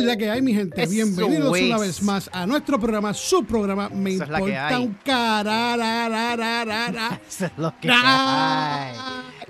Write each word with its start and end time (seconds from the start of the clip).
es 0.00 0.06
la 0.06 0.16
que 0.16 0.30
hay, 0.30 0.42
mi 0.42 0.52
gente? 0.54 0.82
Eso 0.82 0.90
Bienvenidos 0.90 1.56
es. 1.56 1.66
una 1.66 1.78
vez 1.78 2.02
más 2.02 2.30
a 2.32 2.46
nuestro 2.46 2.78
programa, 2.80 3.14
su 3.14 3.44
programa. 3.44 3.88
Me 3.88 4.14
Eso 4.14 4.24
es 4.24 4.30
la 4.30 4.38
que 4.38 4.44
importa 4.44 4.66
hay. 4.68 4.82
un. 4.84 4.98
Eso 7.28 7.46
es 7.46 7.52
lo 7.56 7.74
que 7.80 7.88
hay. 7.90 8.94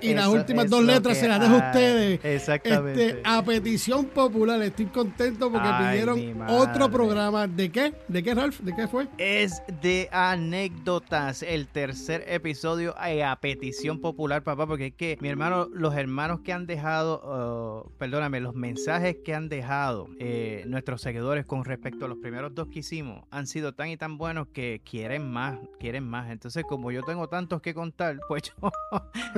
Y 0.01 0.13
las 0.13 0.27
últimas 0.27 0.69
dos 0.69 0.83
letras 0.83 1.17
se 1.17 1.27
las 1.27 1.39
dejo 1.39 1.53
a 1.55 1.57
ustedes. 1.67 2.19
Exactamente. 2.23 3.05
Este, 3.07 3.21
a 3.23 3.43
petición 3.43 4.05
popular, 4.05 4.61
estoy 4.61 4.85
contento 4.87 5.51
porque 5.51 5.67
Ay, 5.69 5.99
pidieron 6.01 6.43
otro 6.49 6.89
programa. 6.89 7.47
¿De 7.47 7.69
qué? 7.71 7.93
¿De 8.07 8.23
qué, 8.23 8.33
Ralph? 8.35 8.59
¿De 8.61 8.73
qué 8.75 8.87
fue? 8.87 9.07
Es 9.17 9.61
de 9.81 10.09
anécdotas, 10.11 11.43
el 11.43 11.67
tercer 11.67 12.23
episodio 12.27 12.95
eh, 13.05 13.23
a 13.23 13.35
petición 13.37 13.99
popular, 13.99 14.43
papá, 14.43 14.67
porque 14.67 14.87
es 14.87 14.93
que 14.93 15.17
mi 15.21 15.29
hermano, 15.29 15.67
los 15.71 15.95
hermanos 15.95 16.41
que 16.41 16.53
han 16.53 16.65
dejado, 16.67 17.21
oh, 17.23 17.91
perdóname, 17.97 18.39
los 18.39 18.53
mensajes 18.55 19.17
que 19.23 19.33
han 19.33 19.49
dejado 19.49 20.07
eh, 20.19 20.63
nuestros 20.67 21.01
seguidores 21.01 21.45
con 21.45 21.63
respecto 21.65 22.05
a 22.05 22.07
los 22.07 22.17
primeros 22.17 22.53
dos 22.53 22.67
que 22.67 22.79
hicimos 22.79 23.23
han 23.31 23.47
sido 23.47 23.73
tan 23.73 23.89
y 23.89 23.97
tan 23.97 24.17
buenos 24.17 24.47
que 24.47 24.81
quieren 24.83 25.31
más, 25.31 25.59
quieren 25.79 26.03
más. 26.03 26.29
Entonces, 26.31 26.63
como 26.67 26.91
yo 26.91 27.01
tengo 27.03 27.27
tantos 27.27 27.61
que 27.61 27.73
contar, 27.73 28.17
pues 28.27 28.43
yo, 28.43 28.71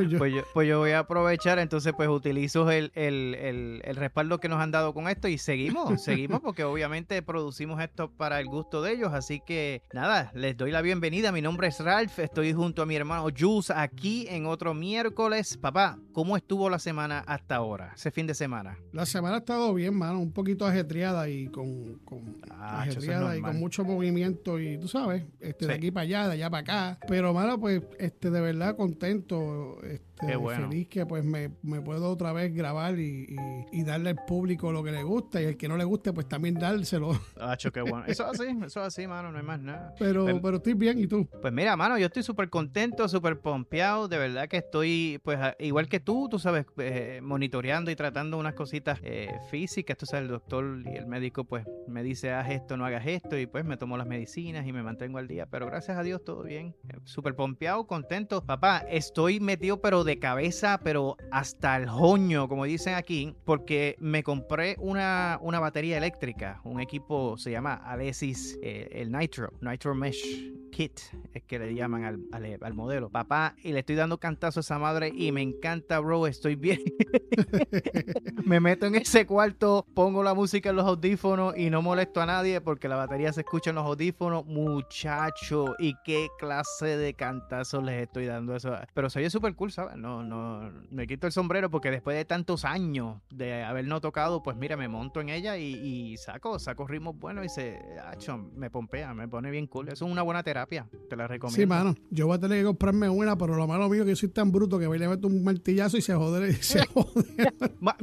Yo- 0.10 0.18
pues 0.18 0.34
yo, 0.34 0.42
pues 0.54 0.68
yo 0.68 0.80
voy 0.80 0.92
a 0.92 1.00
aprovechar, 1.00 1.60
entonces 1.60 1.94
pues 1.96 2.10
utilizo 2.10 2.70
el, 2.70 2.92
el, 2.96 3.36
el, 3.36 3.82
el 3.84 3.96
respaldo 3.96 4.40
que 4.40 4.48
nos 4.50 4.60
han 4.60 4.72
dado 4.72 4.94
con 4.94 5.08
esto 5.08 5.28
y 5.28 5.38
seguimos, 5.38 6.02
seguimos 6.02 6.42
porque 6.42 6.64
obviamente 6.64 7.22
producimos 7.22 7.82
esto 7.82 8.12
para 8.12 8.40
el 8.40 8.48
gusto 8.48 8.82
de 8.82 8.94
ellos, 8.94 9.14
así 9.14 9.42
que 9.46 9.82
nada, 9.94 10.32
les 10.36 10.56
doy 10.56 10.72
la 10.72 10.82
bienvenida, 10.82 11.32
mi 11.32 11.42
nombre 11.42 11.68
es 11.68 11.80
Ralph, 11.80 12.20
estoy 12.20 12.54
junto 12.54 12.82
a 12.82 12.86
mi 12.86 12.96
hermano 12.96 13.28
Jules 13.38 13.72
aquí 13.72 14.28
en 14.30 14.46
otro 14.46 14.74
miércoles. 14.74 15.58
Papá, 15.58 15.98
¿cómo 16.12 16.38
estuvo 16.38 16.70
la 16.70 16.80
semana 16.80 17.24
hasta 17.26 17.56
ahora, 17.56 17.94
ese 17.96 18.12
fin 18.12 18.28
de 18.28 18.36
semana? 18.36 18.78
La 18.92 19.06
semana 19.06 19.36
ha 19.36 19.40
estado 19.40 19.74
bien, 19.74 19.96
mano, 19.96 20.20
un 20.20 20.32
poquito 20.32 20.66
ajetreada 20.66 21.30
y 21.30 21.48
con, 21.48 22.00
con 22.00 22.42
Ah, 22.50 22.86
es 22.88 22.96
ajetreada 22.98 23.36
y 23.36 23.42
con 23.42 23.60
mucho 23.60 23.84
movimiento 23.84 24.60
y 24.60 24.78
tú 24.78 24.88
sabes, 24.88 25.26
este, 25.40 25.68
de 25.68 25.74
aquí 25.74 25.92
para 25.92 26.04
allá, 26.04 26.28
de 26.28 26.34
allá 26.34 26.50
para 26.50 26.62
acá. 26.62 27.00
Pero, 27.08 27.34
mano, 27.34 27.60
pues, 27.60 27.82
este, 28.00 28.30
de 28.30 28.40
verdad 28.42 28.76
contento, 28.76 29.82
este, 29.84 30.13
Qué 30.28 30.36
bueno. 30.36 30.70
feliz 30.70 30.88
que 30.88 31.06
pues 31.06 31.24
me, 31.24 31.52
me 31.62 31.82
puedo 31.82 32.10
otra 32.12 32.34
vez 32.34 32.54
grabar 32.54 32.98
y, 33.00 33.26
y- 33.30 33.80
y 33.80 33.84
darle 33.84 34.10
al 34.12 34.26
público 34.26 34.72
lo 34.72 34.84
que 34.84 34.92
le 34.92 35.04
gusta 35.04 35.42
y 35.42 35.46
el 35.46 35.58
que 35.58 35.68
no 35.68 35.78
le 35.78 35.84
guste, 35.84 36.14
pues 36.14 36.28
también 36.28 36.56
dárselo. 36.56 37.12
Acho, 37.40 37.72
qué 37.72 37.82
bueno. 37.82 38.04
Eso 38.08 38.30
es 38.32 38.40
así, 38.40 38.50
eso 38.66 38.80
es 38.82 38.88
así, 38.88 39.08
mano, 39.08 39.32
no 39.32 39.38
hay 39.38 39.44
más 39.44 39.60
nada. 39.60 39.94
Pero, 40.00 40.24
Pues- 40.26 40.40
pero 40.42 40.58
estoy 40.58 40.74
bien, 40.74 41.00
¿y 41.00 41.08
tú? 41.08 41.28
Pues 41.42 41.54
mira, 41.54 41.76
mano, 41.76 41.98
yo 41.98 42.06
estoy 42.08 42.24
súper 42.24 42.50
contento, 42.50 43.08
súper 43.08 43.40
pompeado. 43.40 44.08
De 44.08 44.18
verdad 44.18 44.48
que 44.48 44.58
estoy, 44.58 45.20
pues, 45.24 45.40
igual 45.60 45.88
que 45.90 46.00
tú, 46.00 46.28
tú 46.30 46.40
sabes, 46.40 46.66
eh, 46.78 47.20
monitoreando 47.24 47.92
y 47.92 47.96
tratando 47.96 48.38
unas 48.38 48.54
cositas 48.54 49.00
eh, 49.04 49.30
físicas. 49.50 49.98
Tú 49.98 50.06
sabes, 50.06 50.24
el 50.24 50.30
doctor 50.30 50.82
y 50.86 50.96
el 50.98 51.06
médico, 51.08 51.44
pues, 51.44 51.66
me 51.88 52.04
dice, 52.04 52.32
haz 52.32 52.50
esto, 52.50 52.78
no 52.78 52.86
hagas 52.86 53.06
esto. 53.08 53.38
Y 53.38 53.46
pues 53.48 53.66
me 53.66 53.78
tomo 53.78 53.98
las 53.98 54.08
medicinas 54.08 54.66
y 54.68 54.72
me 54.74 54.84
mantengo 54.84 55.18
al 55.18 55.28
día. 55.28 55.46
Pero 55.48 55.66
gracias 55.68 55.98
a 55.98 56.04
Dios, 56.04 56.24
todo 56.24 56.44
bien. 56.44 56.76
Eh, 56.90 56.98
Súper 57.06 57.36
pompeado, 57.36 57.86
contento. 57.88 58.46
Papá, 58.46 58.80
estoy 58.90 59.40
metido, 59.40 59.82
pero 59.82 60.04
de 60.04 60.13
cabeza, 60.20 60.80
pero 60.84 61.18
hasta 61.32 61.78
el 61.78 61.88
joño, 61.88 62.48
como 62.48 62.66
dicen 62.66 62.96
aquí, 62.96 63.36
porque 63.46 63.96
me 64.00 64.24
compré 64.24 64.76
una, 64.80 65.38
una 65.42 65.60
batería 65.60 65.98
eléctrica. 65.98 66.62
Un 66.64 66.80
equipo, 66.82 67.38
se 67.38 67.52
llama 67.52 67.74
Alesis, 67.76 68.58
eh, 68.62 68.90
el 68.92 69.12
Nitro, 69.12 69.52
Nitro 69.62 69.94
Mesh 69.96 70.52
Kit, 70.72 71.00
es 71.34 71.44
que 71.44 71.60
le 71.60 71.76
llaman 71.76 72.04
al, 72.04 72.20
al- 72.32 72.58
al 72.62 72.74
modelo. 72.74 73.10
Papá, 73.10 73.56
y 73.64 73.72
le 73.74 73.80
estoy 73.80 73.96
dando 73.96 74.18
cantazo 74.18 74.60
a 74.60 74.62
esa 74.62 74.80
madre 74.80 75.12
y 75.14 75.32
me 75.32 75.42
encanta, 75.42 76.00
bro, 76.00 76.26
estoy 76.26 76.56
bien. 76.56 76.80
me 78.46 78.60
meto 78.60 78.86
en 78.88 78.96
ese 78.96 79.26
cuarto, 79.26 79.86
pongo 79.94 80.24
la 80.24 80.34
música 80.34 80.70
en 80.72 80.76
los 80.78 80.86
audífonos 80.86 81.56
y 81.58 81.70
no 81.70 81.82
molesto 81.82 82.22
a 82.22 82.26
nadie 82.26 82.60
porque 82.62 82.88
la 82.88 82.96
batería 82.96 83.32
se 83.34 83.42
escucha 83.42 83.70
en 83.70 83.76
los 83.78 83.86
audífonos. 83.86 84.46
Muchacho, 84.46 85.76
y 85.80 85.94
qué 86.04 86.28
clase 86.40 86.98
de 86.98 87.14
cantazos 87.14 87.84
les 87.84 88.04
estoy 88.04 88.26
dando 88.26 88.56
eso. 88.56 88.76
Pero 88.94 89.10
se 89.10 89.20
oye 89.20 89.30
súper 89.30 89.56
cool, 89.56 89.72
¿sabes? 89.72 89.96
No, 90.04 90.22
no, 90.22 90.70
me 90.92 91.08
quito 91.08 91.28
el 91.28 91.32
sombrero 91.32 91.70
porque 91.70 91.90
después 91.90 92.18
de 92.18 92.26
tantos 92.26 92.66
años 92.66 93.22
de 93.30 93.64
haber 93.64 93.88
no 93.88 94.02
tocado, 94.02 94.44
pues 94.44 94.58
mira, 94.58 94.76
me 94.76 94.90
monto 94.90 95.22
en 95.22 95.30
ella 95.30 95.58
y, 95.58 95.76
y 95.76 96.18
saco, 96.18 96.60
saco 96.60 96.86
ritmos 96.86 97.18
buenos 97.18 97.46
y 97.46 97.48
se, 97.48 97.80
acho, 98.06 98.38
me 98.38 98.70
pompea, 98.70 99.14
me 99.14 99.30
pone 99.30 99.50
bien 99.50 99.66
cool. 99.66 99.88
Eso 99.88 100.06
es 100.06 100.12
una 100.12 100.22
buena 100.22 100.44
terapia, 100.44 100.90
te 101.10 101.16
la 101.16 101.26
recomiendo. 101.26 101.56
Sí, 101.56 101.66
mano, 101.66 101.96
yo 102.10 102.28
voy 102.28 102.36
a 102.36 102.40
tener 102.42 102.58
que 102.58 102.66
comprarme 102.66 103.08
una, 103.08 103.38
pero 103.38 103.56
lo 103.56 103.66
malo 103.66 103.88
mío 103.88 104.02
es 104.02 104.06
que 104.08 104.12
yo 104.12 104.16
soy 104.18 104.28
tan 104.28 104.52
bruto 104.52 104.78
que 104.78 104.88
voy 104.88 105.00
le 105.00 105.08
meto 105.08 105.28
un 105.28 105.42
martillazo 105.42 105.96
y 105.96 106.02
se 106.02 106.14
jode. 106.14 106.50
y 106.50 106.54
se 106.62 106.86
jode. 106.86 107.24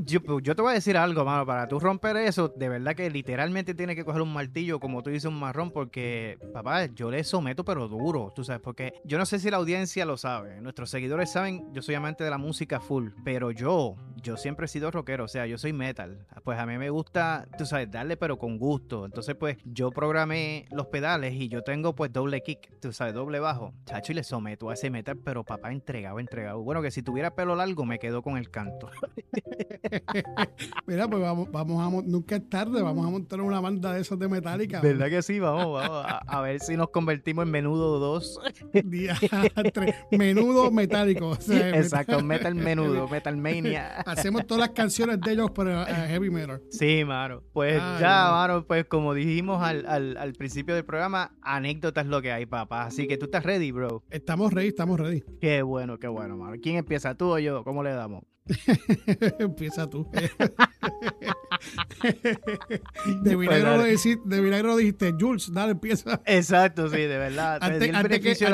Yo, 0.04 0.40
yo 0.40 0.54
te 0.54 0.62
voy 0.62 0.72
a 0.72 0.74
decir 0.74 0.96
algo, 0.96 1.24
mano, 1.24 1.46
para 1.46 1.66
tú 1.66 1.78
romper 1.80 2.16
eso, 2.16 2.52
de 2.54 2.68
verdad 2.68 2.94
que 2.94 3.08
literalmente 3.10 3.74
tienes 3.74 3.96
que 3.96 4.04
coger 4.04 4.22
un 4.22 4.32
martillo, 4.32 4.78
como 4.78 5.02
tú 5.02 5.10
dices, 5.10 5.26
un 5.26 5.38
marrón, 5.38 5.70
porque, 5.70 6.38
papá, 6.52 6.86
yo 6.86 7.10
le 7.10 7.24
someto, 7.24 7.64
pero 7.64 7.88
duro, 7.88 8.32
tú 8.34 8.44
sabes, 8.44 8.60
porque 8.60 8.94
yo 9.04 9.18
no 9.18 9.26
sé 9.26 9.38
si 9.38 9.50
la 9.50 9.56
audiencia 9.56 10.04
lo 10.04 10.16
sabe, 10.16 10.60
nuestros 10.60 10.90
seguidores 10.90 11.32
saben, 11.32 11.72
yo 11.72 11.79
soy 11.82 11.94
amante 11.94 12.24
de 12.24 12.30
la 12.30 12.38
música 12.38 12.80
full, 12.80 13.08
pero 13.24 13.50
yo, 13.50 13.96
yo 14.22 14.36
siempre 14.36 14.66
he 14.66 14.68
sido 14.68 14.90
rockero, 14.90 15.24
o 15.24 15.28
sea, 15.28 15.46
yo 15.46 15.58
soy 15.58 15.72
metal, 15.72 16.26
pues 16.44 16.58
a 16.58 16.66
mí 16.66 16.78
me 16.78 16.90
gusta, 16.90 17.46
tú 17.58 17.66
sabes, 17.66 17.90
darle, 17.90 18.16
pero 18.16 18.38
con 18.38 18.58
gusto, 18.58 19.06
entonces, 19.06 19.34
pues, 19.34 19.56
yo 19.64 19.90
programé 19.90 20.66
los 20.70 20.86
pedales 20.86 21.34
y 21.34 21.48
yo 21.48 21.62
tengo, 21.62 21.94
pues, 21.94 22.12
doble 22.12 22.42
kick, 22.42 22.78
tú 22.80 22.92
sabes, 22.92 23.14
doble 23.14 23.40
bajo, 23.40 23.72
chacho, 23.84 24.12
y 24.12 24.16
le 24.16 24.24
someto 24.24 24.70
a 24.70 24.74
ese 24.74 24.90
metal, 24.90 25.18
pero 25.24 25.44
papá, 25.44 25.72
entregado, 25.72 26.18
entregado, 26.18 26.62
bueno, 26.62 26.82
que 26.82 26.90
si 26.90 27.02
tuviera 27.02 27.34
pelo 27.34 27.56
largo, 27.56 27.84
me 27.84 27.98
quedo 27.98 28.22
con 28.22 28.36
el 28.36 28.50
canto. 28.50 28.90
Mira, 30.86 31.08
pues 31.08 31.22
vamos, 31.22 31.50
vamos 31.50 31.80
a 31.80 32.08
nunca 32.08 32.36
es 32.36 32.48
tarde, 32.48 32.82
vamos 32.82 33.06
a 33.06 33.10
montar 33.10 33.40
una 33.40 33.60
banda 33.60 33.92
de 33.92 34.00
esos 34.00 34.18
de 34.18 34.28
Metallica. 34.28 34.80
¿Verdad 34.80 35.08
que 35.08 35.22
sí? 35.22 35.38
Vamos, 35.38 35.72
vamos 35.72 36.04
a, 36.06 36.18
a 36.18 36.40
ver 36.40 36.60
si 36.60 36.76
nos 36.76 36.90
convertimos 36.90 37.44
en 37.44 37.50
menudo 37.50 37.98
2. 37.98 38.40
Diantre, 38.84 39.94
menudo 40.10 40.70
metálico. 40.70 41.28
o 41.30 41.40
sea, 41.40 41.69
Exacto, 41.74 42.20
metal 42.22 42.54
menudo, 42.54 43.08
metal 43.08 43.36
mania. 43.36 44.00
Hacemos 44.06 44.46
todas 44.46 44.60
las 44.60 44.70
canciones 44.70 45.20
de 45.20 45.32
ellos, 45.32 45.50
pero 45.54 45.82
eh, 45.82 45.94
heavy 46.08 46.30
metal. 46.30 46.62
Sí, 46.70 47.04
mano. 47.04 47.42
Pues 47.52 47.76
ya, 48.00 48.24
no. 48.26 48.32
mano, 48.32 48.66
pues 48.66 48.84
como 48.86 49.14
dijimos 49.14 49.62
al, 49.62 49.86
al, 49.86 50.16
al 50.16 50.32
principio 50.34 50.74
del 50.74 50.84
programa, 50.84 51.32
anécdotas 51.42 52.06
lo 52.06 52.22
que 52.22 52.32
hay, 52.32 52.46
papá. 52.46 52.84
Así 52.84 53.06
que 53.06 53.16
tú 53.16 53.26
estás 53.26 53.44
ready, 53.44 53.70
bro. 53.72 54.04
Estamos 54.10 54.52
ready, 54.52 54.68
estamos 54.68 54.98
ready. 54.98 55.22
Qué 55.40 55.62
bueno, 55.62 55.98
qué 55.98 56.08
bueno, 56.08 56.36
mano. 56.36 56.56
¿Quién 56.62 56.76
empieza, 56.76 57.14
tú 57.14 57.26
o 57.32 57.38
yo? 57.38 57.64
¿Cómo 57.64 57.82
le 57.82 57.92
damos? 57.92 58.24
Empieza 59.38 59.88
tú. 59.88 60.10
de, 63.22 63.36
milagro 63.36 63.76
lo 63.76 63.84
de 63.84 64.42
milagro 64.42 64.76
dijiste, 64.76 65.12
Jules, 65.18 65.52
dale, 65.52 65.72
empieza. 65.72 66.20
Exacto, 66.24 66.88
sí, 66.88 66.96
de 66.96 67.18
verdad. 67.18 67.58
Antes, 67.60 67.86
que, 67.86 67.92
la 67.92 67.98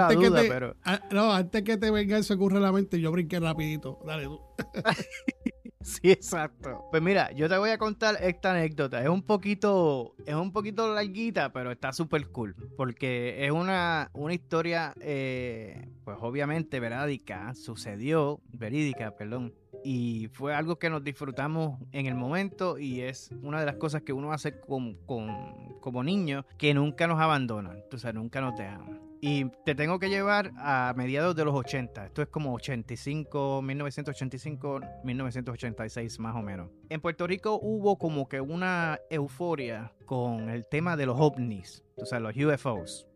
antes 0.09 0.33
te, 0.33 0.49
pero... 0.49 0.77
a- 0.83 1.01
no, 1.11 1.33
antes 1.33 1.62
que 1.62 1.77
te 1.77 1.91
venga 1.91 2.19
eso 2.19 2.35
ocurre 2.35 2.61
la 2.61 2.73
mente, 2.73 3.01
yo 3.01 3.12
brinqué 3.12 3.41
rapidito. 3.41 4.01
Dale 4.05 4.25
tú. 4.25 4.41
Sí, 5.87 6.11
exacto. 6.11 6.89
Pues 6.91 7.01
mira, 7.01 7.31
yo 7.31 7.49
te 7.49 7.56
voy 7.56 7.71
a 7.71 7.79
contar 7.79 8.17
esta 8.21 8.51
anécdota. 8.51 9.01
Es 9.01 9.09
un 9.09 9.23
poquito, 9.23 10.17
es 10.27 10.35
un 10.35 10.53
poquito 10.53 10.93
larguita, 10.93 11.53
pero 11.53 11.71
está 11.71 11.93
súper 11.93 12.29
cool. 12.31 12.56
Porque 12.77 13.47
es 13.47 13.53
una, 13.53 14.11
una 14.12 14.35
historia, 14.35 14.93
eh, 15.01 15.89
pues 16.05 16.19
obviamente 16.21 16.81
verídica, 16.81 17.55
sucedió, 17.55 18.41
verídica, 18.49 19.17
perdón. 19.17 19.55
Y 19.84 20.28
fue 20.32 20.54
algo 20.54 20.78
que 20.78 20.91
nos 20.91 21.04
disfrutamos 21.04 21.78
en 21.92 22.06
el 22.06 22.14
momento 22.14 22.78
y 22.78 23.03
es 23.03 23.31
una 23.42 23.60
de 23.60 23.66
las 23.66 23.76
cosas 23.76 24.03
que 24.03 24.12
uno 24.12 24.32
hace 24.32 24.59
con, 24.60 24.94
con- 25.06 25.76
como 25.81 26.03
niño 26.03 26.44
que 26.59 26.75
nunca 26.75 27.06
nos 27.06 27.20
abandonan, 27.20 27.82
o 27.92 27.98
sea, 27.98 28.12
nunca 28.12 28.41
nos 28.41 28.56
dejan. 28.56 29.00
Y 29.20 29.47
te 29.64 29.75
tengo 29.75 29.98
que 29.98 30.10
llevar 30.10 30.53
a 30.59 30.92
mediados 30.97 31.34
de 31.34 31.44
los 31.44 31.54
80. 31.54 32.06
Esto 32.06 32.20
es 32.22 32.28
como 32.28 32.53
85, 32.54 33.62
1985, 33.62 34.81
1986 35.04 36.19
más 36.20 36.37
o 36.37 36.43
menos. 36.43 36.69
En 36.88 37.00
Puerto 37.00 37.26
Rico 37.26 37.58
hubo 37.61 37.96
como 37.99 38.29
que 38.29 38.40
una 38.40 38.99
euforia 39.11 39.93
con 40.05 40.50
el 40.50 40.67
tema 40.67 40.96
de 40.96 41.06
los 41.06 41.19
ovnis, 41.19 41.82
o 41.96 42.05
sea, 42.05 42.20
los 42.20 42.37
UFOs. 42.37 43.08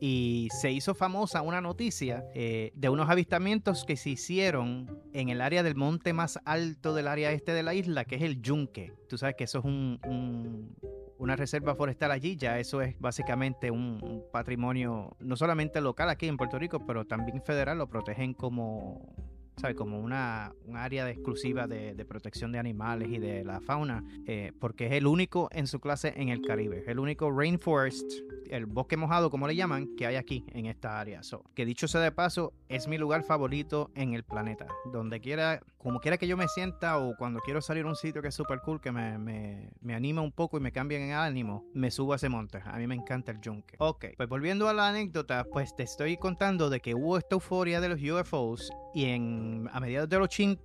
Y 0.00 0.48
se 0.60 0.70
hizo 0.72 0.94
famosa 0.94 1.42
una 1.42 1.60
noticia 1.60 2.24
eh, 2.34 2.72
de 2.74 2.88
unos 2.88 3.08
avistamientos 3.10 3.84
que 3.84 3.96
se 3.96 4.10
hicieron 4.10 4.98
en 5.12 5.28
el 5.28 5.40
área 5.40 5.62
del 5.62 5.74
monte 5.74 6.12
más 6.12 6.38
alto 6.44 6.94
del 6.94 7.06
área 7.08 7.32
este 7.32 7.52
de 7.52 7.62
la 7.62 7.74
isla, 7.74 8.04
que 8.04 8.16
es 8.16 8.22
el 8.22 8.40
Yunque. 8.40 8.92
Tú 9.08 9.18
sabes 9.18 9.34
que 9.36 9.44
eso 9.44 9.58
es 9.58 9.64
un- 9.64 9.98
un- 10.06 10.74
una 11.18 11.36
reserva 11.36 11.74
forestal 11.74 12.12
allí, 12.12 12.36
ya 12.36 12.58
eso 12.58 12.80
es 12.80 12.98
básicamente 12.98 13.70
un 13.70 14.24
patrimonio 14.32 15.16
no 15.20 15.36
solamente 15.36 15.82
local 15.82 16.08
aquí 16.08 16.26
en 16.28 16.38
Puerto 16.38 16.58
Rico, 16.58 16.86
pero 16.86 17.04
también 17.06 17.42
federal, 17.42 17.76
lo 17.76 17.88
protegen 17.90 18.32
como 18.32 19.14
¿sabes? 19.60 19.76
Como 19.76 20.00
una, 20.00 20.52
un 20.64 20.76
área 20.76 21.04
de 21.04 21.12
exclusiva 21.12 21.66
de, 21.66 21.94
de, 21.94 22.04
protección 22.04 22.50
de 22.50 22.58
animales 22.58 23.08
y 23.10 23.18
de 23.18 23.44
la 23.44 23.60
fauna, 23.60 24.02
eh, 24.26 24.52
porque 24.58 24.86
es 24.86 24.92
el 24.92 25.06
único 25.06 25.48
en 25.52 25.66
su 25.66 25.80
clase 25.80 26.14
en 26.16 26.30
el 26.30 26.40
Caribe, 26.40 26.84
el 26.86 26.98
único 26.98 27.30
rainforest, 27.30 28.10
el 28.50 28.66
bosque 28.66 28.96
mojado, 28.96 29.30
como 29.30 29.46
le 29.46 29.54
llaman, 29.54 29.94
que 29.96 30.06
hay 30.06 30.16
aquí 30.16 30.44
en 30.52 30.66
esta 30.66 30.98
área. 30.98 31.22
So, 31.22 31.44
que 31.54 31.64
dicho 31.64 31.88
sea 31.88 32.00
de 32.00 32.12
paso, 32.12 32.52
es 32.68 32.88
mi 32.88 32.98
lugar 32.98 33.22
favorito 33.22 33.90
en 33.94 34.14
el 34.14 34.24
planeta. 34.24 34.66
Donde 34.92 35.20
quiera, 35.20 35.60
como 35.78 36.00
quiera 36.00 36.18
que 36.18 36.26
yo 36.26 36.36
me 36.36 36.48
sienta 36.48 36.98
o 36.98 37.16
cuando 37.16 37.40
quiero 37.40 37.60
salir 37.60 37.84
a 37.84 37.88
un 37.88 37.96
sitio 37.96 38.22
que 38.22 38.28
es 38.28 38.34
súper 38.34 38.60
cool, 38.60 38.80
que 38.80 38.92
me, 38.92 39.18
me, 39.18 39.70
me, 39.80 39.94
anima 39.94 40.20
un 40.20 40.32
poco 40.32 40.56
y 40.56 40.60
me 40.60 40.72
cambia 40.72 40.98
en 40.98 41.12
ánimo, 41.12 41.64
me 41.74 41.90
subo 41.90 42.12
a 42.12 42.16
ese 42.16 42.28
monte. 42.28 42.60
A 42.64 42.78
mí 42.78 42.86
me 42.86 42.94
encanta 42.94 43.32
el 43.32 43.40
yunque. 43.40 43.76
Ok, 43.78 44.06
pues 44.16 44.28
volviendo 44.28 44.68
a 44.68 44.74
la 44.74 44.88
anécdota, 44.88 45.44
pues 45.44 45.74
te 45.76 45.84
estoy 45.84 46.16
contando 46.16 46.70
de 46.70 46.80
que 46.80 46.94
hubo 46.94 47.18
esta 47.18 47.36
euforia 47.36 47.80
de 47.80 47.88
los 47.88 48.00
UFOs 48.00 48.70
y 48.94 49.06
en, 49.06 49.49
a 49.72 49.80
mediados 49.80 50.08
del, 50.08 50.20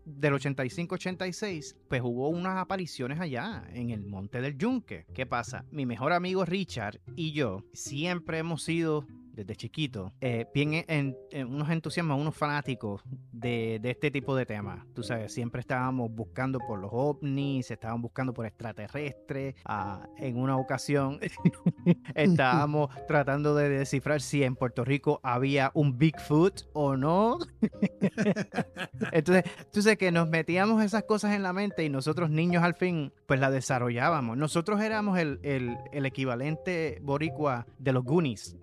del 0.05 0.33
85-86, 0.33 1.75
pues 1.87 2.01
hubo 2.03 2.29
unas 2.29 2.57
apariciones 2.57 3.19
allá 3.19 3.63
en 3.73 3.89
el 3.89 4.05
monte 4.05 4.41
del 4.41 4.57
yunque. 4.57 5.05
¿Qué 5.13 5.25
pasa? 5.25 5.65
Mi 5.71 5.85
mejor 5.85 6.13
amigo 6.13 6.45
Richard 6.45 6.99
y 7.15 7.31
yo 7.31 7.63
siempre 7.73 8.39
hemos 8.39 8.63
sido 8.63 9.05
desde 9.35 9.55
chiquito, 9.55 10.13
eh, 10.21 10.45
bien 10.53 10.85
en, 10.87 11.17
unos 11.47 11.69
entusiasmas, 11.69 12.17
unos 12.17 12.35
fanáticos 12.35 13.01
de, 13.31 13.79
de, 13.81 13.91
este 13.91 14.09
tipo 14.09 14.35
de 14.35 14.45
temas. 14.45 14.85
Tú 14.93 15.03
sabes, 15.03 15.33
siempre 15.33 15.59
estábamos 15.59 16.09
buscando 16.11 16.59
por 16.59 16.79
los 16.79 16.89
ovnis, 16.93 17.69
estábamos 17.69 18.03
buscando 18.03 18.33
por 18.33 18.45
extraterrestres. 18.45 19.55
Ah, 19.65 20.07
en 20.17 20.37
una 20.37 20.57
ocasión 20.57 21.19
estábamos 22.15 22.89
tratando 23.07 23.55
de 23.55 23.69
descifrar 23.69 24.21
si 24.21 24.43
en 24.43 24.55
Puerto 24.55 24.85
Rico 24.85 25.19
había 25.21 25.71
un 25.73 25.97
Bigfoot 25.97 26.61
o 26.73 26.95
no. 26.95 27.37
Entonces, 29.11 29.43
tú 29.71 29.81
sabes 29.81 29.97
que 29.97 30.11
nos 30.11 30.29
metíamos 30.29 30.83
esas 30.83 31.03
cosas 31.03 31.33
en 31.33 31.43
la 31.43 31.51
mente 31.51 31.83
y 31.83 31.89
nosotros 31.89 32.29
niños 32.29 32.63
al 32.63 32.75
fin, 32.75 33.11
pues 33.25 33.39
la 33.39 33.51
desarrollábamos. 33.51 34.37
Nosotros 34.37 34.81
éramos 34.81 35.19
el, 35.19 35.39
el, 35.43 35.75
el 35.91 36.05
equivalente 36.05 36.99
boricua 37.01 37.65
de 37.79 37.91
los 37.91 38.03
Goonies. 38.03 38.55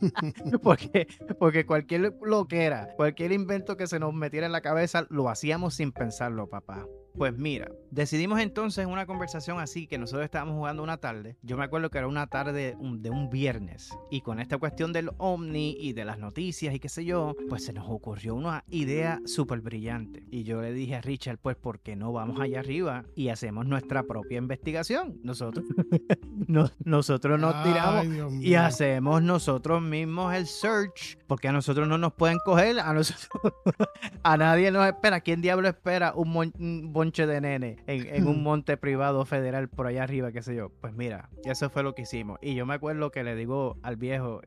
porque, 0.62 1.06
porque 1.38 1.66
cualquier 1.66 2.14
loquera, 2.22 2.88
cualquier 2.96 3.32
invento 3.32 3.76
que 3.76 3.86
se 3.86 3.98
nos 3.98 4.14
metiera 4.14 4.46
en 4.46 4.52
la 4.52 4.60
cabeza, 4.60 5.06
lo 5.10 5.28
hacíamos 5.28 5.74
sin 5.74 5.92
pensarlo, 5.92 6.48
papá. 6.48 6.86
Pues 7.16 7.36
mira, 7.36 7.70
decidimos 7.90 8.40
entonces 8.40 8.86
una 8.86 9.06
conversación 9.06 9.58
así 9.58 9.86
que 9.86 9.98
nosotros 9.98 10.24
estábamos 10.24 10.54
jugando 10.54 10.82
una 10.82 10.98
tarde. 10.98 11.36
Yo 11.42 11.56
me 11.56 11.64
acuerdo 11.64 11.90
que 11.90 11.98
era 11.98 12.06
una 12.06 12.26
tarde 12.28 12.76
de 12.78 13.10
un 13.10 13.30
viernes 13.30 13.90
y 14.10 14.20
con 14.20 14.40
esta 14.40 14.58
cuestión 14.58 14.92
del 14.92 15.10
ovni 15.18 15.76
y 15.78 15.92
de 15.92 16.04
las 16.04 16.18
noticias 16.18 16.74
y 16.74 16.80
qué 16.80 16.88
sé 16.88 17.04
yo, 17.04 17.34
pues 17.48 17.64
se 17.64 17.72
nos 17.72 17.88
ocurrió 17.88 18.34
una 18.34 18.64
idea 18.68 19.20
súper 19.24 19.60
brillante. 19.60 20.24
Y 20.30 20.44
yo 20.44 20.62
le 20.62 20.72
dije 20.72 20.96
a 20.96 21.00
Richard, 21.00 21.38
pues 21.38 21.56
¿por 21.56 21.80
qué 21.80 21.96
no 21.96 22.12
vamos 22.12 22.40
allá 22.40 22.60
arriba 22.60 23.04
y 23.14 23.28
hacemos 23.28 23.66
nuestra 23.66 24.02
propia 24.04 24.38
investigación? 24.38 25.20
Nosotros, 25.22 25.64
nosotros 26.84 27.40
nos 27.40 27.62
tiramos 27.62 28.06
y 28.40 28.54
hacemos 28.54 29.22
nosotros 29.22 29.82
mismos 29.82 30.34
el 30.34 30.46
search 30.46 31.18
porque 31.26 31.48
a 31.48 31.52
nosotros 31.52 31.86
no 31.86 31.98
nos 31.98 32.12
pueden 32.12 32.38
coger, 32.44 32.80
a 32.80 32.92
nosotros, 32.92 33.52
a 34.22 34.36
nadie 34.36 34.70
nos 34.70 34.86
espera. 34.86 35.20
¿Quién 35.20 35.40
diablo 35.40 35.68
espera 35.68 36.12
un, 36.14 36.52
un 36.58 36.92
bonche 37.00 37.26
de 37.26 37.40
nene 37.40 37.78
en, 37.86 38.28
un 38.28 38.42
monte 38.42 38.76
privado 38.76 39.24
federal 39.24 39.70
por 39.70 39.86
allá 39.86 40.02
arriba, 40.02 40.32
qué 40.32 40.42
sé 40.42 40.54
yo. 40.54 40.68
Pues 40.82 40.92
mira, 40.92 41.30
eso 41.44 41.70
fue 41.70 41.82
lo 41.82 41.94
que 41.94 42.02
hicimos. 42.02 42.38
Y 42.42 42.54
yo 42.54 42.66
me 42.66 42.74
acuerdo 42.74 43.10
que 43.10 43.24
le 43.24 43.34
digo 43.36 43.78
al 43.82 43.96
viejo 43.96 44.42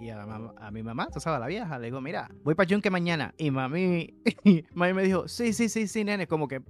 y 0.00 0.08
a, 0.08 0.22
a, 0.22 0.70
mi 0.70 0.82
mamá, 0.82 1.08
tú 1.12 1.20
sabes, 1.20 1.36
a 1.36 1.40
la 1.40 1.46
vieja, 1.46 1.78
le 1.78 1.88
digo, 1.88 2.00
mira, 2.00 2.30
voy 2.42 2.54
para 2.54 2.66
Yunque 2.66 2.88
mañana. 2.88 3.34
Y 3.36 3.50
mami, 3.50 4.14
mami 4.72 4.94
me 4.94 5.02
dijo, 5.02 5.28
sí, 5.28 5.52
sí, 5.52 5.68
sí, 5.68 5.86
sí, 5.88 6.02
nene, 6.02 6.26
como 6.26 6.48
que, 6.48 6.60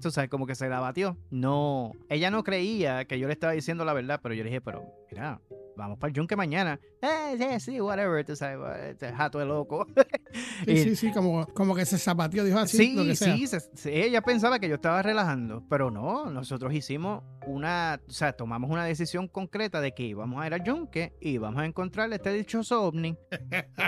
tú 0.00 0.10
sabes, 0.10 0.30
como 0.30 0.46
que 0.46 0.54
se 0.54 0.70
la 0.70 0.80
batió. 0.80 1.18
No, 1.30 1.92
ella 2.08 2.30
no 2.30 2.42
creía 2.42 3.04
que 3.04 3.18
yo 3.18 3.26
le 3.26 3.34
estaba 3.34 3.52
diciendo 3.52 3.84
la 3.84 3.92
verdad, 3.92 4.20
pero 4.22 4.34
yo 4.34 4.42
le 4.42 4.48
dije, 4.48 4.62
pero 4.62 4.90
mira, 5.10 5.38
vamos 5.78 5.98
para 5.98 6.08
el 6.08 6.14
yunque 6.14 6.36
mañana. 6.36 6.78
Eh, 7.00 7.36
sí, 7.38 7.60
sí, 7.60 7.80
whatever, 7.80 8.24
tú 8.24 8.36
sabes, 8.36 8.90
este 8.90 9.12
jato 9.12 9.38
de 9.38 9.46
loco. 9.46 9.86
sí, 10.66 10.76
sí, 10.76 10.96
sí, 10.96 11.12
como, 11.12 11.46
como 11.54 11.74
que 11.74 11.86
se 11.86 11.96
zapateó, 11.96 12.44
dijo 12.44 12.58
así. 12.58 12.76
Sí, 12.76 12.94
lo 12.94 13.04
que 13.04 13.16
sea. 13.16 13.34
sí, 13.34 13.46
sí, 13.74 13.90
ella 13.90 14.20
pensaba 14.20 14.58
que 14.58 14.68
yo 14.68 14.74
estaba 14.74 15.00
relajando, 15.02 15.64
pero 15.70 15.90
no, 15.90 16.30
nosotros 16.30 16.74
hicimos 16.74 17.22
una, 17.48 18.00
o 18.06 18.10
sea, 18.10 18.32
tomamos 18.32 18.70
una 18.70 18.84
decisión 18.84 19.28
concreta 19.28 19.80
de 19.80 19.92
que 19.92 20.04
íbamos 20.04 20.42
a 20.42 20.46
ir 20.46 20.54
al 20.54 20.64
yunque 20.64 21.14
y 21.20 21.30
íbamos 21.30 21.60
a 21.60 21.66
encontrar 21.66 22.12
este 22.12 22.32
dichoso 22.32 22.82
ovni. 22.82 23.16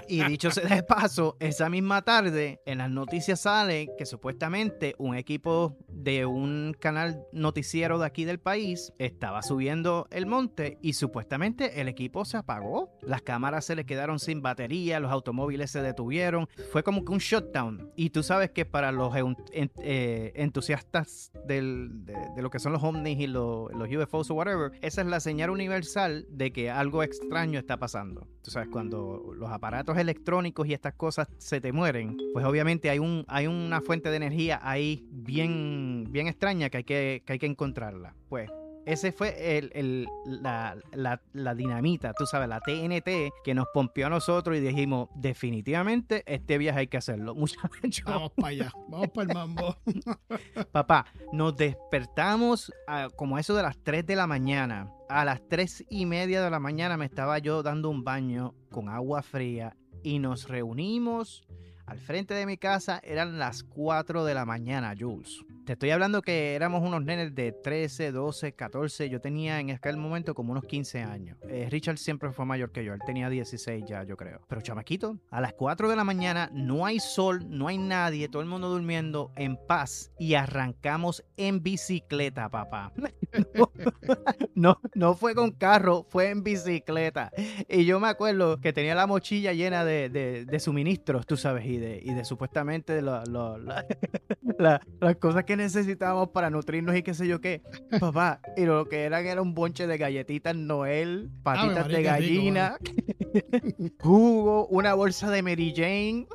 y 0.09 0.25
dicho 0.25 0.51
sea 0.51 0.75
de 0.75 0.83
paso, 0.83 1.37
esa 1.41 1.69
misma 1.69 2.03
tarde 2.03 2.61
en 2.67 2.79
las 2.79 2.91
noticias 2.91 3.41
sale 3.41 3.91
que 3.97 4.07
supuestamente 4.07 4.95
un 4.99 5.17
equipo 5.17 5.77
de 5.89 6.27
un 6.27 6.77
canal 6.79 7.25
noticiero 7.33 7.99
de 7.99 8.07
aquí 8.07 8.25
del 8.25 8.41
país 8.41 8.93
estaba 8.99 9.43
subiendo 9.43 10.07
el 10.11 10.27
monte 10.27 10.79
y 10.83 10.95
supuestamente 10.95 11.81
el 11.81 11.89
equipo 11.89 12.25
se 12.25 12.37
apagó. 12.37 12.97
Las 13.03 13.23
cámaras 13.23 13.65
se 13.65 13.77
le 13.77 13.85
quedaron 13.85 14.19
sin 14.19 14.43
batería, 14.43 15.01
los 15.01 15.11
automóviles 15.11 15.71
se 15.71 15.83
detuvieron. 15.83 16.49
Fue 16.73 16.83
como 16.83 17.05
que 17.05 17.13
un 17.13 17.19
shutdown. 17.19 17.93
Y 17.97 18.11
tú 18.11 18.23
sabes 18.23 18.51
que 18.51 18.65
para 18.65 18.93
los 18.93 19.15
eh, 19.53 20.33
entusiastas 20.35 21.33
del, 21.47 22.05
de, 22.05 22.43
lo 22.43 22.51
que 22.51 22.59
son 22.59 22.73
los 22.73 22.83
ovnis 22.83 23.19
y 23.19 23.27
los, 23.27 23.50
los 23.73 23.89
UFOs 23.89 24.31
o 24.31 24.35
whatever, 24.35 24.73
esa 24.83 25.01
es 25.03 25.07
la 25.07 25.21
señal 25.21 25.51
universal 25.51 26.27
de 26.31 26.53
que 26.53 26.71
algo 26.71 27.03
extraño 27.03 27.59
está 27.59 27.77
pasando. 27.77 28.27
Tú 28.43 28.51
sabes, 28.51 28.69
cuando 28.69 29.33
los 29.37 29.51
aparatos 29.51 29.99
electrónicos 29.99 30.67
y 30.67 30.75
estas 30.75 30.95
cosas 30.95 31.29
se 31.39 31.61
te 31.61 31.73
mueren, 31.73 32.17
pues 32.33 32.45
obviamente 32.45 32.91
hay, 32.91 32.99
un, 32.99 33.25
hay 33.29 33.47
una 33.47 33.81
fuente 33.81 34.11
de 34.11 34.17
energía 34.17 34.61
ahí 34.63 35.07
bien, 35.11 36.07
bien 36.11 36.27
extraña 36.27 36.71
que 36.71 36.79
hay 36.79 36.85
que, 36.85 37.23
que 37.25 37.33
hay 37.35 37.39
que 37.39 37.47
encontrarla. 37.47 38.15
Pues 38.29 38.51
ese 38.87 39.13
fue 39.13 39.59
el, 39.59 40.09
la, 40.25 40.77
la, 40.93 41.55
dinamita, 41.55 42.13
tú 42.15 42.27
sabes, 42.27 42.49
la 42.49 42.61
TNT 42.61 43.33
que 43.45 43.55
nos 43.55 43.67
pompió 43.73 44.07
a 44.07 44.11
nosotros 44.11 44.57
y 44.57 44.61
dijimos, 44.61 45.09
definitivamente 45.15 46.23
este 46.27 46.59
viaje 46.59 46.81
hay 46.81 46.87
que 46.87 46.97
hacerlo. 46.97 47.35
Muchachos. 47.37 48.05
Vamos 48.05 48.33
para 48.33 48.49
allá, 48.49 48.73
vamos 48.89 49.09
para 49.09 49.29
el 49.29 49.35
mambo. 49.35 49.77
Papá, 50.73 51.07
nos 51.33 51.57
despertamos 51.57 52.73
como 53.17 53.39
eso 53.39 53.55
de 53.55 53.63
las 53.63 53.79
3 53.83 54.07
de 54.07 54.17
la 54.17 54.27
mañana. 54.27 54.93
A 55.09 55.25
las 55.25 55.41
3 55.49 55.87
y 55.91 56.07
media 56.07 56.43
de 56.43 56.51
la 56.51 56.61
mañana 56.61 56.97
me 56.97 57.05
estaba 57.05 57.39
yo 57.39 57.63
dando 57.63 57.91
un 57.91 58.05
baño 58.05 58.55
con 58.71 58.89
agua 58.89 59.23
fría 59.23 59.77
y 60.03 60.19
nos 60.19 60.49
reunimos 60.49 61.47
al 61.91 61.99
frente 61.99 62.35
de 62.35 62.47
mi 62.47 62.57
casa. 62.57 63.01
Eran 63.03 63.39
las 63.39 63.65
4 63.65 64.25
de 64.25 64.35
la 64.35 64.45
mañana, 64.45 64.95
Jules. 64.99 65.45
Te 65.67 65.75
estoy 65.75 65.91
hablando 65.91 66.23
que 66.23 66.55
éramos 66.55 66.83
unos 66.83 67.03
nenes 67.05 67.35
de 67.35 67.53
13, 67.53 68.13
12, 68.13 68.53
14. 68.53 69.11
Yo 69.11 69.21
tenía 69.21 69.61
en 69.61 69.71
aquel 69.71 69.97
momento 69.97 70.35
como 70.35 70.53
unos 70.53 70.65
15 70.65 71.03
años. 71.03 71.37
Eh, 71.49 71.69
Richard 71.71 71.99
siempre 71.99 72.33
fue 72.33 72.47
mayor 72.47 72.71
que 72.71 72.85
yo. 72.85 72.95
Él 72.95 73.01
tenía 73.05 73.29
16 73.29 73.85
ya, 73.87 74.05
yo 74.05 74.17
creo. 74.17 74.41
Pero 74.49 74.61
chamaquito, 74.61 75.19
a 75.31 75.41
las 75.41 75.53
4 75.53 75.89
de 75.89 75.97
la 75.97 76.05
mañana 76.05 76.49
no 76.53 76.87
hay 76.87 77.01
sol, 77.01 77.45
no 77.49 77.69
hay 77.69 77.79
nadie, 77.79 78.29
todo 78.29 78.43
el 78.43 78.49
mundo 78.49 78.69
durmiendo 78.69 79.33
en 79.37 79.57
paz. 79.57 80.13
Y 80.19 80.35
arrancamos 80.35 81.25
en 81.37 81.63
bicicleta, 81.63 82.49
papá. 82.49 82.93
no, 84.55 84.81
no 84.95 85.15
fue 85.15 85.35
con 85.35 85.53
carro, 85.53 86.07
fue 86.09 86.31
en 86.31 86.43
bicicleta. 86.43 87.31
Y 87.69 87.85
yo 87.85 88.01
me 88.01 88.09
acuerdo 88.09 88.61
que 88.61 88.73
tenía 88.73 88.95
la 88.95 89.07
mochilla 89.07 89.53
llena 89.53 89.85
de, 89.85 90.09
de, 90.09 90.61
suministros, 90.61 91.27
tú 91.27 91.37
sabes, 91.37 91.67
y 91.67 91.79
de, 91.79 92.01
y 92.03 92.13
de 92.13 92.25
supuestamente 92.25 93.01
las 94.59 94.81
cosas 95.19 95.45
que 95.45 95.57
necesitábamos 95.57 96.31
para 96.31 96.51
nutrirnos 96.51 96.97
y 96.97 97.03
qué 97.03 97.15
sé 97.15 97.27
yo 97.27 97.41
qué. 97.41 97.63
Papá, 97.99 98.41
y 98.57 98.65
lo 98.65 98.89
que 98.89 99.05
eran 99.05 99.27
era 99.27 99.43
un 99.43 99.55
bonche 99.55 99.87
de 99.87 99.99
galletitas 99.99 100.55
Noel, 100.55 101.31
patitas 101.43 101.89
de 101.89 102.03
gallina, 102.03 102.77
jugo, 104.01 104.67
una 104.69 104.95
bolsa 104.95 105.31
de 105.31 105.43
Mary 105.43 105.73
Jane. 105.75 106.27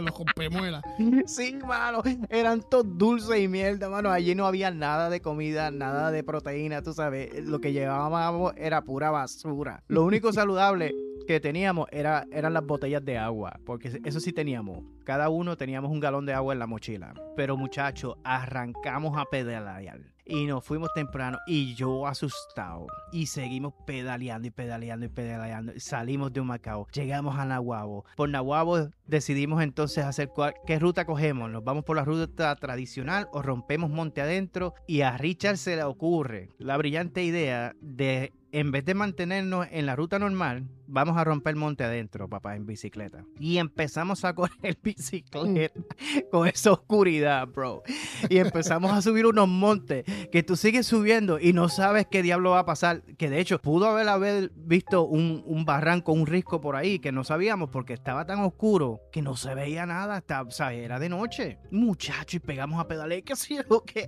los 0.00 0.12
con 0.12 0.26
pemuela. 0.34 0.82
Sí, 1.26 1.58
mano, 1.66 2.02
eran 2.28 2.62
todos 2.68 2.86
dulces 2.98 3.40
y 3.40 3.48
mierda, 3.48 3.88
mano. 3.88 4.10
Allí 4.10 4.34
no 4.34 4.46
había 4.46 4.70
nada 4.70 5.10
de 5.10 5.20
comida, 5.20 5.70
nada 5.70 6.05
de 6.10 6.24
proteína, 6.24 6.82
tú 6.82 6.92
sabes. 6.92 7.46
Lo 7.46 7.60
que 7.60 7.72
llevábamos 7.72 8.52
era 8.56 8.82
pura 8.82 9.10
basura. 9.10 9.82
Lo 9.88 10.04
único 10.04 10.32
saludable 10.32 10.94
que 11.26 11.40
teníamos 11.40 11.88
era, 11.90 12.26
eran 12.32 12.54
las 12.54 12.64
botellas 12.64 13.04
de 13.04 13.18
agua, 13.18 13.58
porque 13.64 14.00
eso 14.04 14.20
sí 14.20 14.32
teníamos. 14.32 14.84
Cada 15.04 15.28
uno 15.28 15.56
teníamos 15.56 15.90
un 15.90 16.00
galón 16.00 16.26
de 16.26 16.32
agua 16.32 16.52
en 16.52 16.60
la 16.60 16.66
mochila. 16.66 17.14
Pero 17.36 17.56
muchachos, 17.56 18.16
arrancamos 18.24 19.16
a 19.18 19.24
pedalear 19.24 20.15
y 20.26 20.46
nos 20.46 20.64
fuimos 20.64 20.92
temprano 20.92 21.38
y 21.46 21.74
yo 21.74 22.06
asustado 22.06 22.86
y 23.12 23.26
seguimos 23.26 23.72
pedaleando 23.86 24.48
y 24.48 24.50
pedaleando 24.50 25.06
y 25.06 25.08
pedaleando. 25.08 25.72
Salimos 25.76 26.32
de 26.32 26.40
un 26.40 26.48
Macao, 26.48 26.86
llegamos 26.92 27.38
a 27.38 27.44
Nahuabo. 27.44 28.04
Por 28.16 28.28
Nahuabo 28.28 28.90
decidimos 29.06 29.62
entonces 29.62 30.04
hacer 30.04 30.30
qué 30.66 30.78
ruta 30.78 31.06
cogemos. 31.06 31.50
Nos 31.50 31.64
vamos 31.64 31.84
por 31.84 31.96
la 31.96 32.04
ruta 32.04 32.54
tradicional 32.56 33.28
o 33.32 33.42
rompemos 33.42 33.90
monte 33.90 34.20
adentro 34.20 34.74
y 34.86 35.02
a 35.02 35.16
Richard 35.16 35.56
se 35.56 35.76
le 35.76 35.84
ocurre 35.84 36.50
la 36.58 36.76
brillante 36.76 37.22
idea 37.22 37.74
de 37.80 38.32
en 38.52 38.70
vez 38.70 38.84
de 38.84 38.94
mantenernos 38.94 39.66
en 39.70 39.84
la 39.84 39.96
ruta 39.96 40.18
normal, 40.18 40.66
vamos 40.86 41.16
a 41.16 41.24
romper 41.24 41.52
el 41.52 41.56
monte 41.56 41.84
adentro, 41.84 42.28
papá, 42.28 42.56
en 42.56 42.66
bicicleta. 42.66 43.24
Y 43.38 43.58
empezamos 43.58 44.24
a 44.24 44.34
correr 44.34 44.78
bicicleta 44.82 45.80
con 46.30 46.46
esa 46.46 46.72
oscuridad, 46.72 47.46
bro. 47.48 47.82
Y 48.28 48.38
empezamos 48.38 48.92
a 48.92 49.02
subir 49.02 49.26
unos 49.26 49.48
montes 49.48 50.04
que 50.30 50.42
tú 50.42 50.56
sigues 50.56 50.86
subiendo 50.86 51.38
y 51.38 51.52
no 51.52 51.68
sabes 51.68 52.06
qué 52.10 52.22
diablo 52.22 52.50
va 52.50 52.60
a 52.60 52.66
pasar. 52.66 53.02
Que 53.16 53.30
de 53.30 53.40
hecho 53.40 53.60
pudo 53.60 53.86
haber, 53.86 54.08
haber 54.08 54.50
visto 54.54 55.04
un, 55.04 55.42
un 55.46 55.64
barranco, 55.64 56.12
un 56.12 56.26
risco 56.26 56.60
por 56.60 56.76
ahí 56.76 56.98
que 56.98 57.12
no 57.12 57.24
sabíamos 57.24 57.70
porque 57.70 57.92
estaba 57.92 58.26
tan 58.26 58.40
oscuro 58.40 59.00
que 59.12 59.22
no 59.22 59.36
se 59.36 59.54
veía 59.54 59.86
nada. 59.86 60.16
Hasta, 60.16 60.42
o 60.42 60.50
sea, 60.50 60.72
era 60.72 60.98
de 60.98 61.08
noche. 61.08 61.58
Muchacho, 61.70 62.36
y 62.36 62.40
pegamos 62.40 62.80
a 62.80 62.88
pedalear, 62.88 63.22
qué 63.22 63.36
sé 63.36 63.56
yo 63.68 63.84
qué. 63.84 64.06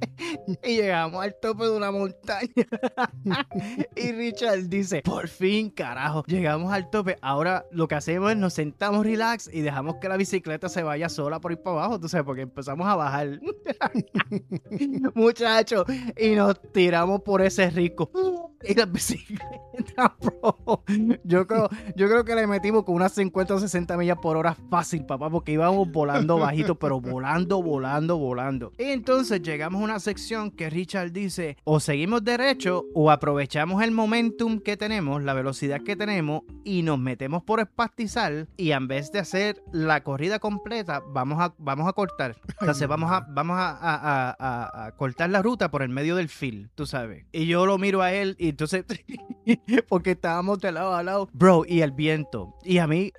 Y 0.64 0.76
llegamos 0.76 1.22
al 1.22 1.34
tope 1.40 1.64
de 1.64 1.70
una 1.70 1.90
montaña. 1.90 2.48
y 3.96 4.12
Richard 4.12 4.68
dice, 4.68 5.02
por 5.02 5.28
fin, 5.28 5.70
carajo, 5.70 6.24
llegamos 6.26 6.67
al 6.72 6.90
tope. 6.90 7.16
Ahora 7.20 7.66
lo 7.70 7.88
que 7.88 7.94
hacemos 7.94 8.30
es 8.30 8.36
nos 8.36 8.54
sentamos 8.54 9.04
relax 9.04 9.48
y 9.52 9.60
dejamos 9.60 9.96
que 9.96 10.08
la 10.08 10.16
bicicleta 10.16 10.68
se 10.68 10.82
vaya 10.82 11.08
sola 11.08 11.40
por 11.40 11.52
ir 11.52 11.58
para 11.58 11.76
abajo, 11.76 12.00
tú 12.00 12.08
sabes, 12.08 12.24
porque 12.24 12.42
empezamos 12.42 12.86
a 12.86 12.96
bajar. 12.96 13.40
Muchachos, 15.14 15.84
y 16.16 16.34
nos 16.34 16.60
tiramos 16.72 17.22
por 17.22 17.42
ese 17.42 17.70
rico. 17.70 18.10
Bro. 20.20 20.82
Yo 21.24 21.46
creo, 21.46 21.68
yo 21.96 22.08
creo 22.08 22.24
que 22.24 22.34
le 22.34 22.46
metimos 22.46 22.84
con 22.84 22.94
unas 22.96 23.12
50 23.12 23.54
o 23.54 23.58
60 23.60 23.96
millas 23.96 24.18
por 24.20 24.36
hora 24.36 24.54
fácil, 24.70 25.04
papá, 25.06 25.30
porque 25.30 25.52
íbamos 25.52 25.90
volando 25.90 26.38
bajito, 26.38 26.74
pero 26.78 27.00
volando, 27.00 27.62
volando, 27.62 28.18
volando. 28.18 28.72
Y 28.78 28.84
entonces 28.84 29.42
llegamos 29.42 29.80
a 29.80 29.84
una 29.84 30.00
sección 30.00 30.50
que 30.50 30.70
Richard 30.70 31.12
dice, 31.12 31.56
o 31.64 31.80
seguimos 31.80 32.24
derecho 32.24 32.84
o 32.94 33.10
aprovechamos 33.10 33.82
el 33.82 33.90
momentum 33.92 34.58
que 34.60 34.76
tenemos, 34.76 35.22
la 35.22 35.34
velocidad 35.34 35.80
que 35.82 35.96
tenemos 35.96 36.42
y 36.64 36.82
nos 36.82 36.98
metemos 36.98 37.42
por 37.42 37.60
espastizar 37.60 38.48
y 38.56 38.72
en 38.72 38.88
vez 38.88 39.12
de 39.12 39.20
hacer 39.20 39.62
la 39.72 40.02
corrida 40.02 40.38
completa, 40.38 41.02
vamos 41.12 41.40
a, 41.40 41.54
vamos 41.58 41.88
a 41.88 41.92
cortar. 41.92 42.36
Entonces 42.60 42.88
vamos 42.88 43.10
a, 43.12 43.26
vamos 43.30 43.56
a, 43.58 43.70
a- 43.70 44.36
a- 44.38 44.86
a 44.86 44.92
cortar 44.92 45.30
la 45.30 45.42
ruta 45.42 45.70
por 45.70 45.82
el 45.82 45.88
medio 45.88 46.16
del 46.16 46.28
field, 46.28 46.70
tú 46.74 46.86
sabes. 46.86 47.24
Y 47.32 47.46
yo 47.46 47.66
lo 47.66 47.78
miro 47.78 48.02
a 48.02 48.12
él 48.12 48.36
y 48.38 48.47
entonces, 48.48 48.84
porque 49.88 50.12
estábamos 50.12 50.60
de 50.60 50.72
lado 50.72 50.94
a 50.94 51.02
lado, 51.02 51.28
bro, 51.32 51.64
y 51.66 51.80
el 51.82 51.92
viento. 51.92 52.54
Y 52.64 52.78
a 52.78 52.86
mí, 52.86 53.12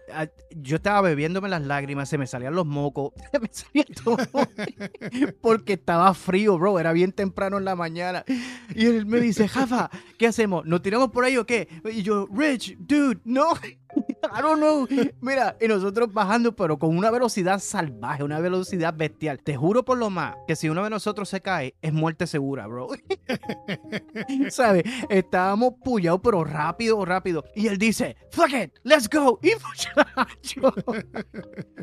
yo 0.52 0.78
estaba 0.78 1.02
bebiéndome 1.02 1.50
las 1.50 1.62
lágrimas, 1.62 2.10
se 2.10 2.18
me 2.18 2.28
salían 2.28 2.56
los 2.56 2.66
mocos, 2.66 3.14
me 3.42 3.50
salía 3.52 3.86
todo. 4.04 4.18
porque 5.42 5.74
estaba 5.74 6.14
frío, 6.14 6.58
bro, 6.58 6.80
era 6.80 6.94
bien 6.94 7.12
temprano 7.12 7.58
en 7.58 7.66
la 7.66 7.76
mañana. 7.76 8.24
Y 8.76 8.86
él 8.86 9.06
me 9.06 9.20
dice, 9.20 9.48
Jafa, 9.48 9.90
¿qué 10.18 10.28
hacemos? 10.28 10.66
¿Nos 10.66 10.82
tiramos 10.82 11.12
por 11.12 11.24
ahí 11.24 11.38
o 11.38 11.46
qué? 11.46 11.68
Y 11.92 12.04
yo, 12.04 12.28
Rich, 12.32 12.78
dude, 12.80 13.20
no. 13.26 13.50
I 13.96 14.42
don't 14.42 14.60
know. 14.60 14.88
Mira, 15.22 15.56
y 15.60 15.68
nosotros 15.68 16.14
bajando, 16.14 16.56
pero 16.56 16.78
con 16.78 16.96
una 16.98 17.10
velocidad 17.10 17.60
salvaje, 17.60 18.24
una 18.24 18.40
velocidad 18.40 18.94
bestial. 18.94 19.40
Te 19.40 19.56
juro 19.56 19.84
por 19.84 19.98
lo 19.98 20.10
más 20.10 20.36
que 20.48 20.56
si 20.56 20.70
uno 20.70 20.84
de 20.84 20.90
nosotros 20.90 21.30
se 21.30 21.42
cae, 21.42 21.76
es 21.82 21.94
muerte 21.94 22.28
segura, 22.28 22.68
bro. 22.68 22.90
¿Sabes? 24.50 24.84
Estábamos 25.10 25.76
puyados, 25.84 26.22
pero 26.24 26.44
rápido, 26.44 27.04
rápido. 27.06 27.44
Y 27.56 27.68
él 27.68 27.78
dice, 27.78 28.16
fuck 28.32 28.54
it, 28.54 28.74
let's 28.84 29.10
go. 29.10 29.40
Y 29.42 29.52
muchacho, 29.68 30.74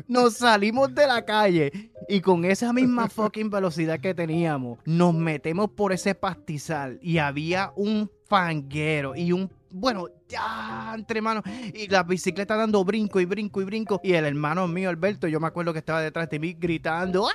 nos 0.07 0.35
salimos 0.35 0.93
de 0.93 1.07
la 1.07 1.25
calle 1.25 1.91
y 2.07 2.21
con 2.21 2.45
esa 2.45 2.71
misma 2.71 3.09
fucking 3.09 3.49
velocidad 3.49 3.99
que 3.99 4.13
teníamos, 4.13 4.79
nos 4.85 5.13
metemos 5.13 5.69
por 5.71 5.91
ese 5.91 6.15
pastizal 6.15 6.99
y 7.01 7.17
había 7.17 7.73
un 7.75 8.09
fanguero 8.27 9.15
y 9.15 9.31
un 9.31 9.49
bueno, 9.71 10.07
ya 10.27 10.93
entre 10.95 11.21
manos 11.21 11.43
y 11.73 11.87
la 11.87 12.03
bicicleta 12.03 12.55
dando 12.55 12.83
brinco 12.83 13.19
y 13.19 13.25
brinco 13.25 13.61
y 13.61 13.65
brinco. 13.65 13.99
Y 14.03 14.13
el 14.13 14.25
hermano 14.25 14.67
mío 14.67 14.89
Alberto, 14.89 15.27
yo 15.27 15.39
me 15.39 15.47
acuerdo 15.47 15.73
que 15.73 15.79
estaba 15.79 16.01
detrás 16.01 16.29
de 16.29 16.39
mí 16.39 16.53
gritando 16.53 17.27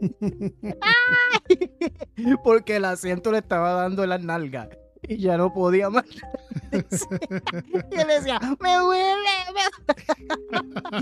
porque 2.44 2.76
el 2.76 2.84
asiento 2.84 3.32
le 3.32 3.38
estaba 3.38 3.72
dando 3.72 4.06
las 4.06 4.22
nalgas 4.22 4.68
y 5.10 5.16
ya 5.18 5.36
no 5.36 5.52
podía 5.52 5.90
más. 5.90 6.04
y 6.72 6.76
él 6.76 8.06
decía, 8.06 8.38
me 8.60 8.76
duele, 8.76 9.14
me 9.54 9.62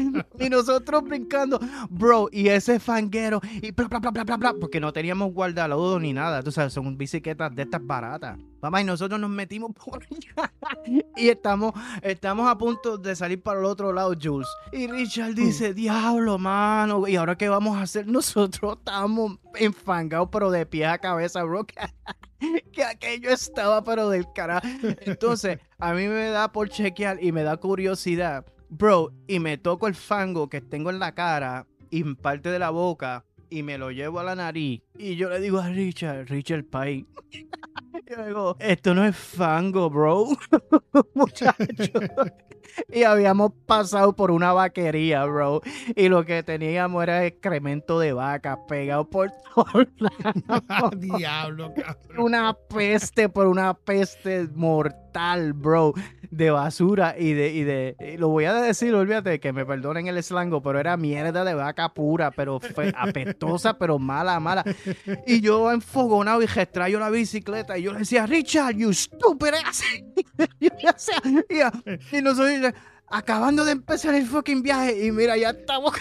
duele". 0.00 0.26
y 0.40 0.48
nosotros 0.48 1.04
brincando, 1.04 1.60
bro, 1.90 2.30
y 2.32 2.48
ese 2.48 2.80
fanguero, 2.80 3.40
y 3.60 3.70
bla, 3.72 3.86
bla, 3.88 3.98
bla, 3.98 4.10
bla, 4.10 4.24
bla, 4.24 4.36
bla, 4.38 4.54
porque 4.58 4.80
no 4.80 4.94
teníamos 4.94 5.34
guardalodo 5.34 6.00
ni 6.00 6.14
nada, 6.14 6.42
tú 6.42 6.50
sabes, 6.50 6.72
son 6.72 6.96
bicicletas 6.96 7.54
de 7.54 7.62
estas 7.62 7.86
baratas. 7.86 8.38
Mamá, 8.62 8.80
y 8.80 8.84
nosotros 8.84 9.20
nos 9.20 9.30
metimos 9.30 9.72
por 9.72 10.02
allá 10.02 10.52
y 11.16 11.28
estamos, 11.28 11.74
estamos 12.02 12.48
a 12.48 12.56
punto 12.56 12.96
de 12.96 13.14
salir 13.14 13.42
para 13.42 13.60
el 13.60 13.66
otro 13.66 13.92
lado, 13.92 14.14
Jules. 14.20 14.48
Y 14.72 14.86
Richard 14.86 15.34
dice, 15.34 15.74
diablo, 15.74 16.38
mano, 16.38 17.06
¿y 17.06 17.16
ahora 17.16 17.36
qué 17.36 17.48
vamos 17.50 17.76
a 17.76 17.82
hacer? 17.82 18.06
Nosotros 18.08 18.78
estábamos 18.78 19.38
enfangados, 19.54 20.30
pero 20.32 20.50
de 20.50 20.64
pie 20.64 20.86
a 20.86 20.98
cabeza, 20.98 21.42
bro. 21.44 21.66
Que- 22.38 22.62
que 22.72 22.84
aquello 22.84 23.30
estaba 23.30 23.82
pero 23.84 24.08
del 24.10 24.26
carajo. 24.32 24.66
Entonces, 25.02 25.58
a 25.78 25.92
mí 25.94 26.06
me 26.08 26.28
da 26.28 26.52
por 26.52 26.68
chequear 26.68 27.22
y 27.22 27.32
me 27.32 27.42
da 27.42 27.56
curiosidad, 27.56 28.44
bro, 28.68 29.12
y 29.26 29.38
me 29.40 29.58
toco 29.58 29.86
el 29.88 29.94
fango 29.94 30.48
que 30.48 30.60
tengo 30.60 30.90
en 30.90 30.98
la 30.98 31.14
cara 31.14 31.66
y 31.90 32.02
en 32.02 32.16
parte 32.16 32.50
de 32.50 32.58
la 32.58 32.70
boca 32.70 33.24
y 33.50 33.62
me 33.62 33.78
lo 33.78 33.90
llevo 33.90 34.20
a 34.20 34.24
la 34.24 34.34
nariz 34.34 34.82
y 34.98 35.16
yo 35.16 35.30
le 35.30 35.40
digo 35.40 35.58
a 35.58 35.68
Richard, 35.70 36.26
Richard 36.28 36.64
Pike, 36.64 37.06
yo 38.08 38.26
digo, 38.26 38.56
esto 38.60 38.94
no 38.94 39.04
es 39.04 39.16
fango, 39.16 39.90
bro, 39.90 40.26
muchacho. 41.14 41.56
Y 42.92 43.02
habíamos 43.02 43.52
pasado 43.66 44.14
por 44.14 44.30
una 44.30 44.52
vaquería, 44.52 45.24
bro. 45.24 45.62
Y 45.96 46.08
lo 46.08 46.24
que 46.24 46.42
teníamos 46.42 47.02
era 47.02 47.24
excremento 47.24 47.98
de 47.98 48.12
vaca 48.12 48.58
pegado 48.68 49.08
por 49.08 49.30
todos 49.54 49.86
lados 49.98 50.90
Diablo, 50.98 51.72
cabrón. 51.74 52.18
una 52.18 52.54
peste 52.54 53.28
por 53.28 53.46
una 53.46 53.74
peste 53.74 54.48
mortal, 54.54 55.07
bro, 55.54 55.94
de 56.30 56.50
basura 56.50 57.14
y 57.18 57.32
de, 57.32 57.52
y 57.52 57.64
de, 57.64 57.96
y 58.00 58.16
lo 58.16 58.28
voy 58.28 58.44
a 58.44 58.54
decir, 58.54 58.94
olvídate, 58.94 59.40
que 59.40 59.52
me 59.52 59.64
perdonen 59.64 60.06
el 60.06 60.22
slango, 60.22 60.62
pero 60.62 60.78
era 60.78 60.96
mierda 60.96 61.44
de 61.44 61.54
vaca 61.54 61.88
pura, 61.94 62.30
pero 62.30 62.60
fue 62.60 62.92
apestosa, 62.96 63.78
pero 63.78 63.98
mala, 63.98 64.38
mala. 64.40 64.64
Y 65.26 65.40
yo 65.40 65.72
enfogonado 65.72 66.42
y 66.42 66.46
gestrayo 66.46 66.98
la 66.98 67.10
bicicleta 67.10 67.78
y 67.78 67.82
yo 67.82 67.92
le 67.92 68.00
decía, 68.00 68.26
Richard, 68.26 68.76
you 68.76 68.92
stupid 68.92 69.54
ass. 69.64 69.82
y, 70.60 70.66
y, 70.66 72.18
y 72.18 72.22
nosotros 72.22 72.72
acabando 73.10 73.64
de 73.64 73.72
empezar 73.72 74.14
el 74.14 74.26
fucking 74.26 74.62
viaje 74.62 75.06
y 75.06 75.12
mira, 75.12 75.36
ya 75.36 75.50
estamos 75.50 75.94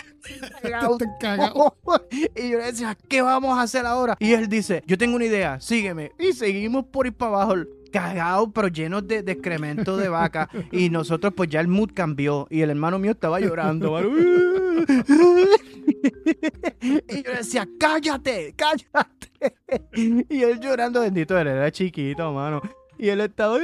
cagados. 1.19 1.73
Y 2.35 2.49
yo 2.49 2.57
le 2.59 2.65
decía, 2.65 2.97
¿qué 3.07 3.21
vamos 3.21 3.57
a 3.57 3.61
hacer 3.61 3.85
ahora? 3.85 4.15
Y 4.19 4.33
él 4.33 4.47
dice, 4.47 4.83
yo 4.85 4.97
tengo 4.97 5.15
una 5.15 5.25
idea, 5.25 5.59
sígueme. 5.59 6.11
Y 6.19 6.33
seguimos 6.33 6.85
por 6.85 7.07
ir 7.07 7.13
para 7.13 7.43
abajo, 7.43 7.55
cagados, 7.99 8.49
pero 8.53 8.67
llenos 8.67 9.07
de, 9.07 9.19
excremento 9.19 9.97
de 9.97 10.09
vaca. 10.09 10.49
Y 10.71 10.89
nosotros, 10.89 11.33
pues 11.35 11.49
ya 11.49 11.59
el 11.61 11.67
mood 11.67 11.91
cambió. 11.93 12.47
Y 12.49 12.61
el 12.61 12.69
hermano 12.69 12.99
mío 12.99 13.11
estaba 13.11 13.39
llorando. 13.39 13.99
y 16.81 17.23
yo 17.23 17.31
le 17.31 17.37
decía, 17.37 17.67
cállate, 17.79 18.53
cállate. 18.55 19.27
Y 20.29 20.41
él 20.41 20.59
llorando, 20.59 21.01
bendito, 21.01 21.37
él 21.37 21.47
era 21.47 21.71
chiquito, 21.71 22.33
mano. 22.33 22.61
Y 22.97 23.09
él 23.09 23.21
estaba... 23.21 23.59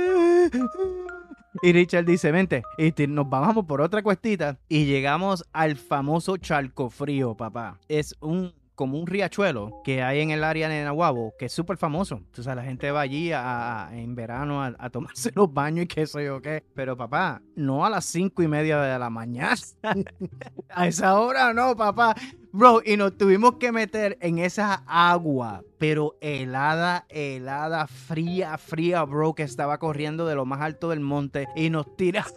Y 1.61 1.71
Richard 1.71 2.05
dice, 2.05 2.31
vente, 2.31 2.63
y 2.77 2.91
te- 2.91 3.07
nos 3.07 3.29
vamos 3.29 3.65
por 3.65 3.81
otra 3.81 4.01
cuestita 4.01 4.57
y 4.67 4.85
llegamos 4.85 5.45
al 5.53 5.75
famoso 5.75 6.37
Charco 6.37 6.89
Frío, 6.89 7.35
papá. 7.35 7.79
Es 7.87 8.15
un 8.19 8.53
como 8.75 8.97
un 8.99 9.07
riachuelo 9.07 9.81
que 9.83 10.01
hay 10.01 10.21
en 10.21 10.31
el 10.31 10.43
área 10.43 10.67
de 10.69 10.83
Nahuabo, 10.83 11.33
que 11.37 11.45
es 11.45 11.51
súper 11.53 11.77
famoso. 11.77 12.21
Sea, 12.33 12.55
la 12.55 12.63
gente 12.63 12.91
va 12.91 13.01
allí 13.01 13.31
a- 13.33 13.89
en 13.93 14.15
verano 14.15 14.63
a, 14.63 14.73
a 14.79 14.89
tomarse 14.89 15.31
los 15.35 15.53
baños 15.53 15.85
y 15.85 15.87
qué 15.87 16.07
sé 16.07 16.25
yo 16.25 16.41
qué. 16.41 16.63
Pero 16.73 16.97
papá, 16.97 17.41
no 17.55 17.85
a 17.85 17.89
las 17.89 18.05
cinco 18.05 18.41
y 18.43 18.47
media 18.47 18.79
de 18.81 18.97
la 18.99 19.09
mañana. 19.09 19.55
a 20.69 20.87
esa 20.87 21.19
hora 21.19 21.53
no, 21.53 21.75
papá. 21.75 22.15
Bro, 22.51 22.81
y 22.85 22.97
nos 22.97 23.17
tuvimos 23.17 23.55
que 23.55 23.71
meter 23.71 24.15
en 24.21 24.37
esa 24.37 24.83
agua, 24.85 25.63
pero 25.79 26.17
helada, 26.21 27.05
helada, 27.09 27.87
fría, 27.87 28.59
fría, 28.59 29.03
bro, 29.05 29.33
que 29.33 29.41
estaba 29.41 29.79
corriendo 29.79 30.27
de 30.27 30.35
lo 30.35 30.45
más 30.45 30.61
alto 30.61 30.89
del 30.89 30.99
monte 30.99 31.47
y 31.55 31.71
nos 31.71 31.95
tiramos 31.97 32.31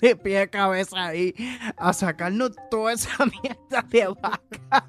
de 0.00 0.16
pie 0.16 0.40
a 0.40 0.46
cabeza 0.46 1.04
ahí 1.08 1.34
a 1.76 1.92
sacarnos 1.92 2.52
toda 2.70 2.94
esa 2.94 3.10
mierda 3.42 3.82
de 3.90 4.06
vaca. 4.08 4.88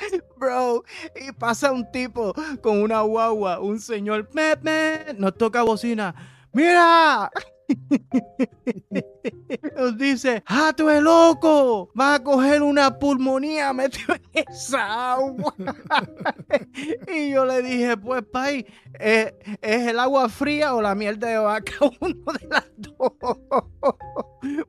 Bro, 0.36 0.84
y 1.14 1.32
pasa 1.32 1.72
un 1.72 1.90
tipo 1.90 2.34
con 2.62 2.82
una 2.82 3.02
guagua, 3.02 3.60
un 3.60 3.80
señor, 3.80 4.28
me, 4.32 4.56
me, 4.62 5.14
nos 5.16 5.36
toca 5.36 5.62
bocina. 5.62 6.14
¡Mira! 6.52 7.30
nos 9.76 9.98
dice, 9.98 10.42
¡ah, 10.46 10.72
tú 10.76 10.88
eres 10.88 11.02
loco! 11.02 11.90
Vas 11.94 12.20
a 12.20 12.22
coger 12.22 12.62
una 12.62 12.98
pulmonía 12.98 13.72
metido 13.72 14.14
en 14.14 14.44
esa 14.48 15.12
agua. 15.12 15.54
y 17.14 17.30
yo 17.30 17.44
le 17.44 17.62
dije, 17.62 17.96
pues, 17.96 18.22
pay, 18.32 18.66
¿es, 18.98 19.32
¿es 19.60 19.88
el 19.88 19.98
agua 19.98 20.28
fría 20.28 20.74
o 20.74 20.82
la 20.82 20.94
mierda 20.94 21.28
de 21.28 21.38
vaca? 21.38 21.72
Uno 22.00 22.32
de 22.40 22.48
las 22.48 22.70
dos. 22.76 23.12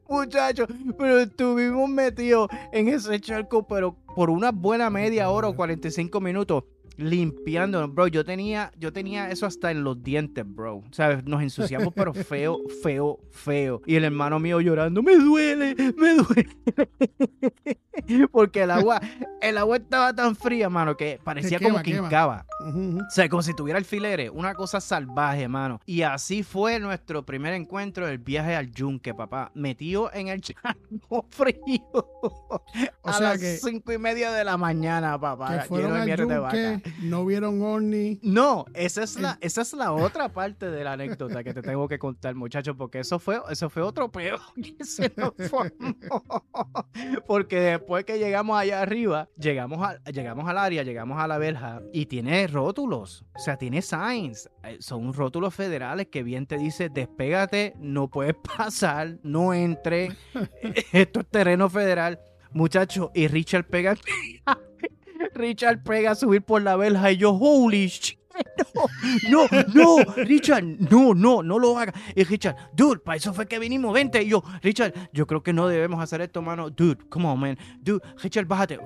Muchachos, 0.07 0.67
pero 0.97 1.19
estuvimos 1.19 1.89
metidos 1.89 2.49
en 2.71 2.89
ese 2.89 3.19
charco, 3.19 3.65
pero 3.65 3.95
por 4.15 4.29
una 4.29 4.51
buena 4.51 4.89
media 4.89 5.29
hora 5.29 5.47
o 5.47 5.55
45 5.55 6.19
minutos 6.19 6.65
limpiando, 6.97 7.87
bro. 7.87 8.07
Yo 8.07 8.23
tenía, 8.23 8.71
yo 8.77 8.93
tenía 8.93 9.29
eso 9.29 9.45
hasta 9.45 9.71
en 9.71 9.83
los 9.83 10.01
dientes, 10.03 10.45
bro. 10.47 10.83
¿Sabes? 10.91 11.25
Nos 11.25 11.41
ensuciamos, 11.41 11.93
pero 11.95 12.13
feo, 12.13 12.59
feo, 12.83 13.19
feo. 13.31 13.81
Y 13.85 13.95
el 13.95 14.03
hermano 14.03 14.39
mío 14.39 14.61
llorando, 14.61 15.01
me 15.01 15.15
duele, 15.15 15.75
me 15.97 16.15
duele. 16.15 16.49
Porque 18.31 18.63
el 18.63 18.71
agua, 18.71 19.01
el 19.41 19.57
agua 19.57 19.77
estaba 19.77 20.13
tan 20.13 20.35
fría, 20.35 20.69
mano, 20.69 20.95
que 20.97 21.19
parecía 21.23 21.59
como 21.59 21.81
que 21.81 21.91
hincaba. 21.91 22.45
O 22.61 23.09
sea, 23.09 23.27
como 23.29 23.41
si 23.41 23.53
tuviera 23.53 23.79
alfileres. 23.79 24.31
Una 24.33 24.53
cosa 24.53 24.79
salvaje, 24.79 25.47
mano. 25.47 25.79
Y 25.85 26.03
así 26.03 26.43
fue 26.43 26.79
nuestro 26.79 27.25
primer 27.25 27.53
encuentro 27.53 28.07
del 28.07 28.19
viaje 28.19 28.55
al 28.55 28.71
yunque, 28.71 29.13
papá. 29.13 29.51
Metido 29.55 30.11
en 30.13 30.27
el 30.27 30.41
charco 30.41 31.25
frío. 31.29 31.81
O 31.93 32.63
a 33.03 33.13
sea 33.13 33.29
las 33.29 33.39
que, 33.39 33.57
cinco 33.57 33.91
y 33.91 33.97
media 33.97 34.31
de 34.31 34.43
la 34.43 34.57
mañana, 34.57 35.19
papá. 35.19 35.65
de 35.69 36.05
mierda 36.05 36.25
de 36.25 36.37
vaca. 36.39 36.81
No 37.01 37.25
vieron 37.25 37.61
Orni. 37.61 38.19
No, 38.21 38.65
esa 38.73 39.03
es 39.03 39.19
la, 39.19 39.37
esa 39.41 39.61
es 39.61 39.73
la 39.73 39.91
otra 39.91 40.29
parte 40.29 40.69
de 40.69 40.83
la 40.83 40.93
anécdota 40.93 41.43
que 41.43 41.53
te 41.53 41.61
tengo 41.61 41.87
que 41.87 41.99
contar, 41.99 42.35
muchachos, 42.35 42.75
porque 42.77 42.99
eso 42.99 43.19
fue, 43.19 43.41
eso 43.49 43.69
fue 43.69 43.81
otro 43.81 44.11
peor 44.11 44.39
que 44.77 44.83
se 44.83 45.11
nos 45.15 45.33
formó. 45.49 45.95
Porque 47.25 47.59
después 47.59 47.90
que 47.99 48.17
llegamos 48.17 48.57
allá 48.57 48.81
arriba, 48.81 49.29
llegamos, 49.37 49.85
a, 49.85 49.97
llegamos 50.11 50.47
al 50.47 50.57
área, 50.57 50.83
llegamos 50.83 51.19
a 51.19 51.27
la 51.27 51.37
verja 51.37 51.81
y 51.91 52.05
tiene 52.05 52.47
rótulos, 52.47 53.25
o 53.35 53.39
sea, 53.39 53.57
tiene 53.57 53.81
signs. 53.81 54.49
Eh, 54.63 54.77
son 54.79 55.13
rótulos 55.13 55.53
federales 55.53 56.07
que 56.07 56.23
bien 56.23 56.45
te 56.45 56.57
dice, 56.57 56.89
despégate, 56.89 57.73
no 57.77 58.07
puedes 58.07 58.35
pasar, 58.57 59.17
no 59.23 59.53
entre, 59.53 60.15
esto 60.93 61.19
es 61.19 61.27
terreno 61.27 61.69
federal. 61.69 62.19
Muchachos, 62.53 63.11
y 63.13 63.27
Richard 63.27 63.65
pega 63.65 63.95
Richard 65.33 65.83
pega 65.83 66.11
a 66.11 66.15
subir 66.15 66.41
por 66.41 66.61
la 66.61 66.75
verja 66.77 67.11
y 67.11 67.17
yo, 67.17 67.31
holy 67.31 67.87
shit. 67.87 68.20
No, 69.29 69.45
no, 69.51 69.63
no, 69.73 70.13
Richard, 70.15 70.63
no, 70.63 71.13
no, 71.13 71.43
no 71.43 71.59
lo 71.59 71.77
haga. 71.77 71.93
Y 72.15 72.23
Richard, 72.23 72.55
dude, 72.73 72.99
para 72.99 73.17
eso 73.17 73.33
fue 73.33 73.47
que 73.47 73.59
vinimos, 73.59 73.93
vente. 73.93 74.21
Y 74.23 74.29
yo, 74.29 74.43
Richard, 74.61 74.93
yo 75.13 75.27
creo 75.27 75.43
que 75.43 75.53
no 75.53 75.67
debemos 75.67 76.01
hacer 76.01 76.21
esto, 76.21 76.41
mano. 76.41 76.69
Dude, 76.69 76.97
come 77.09 77.27
on, 77.27 77.39
man. 77.39 77.57
Dude, 77.81 78.01
Richard, 78.21 78.45
bájate. 78.45 78.79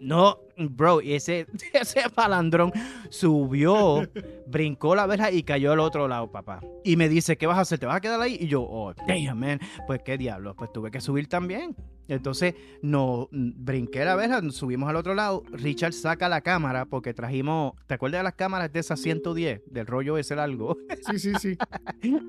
no, 0.00 0.38
bro, 0.56 1.00
y 1.00 1.14
ese, 1.14 1.46
ese 1.72 2.10
palandrón 2.10 2.72
subió, 3.10 4.02
brincó 4.46 4.94
la 4.94 5.06
verja 5.06 5.30
y 5.30 5.42
cayó 5.42 5.72
al 5.72 5.80
otro 5.80 6.08
lado, 6.08 6.30
papá. 6.30 6.60
Y 6.84 6.96
me 6.96 7.08
dice, 7.08 7.36
¿qué 7.36 7.46
vas 7.46 7.58
a 7.58 7.62
hacer? 7.62 7.78
¿Te 7.78 7.86
vas 7.86 7.96
a 7.96 8.00
quedar 8.00 8.20
ahí? 8.20 8.36
Y 8.40 8.48
yo, 8.48 8.62
oh, 8.62 8.94
damn, 9.06 9.38
man. 9.38 9.60
Pues 9.86 10.02
qué 10.02 10.18
diablo, 10.18 10.54
pues 10.54 10.72
tuve 10.72 10.90
que 10.90 11.00
subir 11.00 11.28
también. 11.28 11.76
Entonces, 12.08 12.54
no 12.82 13.28
brinqué 13.30 14.04
la 14.04 14.16
verja, 14.16 14.40
subimos 14.50 14.88
al 14.88 14.96
otro 14.96 15.14
lado. 15.14 15.42
Richard 15.52 15.92
saca 15.92 16.28
la 16.28 16.40
cámara 16.40 16.86
porque 16.86 17.14
trajimos, 17.14 17.74
¿te 17.86 17.94
acuerdas 17.94 18.20
de 18.20 18.24
las 18.24 18.34
cámaras 18.34 18.72
de 18.72 18.80
esa 18.80 18.96
110? 18.96 19.62
Del 19.66 19.86
rollo 19.86 20.18
ese 20.18 20.34
largo. 20.36 20.76
Sí, 21.08 21.18
sí, 21.18 21.32
sí. 21.40 21.56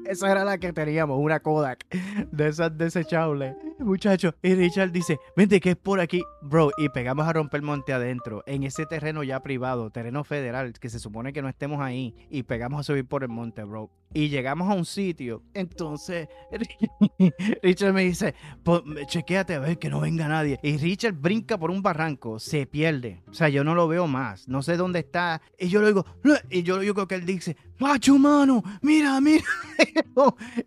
esa 0.05 0.31
era 0.31 0.45
la 0.45 0.57
que 0.57 0.71
teníamos, 0.71 1.19
una 1.19 1.39
Kodak 1.39 1.85
de 2.31 2.47
esas 2.47 2.77
desechables. 2.77 3.55
Muchachos, 3.79 4.35
y 4.41 4.53
Richard 4.55 4.91
dice, 4.91 5.17
vente 5.35 5.59
que 5.59 5.71
es 5.71 5.75
por 5.75 5.99
aquí, 5.99 6.21
bro. 6.41 6.71
Y 6.77 6.89
pegamos 6.89 7.27
a 7.27 7.33
romper 7.33 7.59
el 7.59 7.65
monte 7.65 7.93
adentro, 7.93 8.43
en 8.45 8.63
ese 8.63 8.85
terreno 8.85 9.23
ya 9.23 9.41
privado, 9.41 9.89
terreno 9.89 10.23
federal, 10.23 10.73
que 10.73 10.89
se 10.89 10.99
supone 10.99 11.33
que 11.33 11.41
no 11.41 11.49
estemos 11.49 11.81
ahí. 11.81 12.15
Y 12.29 12.43
pegamos 12.43 12.81
a 12.81 12.83
subir 12.83 13.05
por 13.05 13.23
el 13.23 13.29
monte, 13.29 13.63
bro. 13.63 13.89
Y 14.13 14.29
llegamos 14.29 14.69
a 14.69 14.73
un 14.73 14.85
sitio. 14.85 15.43
Entonces, 15.53 16.27
Richard 17.63 17.93
me 17.93 18.03
dice, 18.03 18.33
chequéate 19.07 19.55
a 19.55 19.59
ver 19.59 19.77
que 19.77 19.89
no 19.89 19.99
venga 19.99 20.27
nadie. 20.27 20.59
Y 20.63 20.77
Richard 20.77 21.13
brinca 21.13 21.57
por 21.57 21.69
un 21.71 21.81
barranco, 21.81 22.39
se 22.39 22.65
pierde. 22.65 23.21
O 23.27 23.33
sea, 23.33 23.49
yo 23.49 23.63
no 23.63 23.75
lo 23.75 23.87
veo 23.87 24.07
más, 24.07 24.47
no 24.47 24.63
sé 24.63 24.77
dónde 24.77 24.99
está. 24.99 25.41
Y 25.59 25.67
yo 25.69 25.81
le 25.81 25.87
digo, 25.87 26.05
y 26.49 26.63
yo, 26.63 26.81
yo 26.81 26.93
creo 26.93 27.07
que 27.07 27.15
él 27.15 27.25
dice, 27.25 27.55
macho 27.79 28.15
humano, 28.15 28.63
mira, 28.81 29.19
mira. 29.21 29.43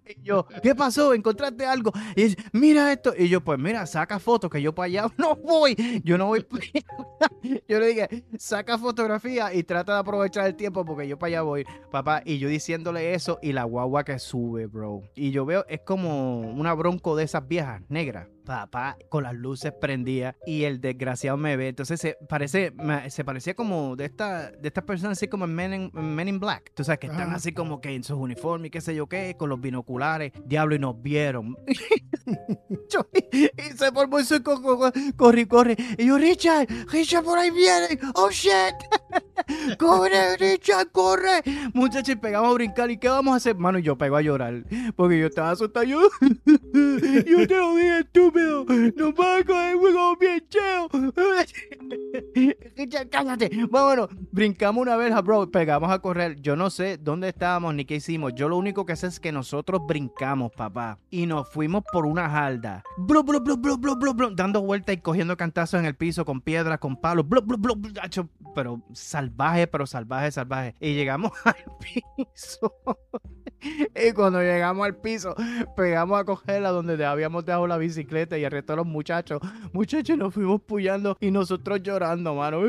y 0.06 0.22
yo, 0.22 0.46
¿qué 0.62 0.74
pasó? 0.74 1.14
¿Encontraste 1.14 1.64
algo? 1.66 1.92
Y 2.16 2.34
mira 2.52 2.92
esto. 2.92 3.12
Y 3.16 3.28
yo, 3.28 3.42
pues 3.42 3.58
mira, 3.58 3.86
saca 3.86 4.18
fotos 4.18 4.50
que 4.50 4.60
yo 4.60 4.74
para 4.74 4.86
allá 4.86 5.06
no 5.18 5.36
voy. 5.36 5.76
Yo 6.04 6.18
no 6.18 6.26
voy. 6.26 6.46
yo 7.68 7.78
le 7.78 7.86
dije, 7.88 8.24
saca 8.38 8.78
fotografía 8.78 9.52
y 9.54 9.62
trata 9.62 9.94
de 9.94 9.98
aprovechar 10.00 10.46
el 10.46 10.56
tiempo 10.56 10.84
porque 10.84 11.06
yo 11.06 11.18
para 11.18 11.28
allá 11.28 11.42
voy, 11.42 11.64
papá. 11.90 12.22
Y 12.24 12.38
yo 12.38 12.48
diciéndole 12.48 13.14
eso 13.14 13.38
y 13.42 13.52
la 13.52 13.64
guagua 13.64 14.04
que 14.04 14.18
sube, 14.18 14.66
bro. 14.66 15.02
Y 15.14 15.30
yo 15.30 15.44
veo, 15.44 15.64
es 15.68 15.80
como 15.80 16.40
una 16.40 16.74
bronco 16.74 17.16
de 17.16 17.24
esas 17.24 17.46
viejas 17.46 17.82
negras 17.88 18.28
papá, 18.44 18.96
con 19.08 19.24
las 19.24 19.34
luces 19.34 19.72
prendidas 19.72 20.34
y 20.46 20.64
el 20.64 20.80
desgraciado 20.80 21.36
me 21.36 21.56
ve. 21.56 21.68
Entonces 21.68 22.00
se 22.00 22.16
parece, 22.28 22.72
se 23.08 23.24
parecía 23.24 23.54
como 23.54 23.96
de 23.96 24.06
esta, 24.06 24.50
de 24.50 24.68
estas 24.68 24.84
personas 24.84 25.18
así 25.18 25.28
como 25.28 25.44
en 25.44 25.54
Men 25.54 25.74
in, 25.74 25.90
Men 25.92 26.28
in 26.28 26.40
Black. 26.40 26.72
Tú 26.74 26.84
que 27.02 27.08
están 27.08 27.32
así 27.32 27.50
como 27.50 27.80
que 27.80 27.92
en 27.92 28.04
sus 28.04 28.16
uniformes 28.16 28.68
y 28.68 28.70
qué 28.70 28.80
sé 28.80 28.94
yo 28.94 29.08
qué, 29.08 29.34
con 29.36 29.48
los 29.48 29.60
binoculares, 29.60 30.30
diablo, 30.44 30.76
y 30.76 30.78
nos 30.78 31.02
vieron. 31.02 31.56
y 33.32 33.48
se 33.76 33.90
formó 33.90 34.20
eso, 34.20 34.36
corre, 35.16 35.48
corre. 35.48 35.76
Y 35.98 36.06
yo, 36.06 36.16
Richard, 36.16 36.68
Richard 36.92 37.24
por 37.24 37.38
ahí 37.38 37.50
viene. 37.50 37.98
Oh 38.14 38.30
shit. 38.30 38.76
corre, 39.80 40.36
Richard, 40.36 40.92
corre. 40.92 41.42
Muchachos, 41.74 42.14
pegamos 42.22 42.52
a 42.52 42.54
brincar. 42.54 42.88
¿Y 42.88 42.98
qué 42.98 43.08
vamos 43.08 43.34
a 43.34 43.38
hacer? 43.38 43.56
Mano, 43.56 43.80
y 43.80 43.82
yo 43.82 43.98
pego 43.98 44.14
a 44.14 44.22
llorar. 44.22 44.62
Porque 44.94 45.18
yo 45.18 45.26
estaba 45.26 45.50
asustado. 45.50 45.84
Yo, 45.84 46.02
yo 46.20 47.46
te 47.48 47.56
lo 47.56 47.74
dije, 47.74 47.98
estúpido. 47.98 48.64
Nos 48.64 49.14
van 49.16 49.40
a 49.40 49.44
coger 49.44 49.74
como 49.74 50.16
bien 50.16 50.46
cheo. 50.48 50.88
Cállate. 53.10 53.50
Vámonos. 53.68 54.08
Brincamos 54.30 54.82
una 54.82 54.94
vez, 54.94 55.12
bro. 55.24 55.50
Pegamos 55.50 55.90
a 55.90 55.98
correr. 55.98 56.40
Yo 56.40 56.54
no 56.54 56.70
sé 56.70 56.91
dónde 56.98 57.28
estábamos 57.28 57.74
ni 57.74 57.84
qué 57.84 57.96
hicimos. 57.96 58.34
Yo 58.34 58.48
lo 58.48 58.56
único 58.56 58.86
que 58.86 58.96
sé 58.96 59.06
es 59.06 59.20
que 59.20 59.32
nosotros 59.32 59.80
brincamos, 59.86 60.52
papá. 60.52 60.98
Y 61.10 61.26
nos 61.26 61.48
fuimos 61.48 61.82
por 61.92 62.06
una 62.06 62.28
jalda. 62.28 62.82
Blu, 62.96 63.22
blu, 63.22 63.40
blu, 63.40 64.34
dando 64.34 64.62
vueltas 64.62 64.94
y 64.96 64.98
cogiendo 64.98 65.36
cantazos 65.36 65.80
en 65.80 65.86
el 65.86 65.96
piso 65.96 66.24
con 66.24 66.40
piedras, 66.40 66.78
con 66.78 66.96
palos. 66.96 67.26
Pero 68.54 68.82
salvaje, 68.92 69.66
pero 69.66 69.86
salvaje, 69.86 70.30
salvaje. 70.30 70.74
Y 70.80 70.94
llegamos 70.94 71.32
al 71.44 71.56
piso. 71.78 72.74
y 73.94 74.12
cuando 74.12 74.40
llegamos 74.40 74.84
al 74.86 74.96
piso, 74.96 75.34
pegamos 75.76 76.20
a 76.20 76.24
cogerla 76.24 76.70
donde 76.70 77.04
habíamos 77.04 77.44
dejado 77.44 77.66
la 77.66 77.78
bicicleta 77.78 78.38
y 78.38 78.44
el 78.44 78.50
resto 78.50 78.72
de 78.72 78.78
los 78.78 78.86
muchachos. 78.86 79.40
Muchachos, 79.72 80.16
nos 80.16 80.34
fuimos 80.34 80.60
puyando 80.62 81.16
y 81.20 81.30
nosotros 81.30 81.82
llorando, 81.82 82.34
mano. 82.34 82.62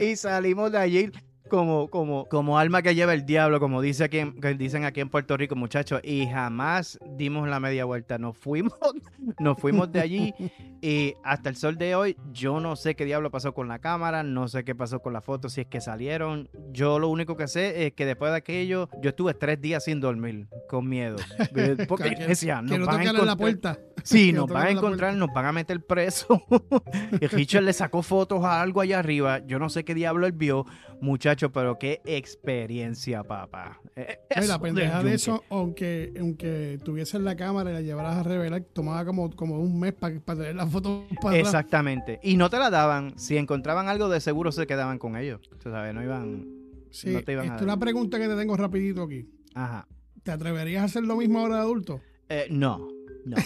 y 0.00 0.16
salimos 0.16 0.72
de 0.72 0.78
allí 0.78 1.10
como, 1.50 1.88
como, 1.88 2.24
como 2.26 2.58
alma 2.58 2.80
que 2.80 2.94
lleva 2.94 3.12
el 3.12 3.26
diablo, 3.26 3.60
como 3.60 3.82
dice 3.82 4.04
aquí, 4.04 4.32
que 4.40 4.54
dicen 4.54 4.84
aquí 4.86 5.00
en 5.00 5.10
Puerto 5.10 5.36
Rico, 5.36 5.54
muchachos, 5.56 6.00
y 6.02 6.26
jamás 6.26 6.98
dimos 7.16 7.46
la 7.46 7.60
media 7.60 7.84
vuelta. 7.84 8.16
Nos 8.16 8.38
fuimos, 8.38 8.72
nos 9.38 9.58
fuimos 9.58 9.92
de 9.92 10.00
allí 10.00 10.34
y 10.80 11.14
hasta 11.22 11.50
el 11.50 11.56
sol 11.56 11.76
de 11.76 11.94
hoy, 11.94 12.16
yo 12.32 12.60
no 12.60 12.76
sé 12.76 12.94
qué 12.94 13.04
diablo 13.04 13.30
pasó 13.30 13.52
con 13.52 13.68
la 13.68 13.80
cámara, 13.80 14.22
no 14.22 14.48
sé 14.48 14.64
qué 14.64 14.74
pasó 14.74 15.00
con 15.00 15.12
las 15.12 15.24
fotos, 15.24 15.52
si 15.52 15.60
es 15.60 15.66
que 15.66 15.82
salieron. 15.82 16.48
Yo 16.72 16.98
lo 16.98 17.08
único 17.08 17.36
que 17.36 17.48
sé 17.48 17.86
es 17.86 17.92
que 17.92 18.06
después 18.06 18.30
de 18.30 18.38
aquello, 18.38 18.88
yo 19.02 19.10
estuve 19.10 19.34
tres 19.34 19.60
días 19.60 19.84
sin 19.84 20.00
dormir, 20.00 20.48
con 20.68 20.88
miedo. 20.88 21.16
Porque 21.88 22.14
decía, 22.26 22.62
no 22.62 22.86
van 22.86 23.06
a 23.06 23.12
la 23.12 23.36
puerta. 23.36 23.78
Sí, 24.04 24.32
nos 24.32 24.48
van 24.48 24.66
a 24.66 24.70
encontrar, 24.70 25.14
nos 25.14 25.32
van 25.32 25.46
a 25.46 25.52
meter 25.52 25.84
preso. 25.84 26.42
y 27.20 27.26
Richard 27.26 27.64
le 27.64 27.72
sacó 27.72 28.02
fotos 28.02 28.44
a 28.44 28.60
algo 28.60 28.80
allá 28.80 28.98
arriba. 28.98 29.44
Yo 29.46 29.58
no 29.58 29.68
sé 29.68 29.84
qué 29.84 29.94
diablo 29.94 30.26
él 30.26 30.32
vio, 30.32 30.66
muchacho, 31.00 31.50
pero 31.52 31.78
qué 31.78 32.00
experiencia, 32.04 33.22
papá. 33.24 33.80
Eh, 33.96 34.18
la 34.46 34.58
pendeja 34.58 35.02
de 35.02 35.14
eso, 35.14 35.44
aunque, 35.50 36.12
aunque 36.18 36.78
tuviesen 36.84 37.24
la 37.24 37.36
cámara 37.36 37.70
y 37.70 37.74
la 37.74 37.80
llevaras 37.80 38.16
a 38.16 38.22
revelar, 38.22 38.62
tomaba 38.72 39.04
como, 39.04 39.30
como 39.34 39.58
un 39.58 39.78
mes 39.78 39.92
para 39.92 40.20
tener 40.20 40.54
la 40.54 40.66
foto 40.66 41.06
para 41.20 41.36
Exactamente. 41.36 42.20
Y 42.22 42.36
no 42.36 42.50
te 42.50 42.58
la 42.58 42.70
daban. 42.70 43.18
Si 43.18 43.36
encontraban 43.36 43.88
algo, 43.88 44.08
de 44.08 44.20
seguro 44.20 44.52
se 44.52 44.66
quedaban 44.66 44.98
con 44.98 45.16
ellos. 45.16 45.40
Tú 45.62 45.70
sabes, 45.70 45.94
no 45.94 46.02
iban. 46.02 46.46
Sí, 46.90 47.10
no 47.10 47.22
te 47.22 47.32
iban 47.32 47.50
a 47.50 47.62
una 47.62 47.78
pregunta 47.78 48.18
que 48.18 48.26
te 48.26 48.36
tengo 48.36 48.56
rapidito 48.56 49.02
aquí. 49.02 49.28
Ajá. 49.54 49.86
¿Te 50.22 50.32
atreverías 50.32 50.82
a 50.82 50.84
hacer 50.84 51.04
lo 51.04 51.16
mismo 51.16 51.40
ahora 51.40 51.56
de 51.56 51.60
adulto? 51.62 52.00
Eh, 52.28 52.46
no. 52.50 52.88
No, 53.24 53.36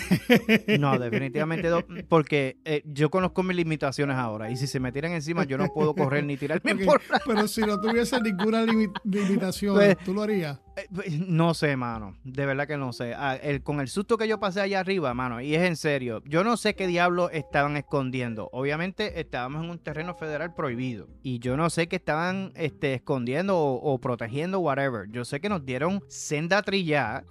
no, 0.78 0.98
definitivamente 0.98 1.68
no, 1.68 1.84
porque 2.08 2.58
eh, 2.64 2.82
yo 2.84 3.10
conozco 3.10 3.42
mis 3.42 3.56
limitaciones 3.56 4.16
ahora 4.16 4.50
y 4.50 4.56
si 4.56 4.66
se 4.66 4.80
me 4.80 4.92
tiran 4.92 5.12
encima 5.12 5.44
yo 5.44 5.58
no 5.58 5.68
puedo 5.68 5.94
correr 5.94 6.24
ni 6.24 6.37
tirarme 6.37 6.76
por 6.84 7.00
Pero 7.26 7.48
si 7.48 7.62
no 7.62 7.80
tuviese 7.80 8.20
ninguna 8.20 8.64
limitación, 9.04 9.74
pues, 9.74 9.96
¿tú 10.04 10.14
lo 10.14 10.22
harías? 10.22 10.63
Eh, 10.76 10.88
pues, 10.92 11.18
no 11.18 11.54
sé, 11.54 11.76
mano. 11.76 12.16
De 12.24 12.46
verdad 12.46 12.66
que 12.66 12.76
no 12.76 12.92
sé. 12.92 13.14
Ah, 13.14 13.37
el, 13.37 13.62
con 13.62 13.80
el 13.80 13.88
susto 13.88 14.16
que 14.18 14.26
yo 14.26 14.40
pasé 14.40 14.60
allá 14.60 14.80
arriba, 14.80 15.14
mano, 15.14 15.40
y 15.40 15.54
es 15.54 15.62
en 15.62 15.76
serio. 15.76 16.22
Yo 16.26 16.42
no 16.42 16.56
sé 16.56 16.74
qué 16.74 16.87
diablo 16.87 17.30
estaban 17.30 17.76
escondiendo. 17.76 18.48
Obviamente 18.52 19.20
estábamos 19.20 19.64
en 19.64 19.70
un 19.70 19.78
terreno 19.78 20.14
federal 20.14 20.54
prohibido. 20.54 21.08
Y 21.22 21.38
yo 21.38 21.56
no 21.56 21.70
sé 21.70 21.87
qué 21.87 21.96
estaban 21.96 22.52
este, 22.56 22.94
escondiendo 22.94 23.58
o, 23.58 23.98
protegiendo, 23.98 24.60
whatever. 24.60 25.08
Yo 25.10 25.24
sé 25.24 25.40
que 25.40 25.48
nos 25.48 25.64
dieron 25.64 26.02
senda 26.08 26.62
trillada 26.62 27.24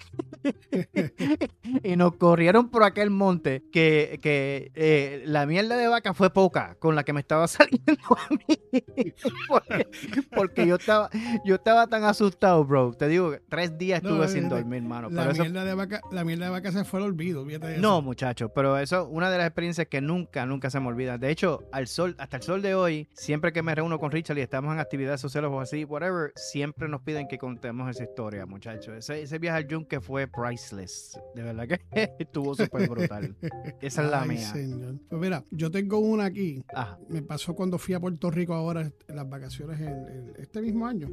y 1.84 1.96
nos 1.96 2.16
corrieron 2.16 2.70
por 2.70 2.84
aquel 2.84 3.10
monte 3.10 3.64
que, 3.72 4.20
que 4.22 4.72
eh, 4.76 5.24
la 5.26 5.46
mierda 5.46 5.76
de 5.78 5.88
vaca 5.88 6.14
fue 6.14 6.32
poca 6.32 6.76
con 6.80 6.96
la 6.96 7.04
que 7.04 7.14
me 7.14 7.20
estaba 7.20 7.48
saliendo 7.48 7.94
a 8.10 8.30
mí. 8.30 8.64
porque, 10.36 10.68
yo 10.68 10.76
estaba, 10.76 11.10
yo 11.44 11.56
estaba 11.56 11.88
tan 11.88 12.04
asustado, 12.04 12.64
bro. 12.66 12.94
Te 12.94 13.08
digo, 13.08 13.33
tres 13.50 13.78
días 13.78 14.04
estuve 14.04 14.28
sin 14.28 14.50
dormir, 14.50 14.82
mano. 14.84 15.10
La, 15.10 15.32
mierda 15.34 15.66
de 15.66 15.74
vaca, 15.74 16.02
la 16.12 16.24
mierda 16.24 16.46
de 16.46 16.52
vaca 16.52 16.72
se 16.72 16.84
fue 16.84 17.00
al 17.00 17.08
olvido, 17.08 17.46
No, 17.80 18.02
muchachos, 18.02 18.52
pero 18.54 18.78
eso 18.78 19.08
una 19.08 19.30
de 19.30 19.38
las 19.38 19.48
experiencias 19.48 19.88
que 19.88 20.02
nunca, 20.02 20.46
nunca 20.46 20.70
se 20.70 20.80
me 20.80 20.88
olvida. 20.88 21.18
De 21.18 21.30
hecho, 21.30 21.64
al 21.72 21.88
sol, 21.88 22.16
hasta 22.18 22.38
el 22.38 22.44
sol 22.44 22.62
de 22.62 22.76
hoy, 22.76 23.08
siempre 23.14 23.54
que 23.54 23.62
me 23.62 23.76
reúno 23.76 24.00
con 24.00 24.12
Richard 24.12 24.38
y 24.38 24.42
estamos 24.42 24.74
en 24.74 24.80
actividades 24.80 25.22
sociales 25.22 25.50
o 25.52 25.60
así, 25.60 25.84
whatever, 25.84 26.32
siempre 26.36 26.88
nos 26.88 27.02
piden 27.02 27.28
que 27.28 27.38
contemos 27.38 27.90
esa 27.90 28.04
historia, 28.04 28.46
muchachos. 28.46 28.96
Ese, 28.96 29.22
ese 29.22 29.40
viaje 29.40 29.58
al 29.58 29.68
Jun 29.70 29.86
que 29.86 30.02
fue 30.02 30.28
priceless. 30.28 31.20
De 31.36 31.44
verdad 31.44 31.68
que 31.68 31.82
estuvo 32.20 32.56
súper 32.56 32.90
brutal. 32.90 33.36
Esa 33.82 34.04
es 34.04 34.12
la 34.12 34.26
mía. 34.26 34.52
Pues 35.10 35.22
mira, 35.22 35.44
yo 35.52 35.72
tengo 35.72 36.00
una 36.00 36.26
aquí. 36.26 36.64
Me 37.10 37.22
pasó 37.22 37.56
cuando 37.56 37.78
fui 37.78 37.94
a 37.94 38.00
Puerto 38.00 38.32
Rico 38.32 38.54
ahora 38.54 38.82
en 38.82 39.16
las 39.16 39.30
vacaciones 39.30 39.80
este 40.38 40.62
mismo 40.62 40.88
año. 40.88 41.10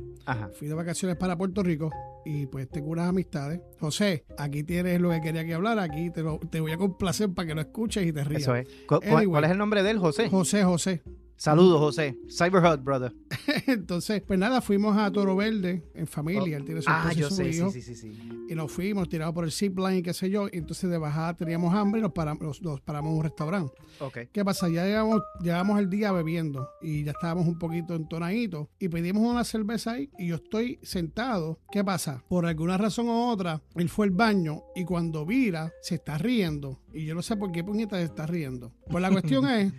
Fui 0.54 0.68
de 0.68 0.74
vacaciones 0.74 1.16
para 1.16 1.36
Puerto 1.36 1.62
Rico 1.62 1.90
y 2.24 2.46
pues 2.46 2.68
tengo 2.68 2.90
unas 2.90 3.08
amistades. 3.08 3.60
José, 3.78 4.24
aquí 4.38 4.62
tienes 4.62 5.00
lo 5.00 5.10
que 5.10 5.20
quería 5.20 5.44
que 5.44 5.54
hablar, 5.54 5.78
aquí 5.78 6.10
te, 6.10 6.22
lo, 6.22 6.38
te 6.38 6.60
voy 6.60 6.72
a 6.72 6.76
complacer 6.76 7.32
para 7.32 7.48
que 7.48 7.54
lo 7.54 7.60
escuches 7.60 8.06
y 8.06 8.12
te 8.12 8.24
rías. 8.24 8.42
Eso 8.42 8.54
es. 8.54 8.68
¿Cuál 8.86 9.44
es 9.44 9.50
el 9.50 9.58
nombre 9.58 9.82
de 9.82 9.90
él, 9.90 9.98
José? 9.98 10.28
José, 10.28 10.64
José. 10.64 11.02
Saludos, 11.40 11.80
José. 11.80 12.18
Cyberhut, 12.28 12.84
brother. 12.84 13.14
Entonces, 13.66 14.20
pues 14.20 14.38
nada, 14.38 14.60
fuimos 14.60 14.94
a 14.98 15.10
Toro 15.10 15.34
Verde 15.36 15.82
en 15.94 16.06
familia. 16.06 16.58
Él 16.58 16.66
tiene 16.66 16.82
su 16.82 16.90
ah, 16.90 17.10
yo 17.16 17.30
sé, 17.30 17.50
sí, 17.54 17.80
sí, 17.80 17.94
sí, 17.94 18.12
Y 18.46 18.54
nos 18.54 18.70
fuimos 18.70 19.08
tirados 19.08 19.32
por 19.32 19.44
el 19.44 19.50
zipline 19.50 19.96
y 19.96 20.02
qué 20.02 20.12
sé 20.12 20.28
yo. 20.28 20.48
Y 20.52 20.58
entonces 20.58 20.90
de 20.90 20.98
bajada 20.98 21.32
teníamos 21.38 21.74
hambre 21.74 22.00
y 22.00 22.02
nos 22.02 22.12
paramos, 22.12 22.60
nos, 22.60 22.82
paramos 22.82 23.12
en 23.12 23.16
un 23.16 23.22
restaurante. 23.22 23.72
Okay. 24.00 24.26
¿Qué 24.30 24.44
pasa? 24.44 24.68
Ya 24.68 24.84
llegamos, 24.84 25.22
llegamos 25.40 25.78
el 25.78 25.88
día 25.88 26.12
bebiendo 26.12 26.68
y 26.82 27.04
ya 27.04 27.12
estábamos 27.12 27.46
un 27.46 27.58
poquito 27.58 27.94
entonaditos 27.94 28.68
y 28.78 28.90
pedimos 28.90 29.22
una 29.22 29.42
cerveza 29.42 29.92
ahí 29.92 30.10
y 30.18 30.26
yo 30.26 30.34
estoy 30.34 30.78
sentado. 30.82 31.58
¿Qué 31.72 31.82
pasa? 31.82 32.22
Por 32.28 32.44
alguna 32.44 32.76
razón 32.76 33.08
u 33.08 33.30
otra, 33.30 33.62
él 33.76 33.88
fue 33.88 34.04
al 34.04 34.12
baño 34.12 34.64
y 34.76 34.84
cuando 34.84 35.24
vira 35.24 35.72
se 35.80 35.94
está 35.94 36.18
riendo. 36.18 36.82
Y 36.92 37.06
yo 37.06 37.14
no 37.14 37.22
sé 37.22 37.34
por 37.38 37.50
qué 37.50 37.64
puñeta 37.64 37.96
se 37.96 38.04
está 38.04 38.26
riendo. 38.26 38.74
Pues 38.90 39.00
la 39.00 39.10
cuestión 39.10 39.46
es 39.48 39.72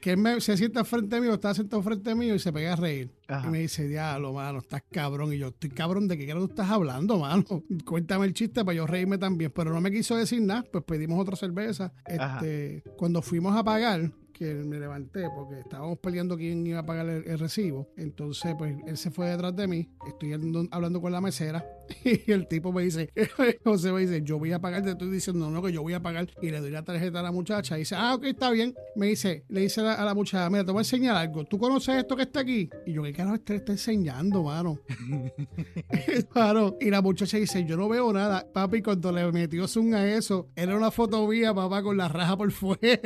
que 0.00 0.12
él 0.12 0.40
se 0.40 0.56
sienta 0.56 0.84
frente 0.84 1.20
mío, 1.20 1.34
está 1.34 1.54
sentado 1.54 1.82
frente 1.82 2.14
mío 2.14 2.34
y 2.34 2.38
se 2.38 2.52
pega 2.52 2.72
a 2.72 2.76
reír. 2.76 3.10
Y 3.44 3.46
me 3.48 3.60
dice, 3.60 3.86
diablo, 3.86 4.32
mano, 4.32 4.58
estás 4.58 4.82
cabrón. 4.90 5.32
Y 5.32 5.38
yo, 5.38 5.48
estoy 5.48 5.70
cabrón, 5.70 6.08
¿de 6.08 6.16
qué 6.16 6.32
tú 6.32 6.44
estás 6.44 6.70
hablando, 6.70 7.18
mano? 7.18 7.44
Cuéntame 7.84 8.26
el 8.26 8.34
chiste 8.34 8.64
para 8.64 8.76
yo 8.76 8.86
reírme 8.86 9.18
también. 9.18 9.52
Pero 9.54 9.72
no 9.72 9.80
me 9.80 9.90
quiso 9.90 10.16
decir 10.16 10.40
nada, 10.42 10.64
pues 10.70 10.84
pedimos 10.84 11.20
otra 11.20 11.36
cerveza. 11.36 11.92
Este, 12.06 12.82
cuando 12.96 13.22
fuimos 13.22 13.56
a 13.56 13.64
pagar, 13.64 14.12
que 14.32 14.54
me 14.54 14.78
levanté 14.78 15.28
porque 15.34 15.58
estábamos 15.58 15.98
peleando 15.98 16.36
quién 16.36 16.64
iba 16.66 16.78
a 16.78 16.86
pagar 16.86 17.08
el, 17.08 17.38
recibo. 17.38 17.88
Entonces, 17.96 18.54
pues 18.56 18.76
él 18.86 18.96
se 18.96 19.10
fue 19.10 19.28
detrás 19.28 19.54
de 19.56 19.66
mí. 19.66 19.90
Estoy 20.06 20.32
hablando 20.32 21.00
con 21.00 21.12
la 21.12 21.20
mesera 21.20 21.64
y 22.04 22.32
el 22.32 22.46
tipo 22.46 22.72
me 22.72 22.82
dice, 22.82 23.10
José 23.64 23.92
me 23.92 24.00
dice, 24.00 24.22
yo 24.22 24.38
voy 24.38 24.52
a 24.52 24.60
pagar, 24.60 24.82
te 24.82 24.90
estoy 24.90 25.10
diciendo, 25.10 25.50
no, 25.50 25.62
que 25.62 25.72
yo 25.72 25.82
voy 25.82 25.94
a 25.94 26.00
pagar. 26.00 26.28
Y 26.42 26.50
le 26.50 26.60
doy 26.60 26.70
la 26.70 26.82
tarjeta 26.82 27.20
a 27.20 27.22
la 27.22 27.32
muchacha. 27.32 27.76
Y 27.76 27.80
dice, 27.80 27.94
ah, 27.96 28.14
ok, 28.14 28.24
está 28.24 28.50
bien. 28.50 28.74
Me 28.96 29.06
dice, 29.06 29.44
le 29.48 29.62
dice 29.62 29.80
a 29.80 30.04
la, 30.04 30.14
muchacha, 30.14 30.48
mira, 30.50 30.64
te 30.64 30.72
voy 30.72 30.80
a 30.80 30.82
enseñar 30.82 31.16
algo. 31.16 31.44
¿Tú 31.44 31.58
conoces 31.58 31.96
esto 31.96 32.16
que 32.16 32.22
está 32.22 32.40
aquí? 32.40 32.68
Y 32.86 32.92
yo, 32.92 33.02
¿qué 33.02 33.12
carajo 33.12 33.36
este 33.36 33.56
está 33.56 33.72
enseñando, 33.72 34.42
mano? 34.42 34.78
mano. 36.34 36.76
Y 36.80 36.90
la 36.90 37.02
muchacha 37.02 37.36
dice, 37.36 37.64
yo 37.64 37.76
no 37.76 37.88
veo 37.88 38.12
nada. 38.12 38.46
Papi, 38.52 38.82
cuando 38.82 39.12
le 39.12 39.30
metió 39.32 39.66
zoom 39.66 39.94
a 39.94 40.06
eso, 40.06 40.48
era 40.54 40.76
una 40.76 40.90
foto 40.90 41.26
mía, 41.26 41.54
papá, 41.54 41.82
con 41.82 41.96
la 41.96 42.08
raja 42.08 42.36
por 42.36 42.50
fuera, 42.50 42.98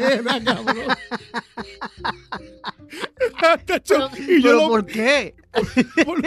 cabrón. 0.44 0.96
y 4.28 4.42
yo 4.42 4.68
¿Por 4.68 4.86
qué? 4.86 5.34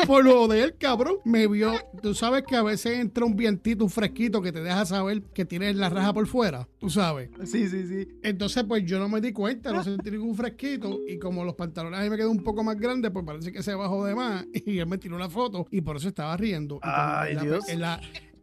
Por, 0.07 0.23
lo 0.23 0.47
de 0.47 0.63
él, 0.63 0.75
cabrón. 0.77 1.15
Me 1.25 1.47
vio. 1.47 1.73
Tú 2.01 2.13
sabes 2.13 2.43
que 2.47 2.55
a 2.55 2.63
veces 2.63 2.99
entra 2.99 3.25
un 3.25 3.35
vientito, 3.35 3.83
un 3.83 3.89
fresquito 3.89 4.41
que 4.41 4.51
te 4.51 4.61
deja 4.61 4.85
saber 4.85 5.23
que 5.33 5.45
tienes 5.45 5.75
la 5.75 5.89
raja 5.89 6.13
por 6.13 6.27
fuera. 6.27 6.67
Tú 6.79 6.89
sabes. 6.89 7.29
Sí, 7.45 7.67
sí, 7.67 7.88
sí. 7.88 8.07
Entonces, 8.23 8.63
pues 8.65 8.85
yo 8.85 8.99
no 8.99 9.09
me 9.09 9.21
di 9.21 9.31
cuenta, 9.31 9.71
no 9.71 9.83
sentí 9.83 10.11
ningún 10.11 10.35
fresquito. 10.35 10.99
Y 11.07 11.17
como 11.17 11.43
los 11.43 11.55
pantalones 11.55 11.99
ahí 11.99 12.09
me 12.09 12.17
quedó 12.17 12.31
un 12.31 12.43
poco 12.43 12.63
más 12.63 12.77
grande, 12.77 13.09
pues 13.11 13.25
parece 13.25 13.51
que 13.51 13.63
se 13.63 13.73
bajó 13.73 14.05
de 14.05 14.15
más. 14.15 14.45
Y 14.65 14.79
él 14.79 14.88
me 14.88 14.97
tiró 14.97 15.17
la 15.17 15.29
foto 15.29 15.67
y 15.71 15.81
por 15.81 15.97
eso 15.97 16.07
estaba 16.07 16.35
riendo. 16.38 16.79
Ay, 16.81 17.35
Dios 17.38 17.65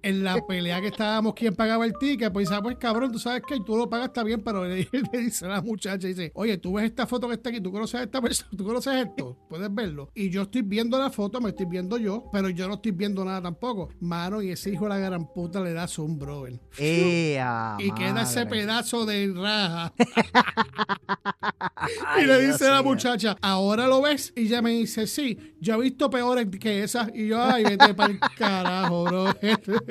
en 0.03 0.25
la 0.25 0.45
pelea 0.47 0.81
que 0.81 0.89
estábamos, 0.89 1.35
quién 1.35 1.55
pagaba 1.55 1.85
el 1.85 1.95
ticket, 1.99 2.33
pues 2.33 2.49
dice, 2.49 2.59
ah, 2.59 2.63
pues 2.63 2.77
cabrón, 2.77 3.13
tú 3.13 3.19
sabes 3.19 3.43
que 3.47 3.61
tú 3.61 3.77
lo 3.77 3.89
pagas, 3.89 4.09
está 4.09 4.23
bien, 4.23 4.43
pero 4.43 4.65
le, 4.65 4.89
dice 5.13 5.47
a 5.47 5.49
la 5.49 5.63
muchacha, 5.63 6.07
dice, 6.07 6.33
oye, 6.35 6.59
tú 6.59 6.75
ves 6.75 6.87
esta 6.87 7.07
foto 7.07 7.29
que 7.29 7.35
está 7.35 7.51
aquí, 7.51 7.61
tú 7.61 7.71
conoces 7.71 8.01
a 8.01 8.03
esta 8.05 8.21
persona, 8.21 8.51
tú 8.57 8.65
conoces 8.65 9.07
esto, 9.07 9.39
puedes 9.49 9.73
verlo. 9.73 10.11
Y 10.15 10.31
yo 10.31 10.43
estoy 10.43 10.63
viendo 10.63 10.99
la 10.99 11.11
foto, 11.11 11.41
me 11.41 11.51
estoy 11.51 11.67
viendo 11.67 11.99
yo, 11.99 12.29
pero 12.33 12.49
yo 12.49 12.69
no 12.69 12.75
estoy 12.75 12.93
viendo 12.93 13.25
nada 13.25 13.43
tampoco. 13.43 13.91
Mano, 14.01 14.43
y 14.43 14.51
ese 14.51 14.71
hijo 14.71 14.85
de 14.85 14.91
la 14.91 14.99
gran 14.99 15.33
puta 15.33 15.61
le 15.61 15.73
da 15.73 15.87
un 15.99 16.19
brother. 16.19 16.61
y 16.79 17.91
queda 17.93 18.23
ese 18.23 18.47
pedazo 18.47 19.05
de 19.05 19.33
raja. 19.35 19.93
y 22.23 22.27
le 22.27 22.47
dice 22.47 22.67
a 22.67 22.73
la 22.73 22.83
muchacha, 22.83 23.37
¿ahora 23.43 23.87
lo 23.87 24.03
ves? 24.03 24.33
Y 24.37 24.43
ella 24.43 24.63
me 24.63 24.71
dice, 24.71 25.07
sí, 25.07 25.39
yo 25.61 25.75
he 25.75 25.81
visto 25.81 26.11
peores 26.11 26.47
que 26.61 26.83
esas. 26.83 27.11
Y 27.15 27.29
yo, 27.29 27.43
ay, 27.43 27.65
vete 27.65 27.95
para 27.95 28.13
el 28.13 28.21
carajo, 28.39 29.05
bro. 29.05 29.27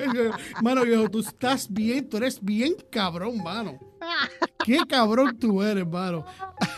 mano, 0.61 0.85
yo, 0.85 1.09
tú 1.09 1.19
estás 1.19 1.71
bien, 1.71 2.09
tú 2.09 2.17
eres 2.17 2.43
bien 2.43 2.75
cabrón, 2.89 3.37
mano. 3.43 3.90
Qué 4.63 4.79
cabrón 4.87 5.37
tú 5.39 5.61
eres, 5.63 5.87
mano. 5.87 6.25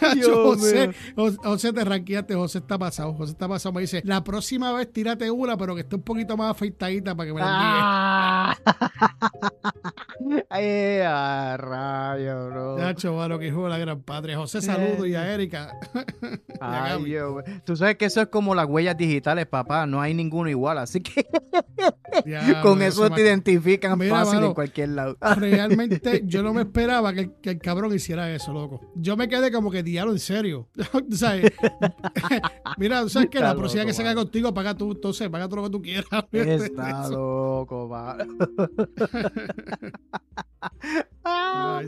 José, 0.23 0.91
José, 1.15 1.73
te 1.73 1.83
ranqueaste, 1.83 2.35
José 2.35 2.59
está 2.59 2.77
pasado. 2.77 3.13
José 3.13 3.33
está 3.33 3.47
pasado. 3.47 3.73
Me 3.73 3.81
dice, 3.81 4.01
la 4.05 4.23
próxima 4.23 4.71
vez 4.73 4.91
tírate 4.91 5.29
una, 5.29 5.57
pero 5.57 5.75
que 5.75 5.81
esté 5.81 5.95
un 5.95 6.03
poquito 6.03 6.37
más 6.37 6.51
afeitadita 6.51 7.15
para 7.15 7.27
que 7.27 7.33
me 7.33 7.41
la 7.41 8.57
envíe. 8.57 10.43
Ay, 10.49 10.99
a 11.05 11.57
rayo, 11.57 12.47
bro. 12.49 12.77
Nacho, 12.77 13.13
mano, 13.15 13.39
que 13.39 13.47
hijo 13.47 13.63
de 13.63 13.69
la 13.69 13.77
gran 13.77 14.01
padre. 14.01 14.35
José, 14.35 14.61
saludo 14.61 15.05
y 15.05 15.15
a 15.15 15.33
Erika. 15.33 15.73
Ay, 16.61 17.03
Dios, 17.03 17.43
Tú 17.65 17.75
sabes 17.75 17.97
que 17.97 18.05
eso 18.05 18.21
es 18.21 18.27
como 18.27 18.55
las 18.55 18.67
huellas 18.67 18.97
digitales, 18.97 19.45
papá. 19.45 19.85
No 19.85 20.01
hay 20.01 20.13
ninguno 20.13 20.49
igual, 20.49 20.77
así 20.77 21.01
que 21.01 21.25
con 22.61 22.81
eso, 22.81 23.09
te 23.09 23.21
identifican 23.21 23.99
fácil 24.09 24.43
en 24.43 24.53
cualquier 24.53 24.89
lado. 24.89 25.17
Realmente, 25.37 26.23
yo 26.25 26.43
no 26.43 26.53
me 26.53 26.61
esperaba 26.61 27.12
que, 27.13 27.49
el 27.49 27.59
cabrón 27.59 27.93
hiciera 27.93 28.33
eso, 28.33 28.53
loco. 28.53 28.81
Yo 28.95 29.15
me 29.17 29.27
quedé 29.27 29.51
como 29.51 29.71
que 29.71 29.83
diablo, 29.83 30.13
en 30.13 30.19
serio. 30.19 30.67
Mira, 32.77 33.07
sabes 33.09 33.29
que 33.29 33.39
la 33.39 33.55
próxima 33.55 33.85
que 33.85 33.93
salga 33.93 34.15
contigo, 34.15 34.53
paga 34.53 34.75
tú, 34.75 34.91
entonces, 34.91 35.29
paga 35.29 35.47
todo 35.47 35.57
lo 35.57 35.63
que 35.63 35.69
tú 35.69 35.81
quieras. 35.81 36.07
Está 36.31 37.09
loco, 37.09 37.89
va. 37.89 38.17
Ay, 41.25 41.87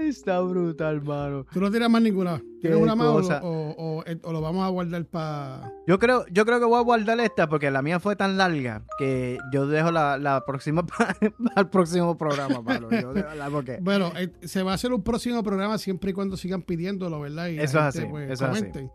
está 0.00 0.40
brutal, 0.40 0.96
hermano. 0.96 1.46
Tú 1.52 1.60
no 1.60 1.70
tienes 1.70 1.90
más 1.90 2.02
ninguna. 2.02 2.40
¿Tienes 2.60 2.80
una 2.80 2.94
más 2.94 3.08
o, 3.42 4.04
lo 4.32 4.40
vamos 4.40 4.64
a 4.64 4.68
guardar 4.68 5.04
para.? 5.04 5.70
Yo 5.86 5.98
creo, 5.98 6.24
yo 6.30 6.46
creo 6.46 6.60
que 6.60 6.64
voy 6.64 6.78
a 6.78 6.82
guardar 6.82 7.20
esta 7.20 7.46
porque 7.46 7.70
la 7.70 7.82
mía 7.82 8.00
fue 8.00 8.16
tan 8.16 8.38
larga 8.38 8.84
que 8.98 9.36
yo 9.52 9.66
dejo 9.66 9.90
la, 9.90 10.16
la 10.16 10.44
próxima 10.46 10.86
al 11.56 11.68
próximo 11.68 12.16
programa, 12.16 12.64
Pablo. 12.64 12.88
Bueno, 13.82 14.12
eh, 14.16 14.30
se 14.42 14.62
va 14.62 14.72
a 14.72 14.74
hacer 14.74 14.92
un 14.92 15.02
próximo 15.02 15.42
programa 15.42 15.76
siempre 15.76 16.12
y 16.12 16.14
cuando 16.14 16.38
sigan 16.38 16.62
pidiéndolo, 16.62 17.20
¿verdad? 17.20 17.48
Y 17.48 17.58
eso 17.58 17.78
es 17.80 17.84
así. 17.84 18.06
Pues, 18.08 18.40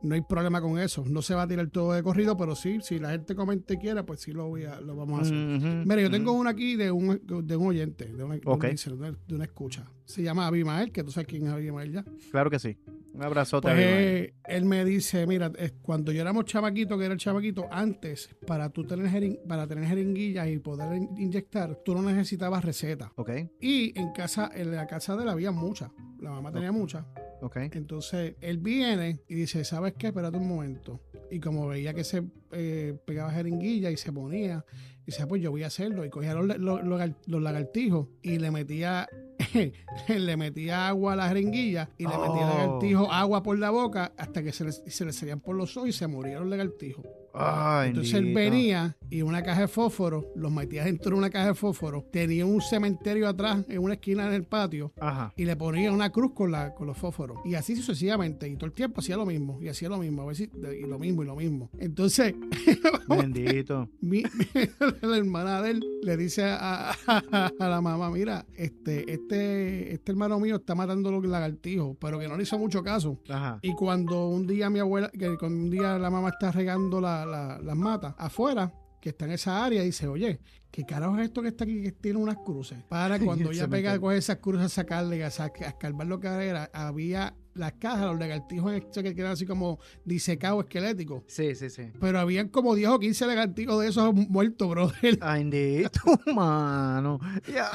no 0.01 0.15
hay 0.15 0.21
problema 0.21 0.61
con 0.61 0.79
eso. 0.79 1.03
No 1.07 1.21
se 1.21 1.35
va 1.35 1.43
a 1.43 1.47
tirar 1.47 1.67
todo 1.67 1.93
de 1.93 2.01
corrido, 2.01 2.37
pero 2.37 2.55
sí, 2.55 2.79
si 2.81 2.97
la 2.97 3.11
gente 3.11 3.35
comente 3.35 3.75
y 3.75 3.77
quiera, 3.77 4.03
pues 4.03 4.21
sí 4.21 4.31
lo, 4.31 4.47
voy 4.47 4.65
a, 4.65 4.79
lo 4.81 4.95
vamos 4.95 5.19
a 5.19 5.21
hacer. 5.21 5.35
Mira, 5.35 6.01
yo 6.01 6.09
tengo 6.09 6.31
una 6.31 6.51
aquí 6.51 6.75
de 6.75 6.91
un, 6.91 7.21
de 7.23 7.55
un 7.55 7.67
oyente, 7.67 8.05
de 8.05 8.23
una, 8.23 8.37
de 8.37 9.35
una 9.35 9.48
escucha. 9.49 9.91
Se 10.05 10.23
llama 10.23 10.47
Abimael, 10.47 10.91
que 10.91 11.03
tú 11.03 11.12
sabes 11.12 11.27
quién 11.27 11.45
es 11.45 11.53
Abimael 11.53 11.91
ya. 11.91 12.05
Claro 12.31 12.49
que 12.49 12.59
sí. 12.59 12.77
Un 13.13 13.23
abrazote. 13.23 13.69
Pues, 13.69 14.33
él 14.45 14.65
me 14.65 14.85
dice, 14.85 15.27
mira, 15.27 15.51
cuando 15.81 16.12
yo 16.12 16.21
éramos 16.21 16.45
chamaquito, 16.45 16.97
que 16.97 17.05
era 17.05 17.13
el 17.13 17.19
chamaquito, 17.19 17.67
antes, 17.71 18.29
para 18.47 18.69
tú 18.69 18.83
tener, 18.83 19.39
para 19.47 19.67
tener 19.67 19.85
jeringuillas 19.85 20.47
y 20.47 20.59
poder 20.59 21.01
inyectar, 21.17 21.75
tú 21.83 21.93
no 21.93 22.01
necesitabas 22.01 22.63
receta. 22.63 23.12
Ok. 23.15 23.31
Y 23.59 23.97
en 23.99 24.12
casa, 24.13 24.49
en 24.53 24.71
la 24.71 24.88
casa 24.88 25.15
de 25.15 25.23
él 25.23 25.29
había 25.29 25.51
muchas. 25.51 25.91
La 26.19 26.31
mamá 26.31 26.51
tenía 26.51 26.71
muchas. 26.71 27.05
Ok. 27.41 27.57
Entonces, 27.73 28.35
él 28.41 28.59
viene 28.59 29.21
y 29.27 29.35
dice, 29.35 29.63
¿sabes 29.63 29.93
qué? 29.97 30.07
Espérate 30.07 30.38
un 30.38 30.47
momento 30.47 31.01
y 31.31 31.39
como 31.39 31.67
veía 31.67 31.93
que 31.93 32.03
se 32.03 32.23
eh, 32.51 32.97
pegaba 33.05 33.31
jeringuilla 33.31 33.91
y 33.91 33.97
se 33.97 34.12
ponía, 34.12 34.65
y 35.09 35.11
decía, 35.11 35.27
pues 35.27 35.41
yo 35.41 35.51
voy 35.51 35.63
a 35.63 35.67
hacerlo. 35.67 36.05
Y 36.05 36.09
cogía 36.09 36.33
los, 36.33 36.45
los- 36.57 36.83
los- 36.83 37.11
los 37.27 37.41
lagartijos 37.41 38.07
y 38.21 38.37
le 38.39 38.51
metía, 38.51 39.07
le 40.07 40.37
metía 40.37 40.87
agua 40.87 41.13
a 41.13 41.15
la 41.15 41.27
jeringuilla 41.29 41.89
y 41.97 42.03
le 42.03 42.09
metía 42.17 42.29
Oh. 42.29 42.57
lagartijo 42.57 43.11
agua 43.11 43.43
por 43.43 43.57
la 43.59 43.69
boca 43.69 44.11
hasta 44.17 44.43
que 44.43 44.51
se 44.51 44.65
le, 44.65 44.71
se 44.71 45.05
le 45.05 45.13
salían 45.13 45.39
por 45.39 45.55
los 45.55 45.75
ojos 45.77 45.89
y 45.89 45.93
se 45.93 46.07
morían 46.07 46.41
los 46.41 46.49
lagartijos. 46.49 47.05
Entonces 47.33 48.13
él 48.15 48.33
venía 48.33 48.95
y 49.09 49.21
una 49.21 49.41
caja 49.43 49.61
de 49.61 49.67
fósforo, 49.67 50.27
los 50.35 50.51
metía 50.51 50.83
dentro 50.83 51.11
de 51.11 51.17
una 51.17 51.29
caja 51.29 51.47
de 51.47 51.53
fósforo, 51.55 52.05
tenía 52.11 52.45
un 52.45 52.61
cementerio 52.61 53.27
atrás 53.27 53.63
en 53.67 53.79
una 53.79 53.93
esquina 53.95 54.29
del 54.29 54.43
patio 54.43 54.91
Ajá. 54.99 55.33
y 55.35 55.45
le 55.45 55.55
ponía 55.55 55.91
una 55.91 56.11
cruz 56.11 56.33
con, 56.33 56.51
la, 56.51 56.73
con 56.75 56.87
los 56.87 56.97
fósforos. 56.97 57.39
Y 57.45 57.55
así 57.55 57.75
sucesivamente. 57.75 58.47
Y 58.47 58.55
todo 58.55 58.65
el 58.67 58.73
tiempo 58.73 58.99
hacía 59.01 59.17
lo 59.17 59.25
mismo. 59.25 59.59
Y 59.61 59.67
hacía 59.67 59.89
lo 59.89 59.97
mismo. 59.97 60.21
A 60.21 60.25
ver 60.25 60.35
si, 60.35 60.43
y 60.43 60.85
lo 60.87 60.99
mismo 60.99 61.23
y 61.23 61.25
lo 61.25 61.35
mismo. 61.35 61.69
Entonces, 61.79 62.33
Bendito. 63.07 63.89
mi, 64.01 64.23
la 65.01 65.17
hermana 65.17 65.61
de 65.61 65.71
él 65.71 65.83
le 66.03 66.17
dice 66.17 66.43
a, 66.45 66.91
a- 67.07 67.51
a 67.59 67.67
la 67.67 67.81
mamá, 67.81 68.09
mira, 68.11 68.45
este, 68.55 69.11
este, 69.11 69.93
este 69.93 70.11
hermano 70.11 70.39
mío 70.39 70.57
está 70.57 70.75
matando 70.75 71.11
los 71.11 71.25
lagartijos, 71.25 71.97
pero 71.99 72.19
que 72.19 72.27
no 72.27 72.37
le 72.37 72.43
hizo 72.43 72.57
mucho 72.59 72.83
caso. 72.83 73.19
Ajá. 73.29 73.59
Y 73.61 73.73
cuando 73.73 74.27
un 74.29 74.45
día 74.47 74.69
mi 74.69 74.79
abuela, 74.79 75.09
que 75.09 75.35
cuando 75.37 75.59
un 75.63 75.69
día 75.69 75.97
la 75.97 76.09
mamá 76.09 76.29
está 76.29 76.51
regando 76.51 77.01
la- 77.01 77.18
la- 77.25 77.60
las 77.60 77.75
matas 77.75 78.15
afuera, 78.17 78.73
que 79.01 79.10
está 79.10 79.25
en 79.25 79.32
esa 79.32 79.63
área, 79.63 79.82
dice, 79.82 80.08
oye, 80.08 80.39
¿qué 80.71 80.86
carajo 80.86 81.17
es 81.17 81.25
esto 81.25 81.41
que 81.41 81.49
está 81.49 81.63
aquí 81.63 81.82
que 81.82 81.91
tiene 81.91 82.19
unas 82.19 82.38
cruces? 82.38 82.77
Para 82.89 83.19
cuando 83.19 83.49
El 83.49 83.55
ella 83.55 83.67
pega 83.67 83.99
con 83.99 84.13
esas 84.13 84.38
cruces 84.38 84.65
a 84.65 84.69
sacarle, 84.69 85.23
a, 85.23 85.27
escarbar 85.27 86.08
lo 86.08 86.19
que 86.19 86.27
era, 86.27 86.69
había 86.73 87.36
las 87.55 87.73
cajas, 87.73 88.05
los 88.05 88.17
lagartijos 88.19 88.71
que 88.93 89.13
quedan 89.15 89.34
así 89.34 89.45
como 89.45 89.79
disecados, 90.05 90.63
esqueléticos. 90.63 91.23
Sí, 91.27 91.55
sí, 91.55 91.69
sí. 91.69 91.91
Pero 91.99 92.19
habían 92.19 92.47
como 92.47 92.73
10 92.73 92.89
o 92.89 92.99
15 92.99 93.25
lagartijos 93.27 93.82
de 93.82 93.89
esos 93.89 94.13
muertos, 94.13 94.69
brother. 94.69 95.17
Ay, 95.21 95.43
bendito, 95.43 95.99
mano. 96.34 97.19
Ya, 97.51 97.69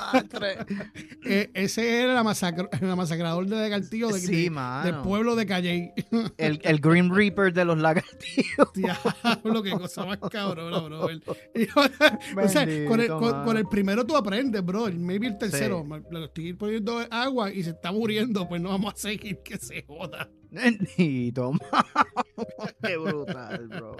Eh, 1.26 1.50
ese 1.52 2.02
era 2.02 2.14
la 2.14 2.22
masacre, 2.22 2.68
el 2.80 2.96
masacrador 2.96 3.46
de 3.46 3.56
lagartijos 3.56 4.14
de, 4.14 4.20
Sí, 4.20 4.44
de- 4.44 4.50
mano. 4.50 4.84
del 4.90 5.02
pueblo 5.02 5.36
de 5.36 5.44
Calley. 5.46 5.92
El, 6.38 6.60
el 6.62 6.80
Green 6.80 7.14
Reaper 7.14 7.52
de 7.52 7.64
los 7.66 7.76
lagartijos. 7.78 8.72
Diablo, 8.74 9.62
qué 9.62 9.72
cosa 9.72 10.06
más 10.06 10.18
cabrona, 10.30 10.78
bro. 10.78 11.10
Y 11.10 11.66
yo- 11.66 11.72
o 12.42 12.48
sea, 12.48 12.64
con 12.84 13.00
el, 13.00 13.08
Bendito, 13.08 13.18
con, 13.20 13.30
mano. 13.32 13.44
con 13.44 13.56
el 13.56 13.66
primero 13.66 14.04
tú 14.06 14.16
aprendes, 14.16 14.64
bro. 14.64 14.86
Maybe 14.92 15.26
el 15.28 15.38
tercero, 15.38 15.84
Sí. 15.86 16.02
le 16.10 16.24
estoy 16.24 16.52
poniendo 16.54 16.98
agua 17.10 17.52
y 17.52 17.62
se 17.62 17.70
está 17.70 17.92
muriendo, 17.92 18.48
pues 18.48 18.60
no 18.60 18.70
vamos 18.70 18.94
a 18.94 18.96
seguir 18.96 19.38
que 19.44 19.56
se 19.58 19.82
joda. 19.86 20.30
Bendito, 20.50 21.52
mano. 21.52 21.84
Qué 22.82 22.96
brutal, 22.96 23.68
bro. 23.68 23.96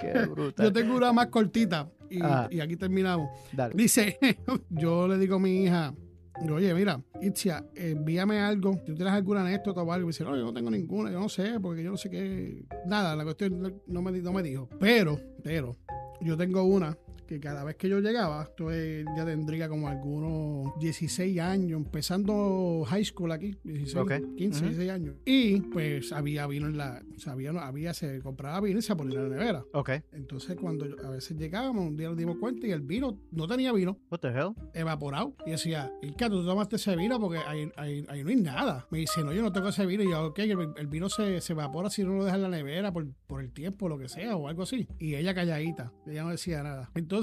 Qué 0.00 0.26
brutal. 0.30 0.66
Yo 0.66 0.72
tengo 0.72 0.96
una 0.96 1.12
más 1.12 1.26
cortita 1.28 1.90
y, 2.10 2.18
Ah. 2.22 2.48
y 2.50 2.60
aquí 2.60 2.76
terminamos. 2.76 3.28
Dale. 3.52 3.74
Dice, 3.76 4.18
yo 4.70 5.06
le 5.08 5.18
digo 5.18 5.36
a 5.36 5.40
mi 5.40 5.64
hija, 5.64 5.94
oye, 6.50 6.72
mira, 6.74 7.00
Itzia, 7.20 7.64
envíame 7.74 8.38
algo. 8.40 8.76
¿Tú 8.84 8.94
tienes 8.94 9.12
alguna 9.12 9.40
anécdota 9.42 9.82
o 9.82 9.92
algo? 9.92 10.04
Y 10.04 10.06
me 10.06 10.12
dice, 10.12 10.24
no, 10.24 10.36
yo 10.36 10.44
no 10.44 10.52
tengo 10.54 10.70
ninguna, 10.70 11.10
yo 11.10 11.20
no 11.20 11.28
sé, 11.28 11.58
porque 11.60 11.82
yo 11.82 11.90
no 11.90 11.96
sé 11.96 12.08
qué. 12.10 12.64
Nada, 12.86 13.14
la 13.16 13.24
cuestión 13.24 13.60
no- 13.86 14.02
me, 14.02 14.12
no 14.20 14.32
me 14.32 14.42
dijo. 14.42 14.68
Pero, 14.80 15.18
pero, 15.42 15.76
yo 16.20 16.36
tengo 16.36 16.62
una 16.64 16.96
que 17.26 17.40
cada 17.40 17.64
vez 17.64 17.76
que 17.76 17.88
yo 17.88 18.00
llegaba, 18.00 18.42
esto 18.44 18.70
es- 18.70 19.04
ya 19.16 19.24
tendría 19.24 19.68
como 19.68 19.88
algunos 19.88 20.78
16 20.78 21.38
años, 21.40 21.78
empezando 21.78 22.84
high 22.86 23.04
school 23.04 23.32
aquí, 23.32 23.56
16, 23.64 23.96
Ok. 23.96 24.12
15, 24.36 24.58
Ujú. 24.60 24.66
16 24.68 24.90
años. 24.90 25.16
Y 25.24 25.60
pues 25.60 26.12
había 26.12 26.46
vino 26.46 26.66
en 26.68 26.76
la, 26.76 27.02
o 27.16 27.18
sea, 27.18 27.32
había, 27.32 27.50
había 27.50 27.92
se 27.94 28.20
compraba 28.20 28.60
vino 28.60 28.78
y 28.78 28.82
se 28.82 28.94
ponía 28.96 29.18
en 29.20 29.30
la 29.30 29.36
nevera. 29.36 29.64
Ok. 29.72 29.90
Entonces, 30.12 30.56
cuando 30.56 30.86
yo- 30.86 30.96
a 31.06 31.10
veces 31.10 31.36
llegábamos, 31.36 31.86
un 31.86 31.96
día 31.96 32.08
nos 32.08 32.16
dimos 32.16 32.36
cuenta 32.38 32.66
y 32.66 32.70
el 32.70 32.82
vino 32.82 33.18
no 33.32 33.46
tenía 33.46 33.72
vino, 33.72 33.98
What 34.10 34.20
the 34.20 34.28
hell? 34.28 34.50
evaporado. 34.74 35.34
Y 35.46 35.50
decía, 35.50 35.92
Ilka, 36.02 36.28
tú 36.28 36.44
tomaste 36.44 36.76
ese 36.76 36.94
vino 36.96 37.18
porque 37.20 37.38
ahí, 37.38 37.68
ahí- 37.76 38.04
ahí 38.08 38.22
no 38.22 38.30
hay 38.30 38.36
nada. 38.36 38.86
Me 38.90 38.98
dice, 38.98 39.22
no, 39.24 39.32
yo 39.32 39.42
no 39.42 39.52
tengo 39.52 39.68
ese 39.68 39.84
vino. 39.86 40.02
Y 40.02 40.10
yo, 40.10 40.26
ok, 40.26 40.38
el, 40.40 40.56
el 40.76 40.86
vino 40.86 41.08
se, 41.08 41.40
se 41.40 41.52
evapora 41.52 41.90
si 41.90 42.04
no 42.04 42.14
lo 42.14 42.24
dejas 42.24 42.36
en 42.38 42.42
la 42.50 42.56
nevera 42.56 42.92
por, 42.92 43.06
por 43.26 43.42
el 43.42 43.52
tiempo, 43.52 43.88
lo 43.88 43.98
que 43.98 44.08
sea, 44.08 44.36
o 44.36 44.48
algo 44.48 44.62
así. 44.62 44.86
Y 44.98 45.14
ella 45.14 45.34
calladita, 45.34 45.92
ella 46.06 46.22
no 46.24 46.30
decía 46.30 46.62
nada. 46.62 46.90
Entonces, 46.94 47.15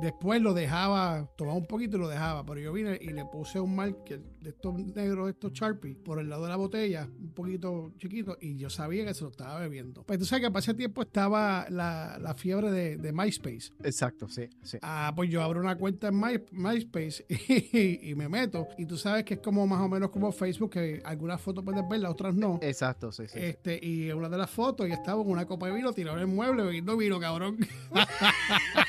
después 0.00 0.42
lo 0.42 0.52
dejaba, 0.52 1.30
tomaba 1.36 1.56
un 1.56 1.66
poquito 1.66 1.96
y 1.96 2.00
lo 2.00 2.08
dejaba. 2.08 2.44
Pero 2.44 2.60
yo 2.60 2.72
vine 2.72 2.98
y 3.00 3.08
le 3.08 3.24
puse 3.24 3.58
un 3.58 3.74
marker 3.74 4.20
de 4.40 4.50
estos 4.50 4.74
negros, 4.74 5.26
de 5.26 5.30
estos 5.32 5.52
Sharpie, 5.52 5.94
por 5.94 6.18
el 6.18 6.28
lado 6.28 6.42
de 6.44 6.50
la 6.50 6.56
botella, 6.56 7.08
un 7.18 7.32
poquito 7.32 7.92
chiquito, 7.98 8.36
y 8.40 8.56
yo 8.58 8.68
sabía 8.68 9.04
que 9.06 9.14
se 9.14 9.24
lo 9.24 9.30
estaba 9.30 9.58
bebiendo. 9.60 10.02
Pues 10.04 10.18
tú 10.18 10.24
sabes 10.26 10.44
que 10.44 10.50
para 10.50 10.60
ese 10.60 10.74
tiempo 10.74 11.00
estaba 11.02 11.66
la, 11.70 12.18
la 12.20 12.34
fiebre 12.34 12.70
de, 12.70 12.96
de 12.98 13.12
MySpace. 13.12 13.72
Exacto, 13.82 14.28
sí, 14.28 14.48
sí. 14.62 14.78
Ah, 14.82 15.12
pues 15.16 15.30
yo 15.30 15.42
abro 15.42 15.60
una 15.60 15.76
cuenta 15.78 16.08
en 16.08 16.20
My- 16.20 16.44
MySpace 16.52 17.24
y, 17.72 18.10
y 18.10 18.14
me 18.14 18.28
meto. 18.28 18.68
Y 18.76 18.84
tú 18.86 18.96
sabes 18.98 19.24
que 19.24 19.34
es 19.34 19.40
como 19.40 19.66
más 19.66 19.80
o 19.80 19.88
menos 19.88 20.10
como 20.10 20.32
Facebook, 20.32 20.70
que 20.70 21.00
algunas 21.04 21.40
fotos 21.40 21.64
puedes 21.64 21.88
ver, 21.88 22.00
las 22.00 22.10
otras 22.12 22.34
no. 22.34 22.58
Exacto, 22.62 23.10
sí, 23.10 23.24
sí. 23.26 23.38
Este, 23.38 23.78
y 23.82 24.10
una 24.10 24.28
de 24.28 24.36
las 24.38 24.50
fotos, 24.50 24.86
yo 24.86 24.92
estaba 24.94 25.22
con 25.22 25.32
una 25.32 25.46
copa 25.46 25.66
de 25.68 25.72
vino 25.74 25.92
tirado 25.92 26.18
en 26.18 26.28
el 26.28 26.34
mueble 26.34 26.62
bebiendo 26.62 26.96
vino, 26.96 27.18
cabrón. 27.18 27.56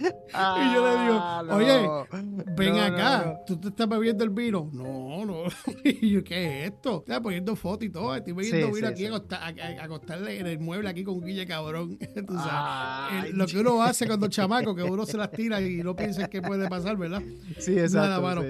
y 0.00 0.74
yo 0.74 0.86
le 0.86 1.02
digo, 1.02 1.18
Ah, 1.22 1.44
oye, 1.50 1.82
no. 1.82 2.06
Ven 2.56 2.74
No, 2.76 2.82
acá, 2.82 3.22
no. 3.26 3.40
¿tú 3.46 3.60
te 3.60 3.68
estás 3.68 3.88
bebiendo 3.88 4.24
el 4.24 4.30
vino? 4.30 4.70
No, 4.72 5.24
no. 5.26 5.42
y 5.84 6.10
yo, 6.10 6.24
¿qué 6.24 6.64
es 6.64 6.72
esto? 6.72 7.00
Estaba 7.00 7.20
poniendo 7.20 7.54
fotos 7.56 7.84
y 7.86 7.90
todo. 7.90 8.14
Estoy 8.14 8.32
bebiendo 8.32 8.66
Sí, 8.68 8.72
vino 8.74 8.86
sí, 8.88 8.92
aquí 8.92 9.02
sí. 9.02 9.06
a, 9.06 9.08
acosta- 9.10 9.36
a- 9.44 9.48
a- 9.48 9.84
acostarle 9.84 10.38
en 10.40 10.46
el 10.46 10.58
mueble 10.58 10.88
aquí 10.88 11.04
con 11.04 11.20
Guille 11.20 11.46
cabrón. 11.46 11.98
Tú 12.26 12.34
sabes. 12.34 12.50
Ay, 12.52 13.30
El- 13.30 13.36
lo 13.38 13.46
que 13.46 13.58
uno 13.58 13.82
hace 13.82 14.06
cuando 14.06 14.28
chamaco, 14.28 14.74
que 14.74 14.82
uno 14.84 15.04
se 15.04 15.16
las 15.18 15.30
tira 15.32 15.60
y 15.60 15.82
no 15.82 15.94
piensa 15.94 16.28
qué 16.28 16.40
puede 16.40 16.68
pasar, 16.68 16.96
¿verdad? 16.96 17.22
Sí, 17.58 17.72
exacto. 17.78 17.98
Nada, 18.08 18.20
mano. 18.20 18.42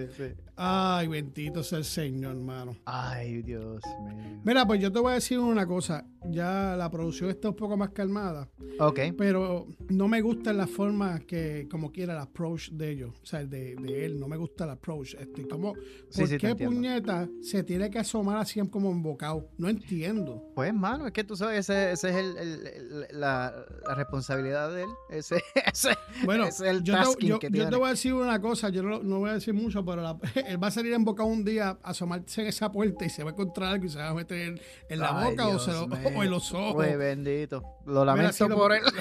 Ay, 0.63 1.09
bendito 1.09 1.63
sea 1.63 1.79
el 1.79 1.85
Señor, 1.87 2.37
hermano. 2.37 2.77
Ay, 2.85 3.41
Dios 3.41 3.83
mío. 4.05 4.41
Mira, 4.45 4.67
pues 4.67 4.79
yo 4.81 4.93
te 4.93 4.99
voy 5.01 5.13
a 5.13 5.15
decir 5.15 5.39
una 5.39 5.67
cosa. 5.67 6.05
Ya 6.27 6.75
la 6.77 6.91
producción 6.91 7.31
está 7.31 7.49
un 7.49 7.57
poco 7.57 7.79
más 7.79 7.91
calmada, 7.91 8.47
Ok. 8.79 9.01
pero 9.17 9.67
no 9.89 10.07
me 10.07 10.21
gusta 10.21 10.53
la 10.53 10.67
forma 10.67 11.19
que, 11.21 11.67
como 11.71 11.91
quiera, 11.91 12.13
el 12.13 12.19
approach 12.21 12.69
de 12.73 12.91
ellos. 12.91 13.15
O 13.23 13.25
sea, 13.25 13.43
de, 13.47 13.75
de 13.77 14.05
él. 14.05 14.21
No 14.21 14.29
me 14.29 14.37
gusta 14.37 14.65
el 14.65 14.71
approach. 14.71 15.15
Este, 15.15 15.49
como, 15.49 15.73
¿Por 15.73 16.29
sí, 16.29 16.37
qué 16.37 16.55
puñeta 16.55 17.27
se 17.41 17.63
tiene 17.65 17.89
que 17.89 18.01
asomar 18.01 18.37
así 18.37 18.61
como 18.69 18.91
embocado? 18.91 19.49
No 19.57 19.71
entiendo. 19.71 20.43
Pues, 20.55 20.75
mano, 20.75 21.07
es 21.07 21.13
que 21.13 21.25
tú 21.25 21.37
sabes, 21.37 21.61
ese, 21.71 21.93
ese 21.93 22.11
es 22.11 22.17
el, 22.17 22.37
el- 22.37 22.67
el- 22.67 23.07
la, 23.19 23.55
la 23.89 23.95
responsabilidad 23.95 24.71
de 24.75 24.83
él. 24.83 24.89
Ese, 25.09 25.37
ese, 25.73 25.97
Bueno, 26.27 26.45
ese 26.45 26.65
es 26.69 26.71
el 26.77 26.83
yo, 26.83 26.95
te, 27.15 27.27
yo- 27.27 27.39
que 27.39 27.47
yo 27.47 27.53
tiene. 27.53 27.71
te 27.71 27.77
voy 27.77 27.87
a 27.87 27.91
decir 27.93 28.13
una 28.13 28.39
cosa, 28.43 28.69
yo 28.69 28.83
no, 28.83 29.03
no 29.03 29.21
voy 29.21 29.31
a 29.31 29.35
decir 29.35 29.55
mucho, 29.55 29.83
pero 29.87 30.03
la- 30.03 30.19
él 30.51 30.63
va 30.63 30.69
a 30.69 30.71
salir 30.71 30.93
embocado 30.93 31.29
un 31.29 31.45
día, 31.45 31.79
asomarse 31.83 32.43
en 32.43 32.49
esa 32.49 32.71
puerta 32.71 33.05
y 33.05 33.11
se 33.11 33.23
va 33.25 33.31
a 33.31 33.33
encontrar 33.33 33.73
algo 33.75 33.87
y 33.87 33.89
se 33.89 33.99
va 33.99 34.09
a 34.09 34.15
meter 34.15 34.39
en, 34.49 34.61
en 34.89 34.99
la 34.99 35.19
Ay, 35.19 35.31
boca 35.31 35.49
o, 35.49 35.59
se 35.59 35.73
lo- 35.73 35.85
o 35.85 36.23
en 36.25 36.31
los 36.31 36.53
ojos. 36.53 36.75
Pues 36.75 36.97
bendito. 36.99 37.63
Lo 37.87 38.05
lamento 38.05 38.49
lo- 38.49 38.57
por 38.57 38.73
él. 38.73 38.83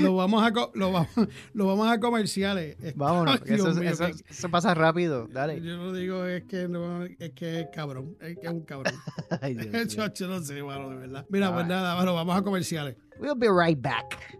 Lo 0.00 0.16
vamos 0.16 0.42
a 0.42 0.50
lo 0.74 0.90
vamos, 0.90 1.08
lo 1.52 1.66
vamos 1.66 1.88
a 1.90 2.00
comerciales. 2.00 2.76
Vámonos, 2.96 3.40
ay, 3.46 3.54
eso, 3.54 3.64
Dios 3.64 3.76
mío, 3.78 3.90
eso, 3.90 4.06
que- 4.06 4.30
eso 4.32 4.48
pasa 4.48 4.74
rápido. 4.74 5.26
Dale. 5.28 5.60
Yo 5.60 5.76
no 5.76 5.92
digo 5.92 6.24
es 6.24 6.44
que 6.44 6.66
no, 6.66 7.04
es 7.04 7.30
que 7.34 7.60
es 7.60 7.66
cabrón, 7.74 8.16
es 8.20 8.38
que 8.38 8.46
es 8.46 8.52
un 8.52 8.62
cabrón. 8.62 8.94
Ay, 9.42 9.54
Dios 9.54 9.94
yo, 10.14 10.28
no 10.28 10.40
sé, 10.42 10.62
mano, 10.62 10.88
de 10.90 10.96
verdad. 10.96 11.26
Mira, 11.28 11.52
pues 11.52 11.66
nada, 11.66 11.94
bueno, 11.96 12.14
vamos 12.14 12.36
a 12.36 12.42
comerciales. 12.42 12.96
We'll 13.20 13.34
be 13.36 13.48
right 13.50 13.78
back. 13.80 14.38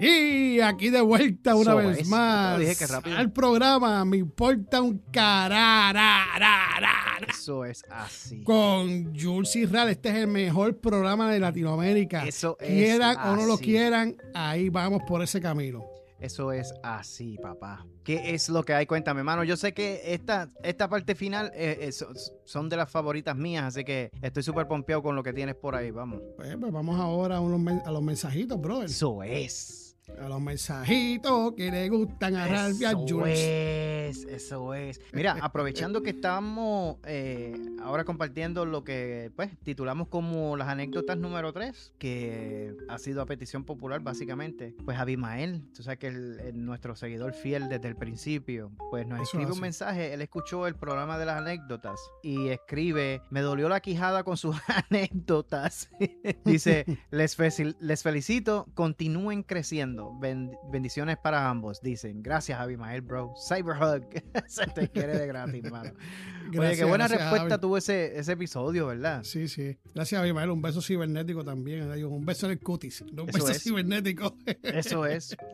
Y 0.00 0.60
aquí 0.60 0.90
de 0.90 1.00
vuelta 1.00 1.54
una 1.54 1.70
Eso 1.72 1.76
vez 1.76 1.98
es. 2.00 2.08
Más 2.08 2.58
dije 2.58 2.74
que 2.76 2.86
rápido. 2.86 3.16
al 3.16 3.30
programa 3.32 4.04
Me 4.04 4.16
importa 4.16 4.82
un 4.82 4.98
carararara 5.12 6.90
Eso 7.28 7.64
es 7.64 7.82
así. 7.90 8.42
con 8.42 9.14
Jules 9.18 9.54
Israel. 9.56 9.88
Este 9.90 10.08
es 10.10 10.16
el 10.16 10.26
mejor 10.26 10.76
programa 10.78 11.30
de 11.30 11.38
Latinoamérica. 11.40 12.26
Eso 12.26 12.56
es 12.60 12.68
Quieran 12.68 13.16
o 13.18 13.36
no 13.36 13.46
lo 13.46 13.54
así. 13.54 13.64
quieran, 13.64 14.16
ahí 14.34 14.68
vamos 14.68 15.02
por 15.06 15.22
ese 15.22 15.40
camino. 15.40 15.84
Eso 16.20 16.52
es 16.52 16.72
así, 16.82 17.36
papá. 17.42 17.84
¿Qué 18.02 18.34
es 18.34 18.48
lo 18.48 18.62
que 18.64 18.72
hay? 18.72 18.86
Cuéntame, 18.86 19.22
mano. 19.22 19.44
Yo 19.44 19.56
sé 19.58 19.74
que 19.74 20.00
esta, 20.14 20.48
esta 20.62 20.88
parte 20.88 21.14
final 21.14 21.50
eh, 21.54 21.78
eh, 21.82 21.92
so- 21.92 22.08
son 22.44 22.68
de 22.70 22.76
las 22.78 22.90
favoritas 22.90 23.36
mías, 23.36 23.64
así 23.64 23.84
que 23.84 24.10
estoy 24.22 24.42
súper 24.42 24.66
pompeado 24.66 25.02
con 25.02 25.16
lo 25.16 25.22
que 25.22 25.34
tienes 25.34 25.54
por 25.54 25.74
ahí. 25.74 25.90
Vamos. 25.90 26.22
Pues, 26.36 26.56
pues 26.58 26.72
vamos 26.72 26.98
ahora 26.98 27.36
a, 27.36 27.40
unos 27.40 27.84
a 27.84 27.90
los 27.92 28.02
mensajitos, 28.02 28.58
brother. 28.58 28.86
Eso 28.86 29.22
es. 29.22 29.83
A 30.22 30.28
los 30.28 30.38
mensajitos 30.40 31.54
que 31.56 31.70
le 31.70 31.88
gustan 31.88 32.36
a 32.36 32.46
Ralph 32.46 32.78
y 32.80 32.84
a 32.84 32.90
Eso 32.90 33.26
es, 33.26 34.24
eso 34.24 34.74
es. 34.74 35.00
Mira, 35.14 35.38
aprovechando 35.40 36.02
que 36.02 36.10
estamos 36.10 36.98
eh, 37.06 37.56
ahora 37.82 38.04
compartiendo 38.04 38.66
lo 38.66 38.84
que 38.84 39.32
pues 39.34 39.50
titulamos 39.62 40.08
como 40.08 40.58
las 40.58 40.68
anécdotas 40.68 41.16
número 41.16 41.54
3, 41.54 41.94
que 41.98 42.76
ha 42.88 42.98
sido 42.98 43.22
a 43.22 43.26
petición 43.26 43.64
popular 43.64 44.00
básicamente, 44.02 44.74
pues 44.84 44.98
Abimael, 44.98 45.62
tú 45.74 45.82
sabes 45.82 45.98
que 45.98 46.08
el, 46.08 46.38
el- 46.40 46.64
nuestro 46.66 46.94
seguidor 46.96 47.32
fiel 47.32 47.68
desde 47.70 47.88
el 47.88 47.96
principio, 47.96 48.72
pues 48.90 49.06
nos 49.06 49.16
Eso 49.20 49.24
escribe 49.24 49.46
un 49.46 49.52
hace. 49.52 49.60
mensaje, 49.62 50.12
él 50.12 50.20
escuchó 50.20 50.66
el 50.66 50.74
programa 50.76 51.18
de 51.18 51.24
las 51.26 51.38
anécdotas 51.38 51.98
y 52.22 52.48
escribe, 52.48 53.22
me 53.30 53.40
dolió 53.40 53.70
la 53.70 53.80
quijada 53.80 54.22
con 54.22 54.36
sus 54.36 54.56
anécdotas. 54.90 55.88
Dice, 56.44 56.84
les, 57.10 57.38
feci- 57.38 57.74
les 57.80 58.02
felicito, 58.02 58.66
continúen 58.74 59.42
creciendo. 59.42 59.93
Ben- 60.20 60.52
bendiciones 60.70 61.16
para 61.18 61.48
ambos, 61.48 61.80
dicen. 61.80 62.22
Gracias, 62.22 62.58
Abimael, 62.60 63.00
bro. 63.02 63.32
Cyberhug. 63.48 64.04
Se 64.46 64.66
te 64.66 64.88
quiere 64.88 65.16
de 65.18 65.26
gratis, 65.26 65.62
mano. 65.70 65.90
Oye, 65.90 66.50
qué 66.50 66.58
Gracias, 66.58 66.88
buena 66.88 67.04
gracias, 67.08 67.20
respuesta 67.20 67.48
Javi. 67.50 67.60
tuvo 67.60 67.76
ese, 67.78 68.18
ese 68.18 68.32
episodio, 68.32 68.86
¿verdad? 68.88 69.22
Sí, 69.22 69.48
sí. 69.48 69.78
Gracias, 69.94 70.20
Abimael. 70.20 70.50
Un 70.50 70.62
beso 70.62 70.80
cibernético 70.82 71.44
también. 71.44 71.90
Un 72.04 72.24
beso 72.26 72.46
en 72.46 72.52
el 72.52 72.60
cutis. 72.60 73.00
Un 73.02 73.08
Eso 73.10 73.24
beso 73.26 73.48
es. 73.50 73.62
cibernético. 73.62 74.36
Eso 74.62 75.06
es. 75.06 75.36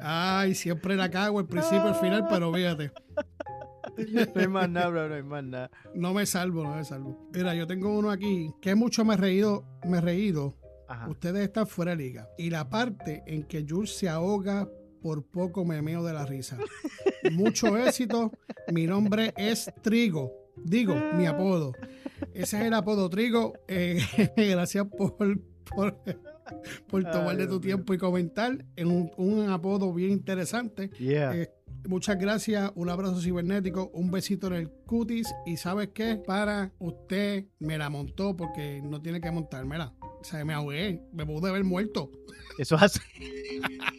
Ay, 0.00 0.54
siempre 0.54 0.96
la 0.96 1.10
cago 1.10 1.38
al 1.38 1.46
principio, 1.46 1.82
al 1.84 1.94
final, 1.96 2.26
pero 2.28 2.52
fíjate. 2.52 2.92
No 4.12 4.40
hay 4.40 4.48
más 4.48 4.68
nada, 4.68 4.88
bro, 4.88 5.08
no 5.08 5.14
hay 5.14 5.22
más 5.22 5.44
nada. 5.44 5.70
No 5.94 6.12
me 6.12 6.26
salvo, 6.26 6.64
no 6.64 6.74
me 6.74 6.84
salvo. 6.84 7.28
Mira, 7.32 7.54
yo 7.54 7.66
tengo 7.66 7.96
uno 7.96 8.10
aquí 8.10 8.52
que 8.60 8.74
mucho 8.74 9.04
me 9.04 9.14
he 9.14 9.16
reído, 9.16 9.64
me 9.86 9.98
he 9.98 10.00
reído. 10.00 10.54
Ajá. 10.88 11.08
Ustedes 11.08 11.42
están 11.42 11.66
fuera 11.66 11.92
de 11.92 11.96
liga. 11.98 12.28
Y 12.38 12.50
la 12.50 12.68
parte 12.68 13.22
en 13.26 13.44
que 13.44 13.64
Jules 13.68 13.96
se 13.96 14.08
ahoga 14.08 14.68
por 15.02 15.24
poco 15.24 15.64
me 15.64 15.80
meo 15.82 16.02
de 16.02 16.12
la 16.12 16.26
risa. 16.26 16.58
Mucho 17.32 17.76
éxito. 17.78 18.32
Mi 18.72 18.86
nombre 18.86 19.32
es 19.36 19.70
Trigo. 19.82 20.32
Digo, 20.56 20.96
mi 21.14 21.26
apodo. 21.26 21.72
Ese 22.32 22.58
es 22.58 22.64
el 22.64 22.74
apodo 22.74 23.08
Trigo. 23.08 23.52
Eh, 23.68 24.00
gracias 24.36 24.86
por, 24.86 25.16
por, 25.16 25.98
por 26.88 27.04
tomar 27.04 27.36
de 27.36 27.46
tu 27.46 27.60
tiempo 27.60 27.94
y 27.94 27.98
comentar. 27.98 28.64
En 28.76 28.88
un, 28.88 29.10
un 29.16 29.48
apodo 29.50 29.92
bien 29.92 30.10
interesante. 30.10 30.90
Yeah. 30.98 31.36
Eh, 31.36 31.50
muchas 31.88 32.18
gracias, 32.18 32.70
un 32.74 32.88
abrazo 32.88 33.20
cibernético, 33.20 33.90
un 33.94 34.10
besito 34.10 34.46
en 34.48 34.54
el 34.54 34.70
cutis 34.70 35.32
y 35.44 35.56
sabes 35.56 35.90
qué, 35.94 36.16
para 36.16 36.72
usted 36.78 37.46
me 37.58 37.78
la 37.78 37.90
montó 37.90 38.36
porque 38.36 38.80
no 38.82 39.00
tiene 39.00 39.20
que 39.20 39.30
montármela. 39.30 39.94
O 40.00 40.24
sea, 40.24 40.44
me 40.44 40.54
ahogué, 40.54 41.02
me 41.12 41.24
pude 41.24 41.48
haber 41.48 41.64
muerto. 41.64 42.10
Eso 42.58 42.76
es 42.76 42.82
así. 42.82 43.00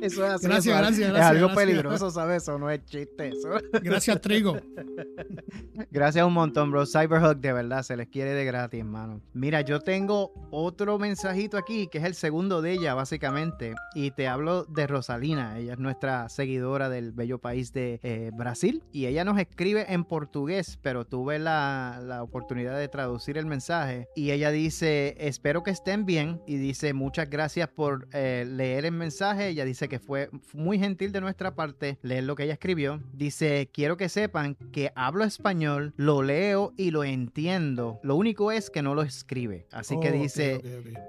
Eso 0.00 0.24
es 0.24 0.32
así. 0.32 0.46
Gracias, 0.46 0.66
eso 0.66 0.78
gracias, 0.78 0.98
Es 1.08 1.12
gracias, 1.12 1.30
algo 1.30 1.46
gracias. 1.48 1.66
peligroso, 1.66 2.10
¿sabes? 2.10 2.42
Eso 2.42 2.58
no 2.58 2.70
es 2.70 2.84
chiste. 2.84 3.28
Eso. 3.28 3.48
Gracias, 3.82 4.20
Trigo. 4.20 4.56
Gracias 5.90 6.24
un 6.24 6.32
montón, 6.32 6.70
bro. 6.70 6.86
Cyberhug, 6.86 7.36
de 7.38 7.52
verdad, 7.52 7.82
se 7.82 7.96
les 7.96 8.08
quiere 8.08 8.32
de 8.32 8.44
gratis, 8.44 8.80
hermano. 8.80 9.20
Mira, 9.32 9.60
yo 9.62 9.80
tengo 9.80 10.32
otro 10.50 10.98
mensajito 10.98 11.56
aquí, 11.56 11.88
que 11.88 11.98
es 11.98 12.04
el 12.04 12.14
segundo 12.14 12.62
de 12.62 12.72
ella, 12.72 12.94
básicamente. 12.94 13.74
Y 13.94 14.10
te 14.12 14.28
hablo 14.28 14.64
de 14.64 14.86
Rosalina. 14.86 15.58
Ella 15.58 15.72
es 15.74 15.78
nuestra 15.78 16.28
seguidora 16.28 16.88
del 16.88 17.12
bello 17.12 17.38
país 17.38 17.72
de 17.72 17.98
eh, 18.02 18.30
Brasil. 18.34 18.82
Y 18.92 19.06
ella 19.06 19.24
nos 19.24 19.38
escribe 19.38 19.86
en 19.92 20.04
portugués, 20.04 20.78
pero 20.82 21.04
tuve 21.04 21.38
la, 21.38 22.00
la 22.02 22.22
oportunidad 22.22 22.78
de 22.78 22.88
traducir 22.88 23.38
el 23.38 23.46
mensaje. 23.46 24.08
Y 24.14 24.30
ella 24.30 24.50
dice, 24.50 25.16
espero 25.18 25.62
que 25.62 25.70
estén 25.70 26.06
bien. 26.06 26.40
Y 26.46 26.56
dice, 26.56 26.92
muchas 26.94 27.28
gracias 27.30 27.68
por 27.68 28.08
eh, 28.12 28.44
leer 28.46 28.84
el 28.84 28.92
mensaje. 28.92 29.48
Ella 29.48 29.64
dice 29.64 29.88
que 29.90 29.98
fue 29.98 30.30
muy 30.54 30.78
gentil 30.78 31.12
de 31.12 31.20
nuestra 31.20 31.54
parte 31.54 31.98
leer 32.00 32.24
lo 32.24 32.34
que 32.34 32.44
ella 32.44 32.54
escribió. 32.54 33.02
Dice, 33.12 33.68
quiero 33.70 33.98
que 33.98 34.08
sepan 34.08 34.54
que 34.72 34.90
hablo 34.94 35.24
español, 35.24 35.92
lo 35.98 36.22
leo 36.22 36.72
y 36.78 36.90
lo 36.92 37.04
entiendo. 37.04 38.00
Lo 38.02 38.16
único 38.16 38.50
es 38.52 38.70
que 38.70 38.80
no 38.80 38.94
lo 38.94 39.02
escribe. 39.02 39.66
Así 39.70 40.00
que 40.00 40.08
Oh, 40.08 40.12
dice, 40.12 40.62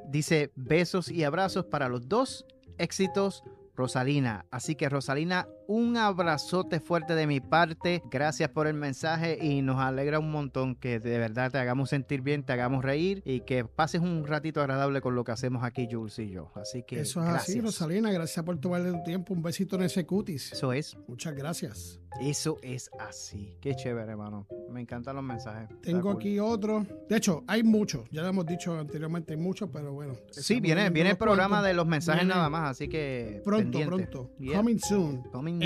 dice 0.09 0.51
besos 0.55 1.09
y 1.09 1.23
abrazos 1.23 1.65
para 1.65 1.87
los 1.87 2.09
dos 2.09 2.45
éxitos. 2.77 3.43
Rosalina. 3.73 4.45
Así 4.51 4.75
que 4.75 4.89
Rosalina, 4.89 5.47
un 5.71 5.95
abrazote 5.95 6.79
fuerte 6.81 7.15
de 7.15 7.25
mi 7.27 7.39
parte. 7.39 8.03
Gracias 8.11 8.49
por 8.49 8.67
el 8.67 8.73
mensaje 8.73 9.37
y 9.41 9.61
nos 9.61 9.79
alegra 9.79 10.19
un 10.19 10.29
montón 10.29 10.75
que 10.75 10.99
de 10.99 11.17
verdad 11.17 11.49
te 11.51 11.57
hagamos 11.57 11.89
sentir 11.89 12.21
bien, 12.21 12.43
te 12.43 12.51
hagamos 12.53 12.83
reír 12.83 13.21
y 13.25 13.41
que 13.41 13.63
pases 13.63 14.01
un 14.01 14.27
ratito 14.27 14.59
agradable 14.59 14.99
con 15.01 15.15
lo 15.15 15.23
que 15.23 15.31
hacemos 15.31 15.63
aquí 15.63 15.87
Jules 15.89 16.19
y 16.19 16.29
yo. 16.29 16.51
Así 16.55 16.83
que 16.83 16.99
Eso 16.99 17.21
es 17.21 17.25
gracias. 17.27 17.49
así, 17.49 17.61
Rosalina. 17.61 18.11
Gracias 18.11 18.43
por 18.45 18.57
tomarle 18.59 18.91
tu 18.91 19.03
tiempo. 19.03 19.33
Un 19.33 19.41
besito 19.41 19.77
en 19.77 19.83
ese 19.83 20.05
cutis. 20.05 20.51
Eso 20.51 20.73
es, 20.73 20.97
Muchas 21.07 21.33
gracias. 21.35 21.99
eso 22.19 22.57
es 22.61 22.89
así. 22.99 23.55
Qué 23.61 23.73
chévere, 23.75 24.11
hermano. 24.11 24.45
Me 24.69 24.81
encantan 24.81 25.15
los 25.15 25.23
mensajes. 25.23 25.69
Tengo 25.81 26.01
cool. 26.11 26.15
aquí 26.17 26.39
otro. 26.39 26.85
De 27.09 27.15
hecho, 27.17 27.43
hay 27.47 27.63
muchos. 27.63 28.03
Ya 28.11 28.21
lo 28.21 28.27
hemos 28.29 28.45
dicho 28.45 28.77
anteriormente, 28.77 29.33
hay 29.33 29.39
muchos, 29.39 29.69
pero 29.71 29.93
bueno. 29.93 30.13
Sí, 30.31 30.59
viene, 30.59 30.89
viene 30.89 31.11
el 31.11 31.17
programa 31.17 31.61
de 31.61 31.73
los 31.73 31.85
mensajes 31.87 32.21
Viene 32.23 32.33
nada 32.35 32.49
más, 32.49 32.71
así 32.71 32.87
que 32.89 33.41
Pronto, 33.43 33.63
pendiente. 33.79 34.07
pronto. 34.07 34.31
Yeah. 34.39 34.57
Coming 34.57 34.79
soon. 34.79 35.23
Coming 35.31 35.60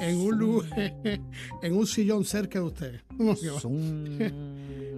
En, 0.00 0.16
un 0.16 0.38
lugar, 0.38 0.68
en 1.62 1.72
un 1.74 1.86
sillón 1.86 2.24
cerca 2.24 2.58
de 2.58 2.64
ustedes. 2.64 3.02
¿Cómo 3.16 3.34
que 3.36 3.50
va? 3.50 3.60
Zoom. 3.60 4.20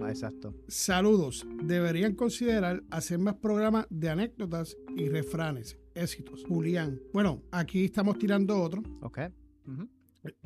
Exacto. 0.08 0.54
Saludos. 0.68 1.46
Deberían 1.62 2.14
considerar 2.14 2.82
hacer 2.90 3.18
más 3.18 3.34
programas 3.36 3.86
de 3.90 4.10
anécdotas 4.10 4.76
y 4.96 5.08
refranes. 5.08 5.78
Éxitos. 5.94 6.44
Julián. 6.44 7.00
Bueno, 7.12 7.42
aquí 7.50 7.84
estamos 7.86 8.18
tirando 8.18 8.60
otro. 8.60 8.82
Ok. 9.00 9.20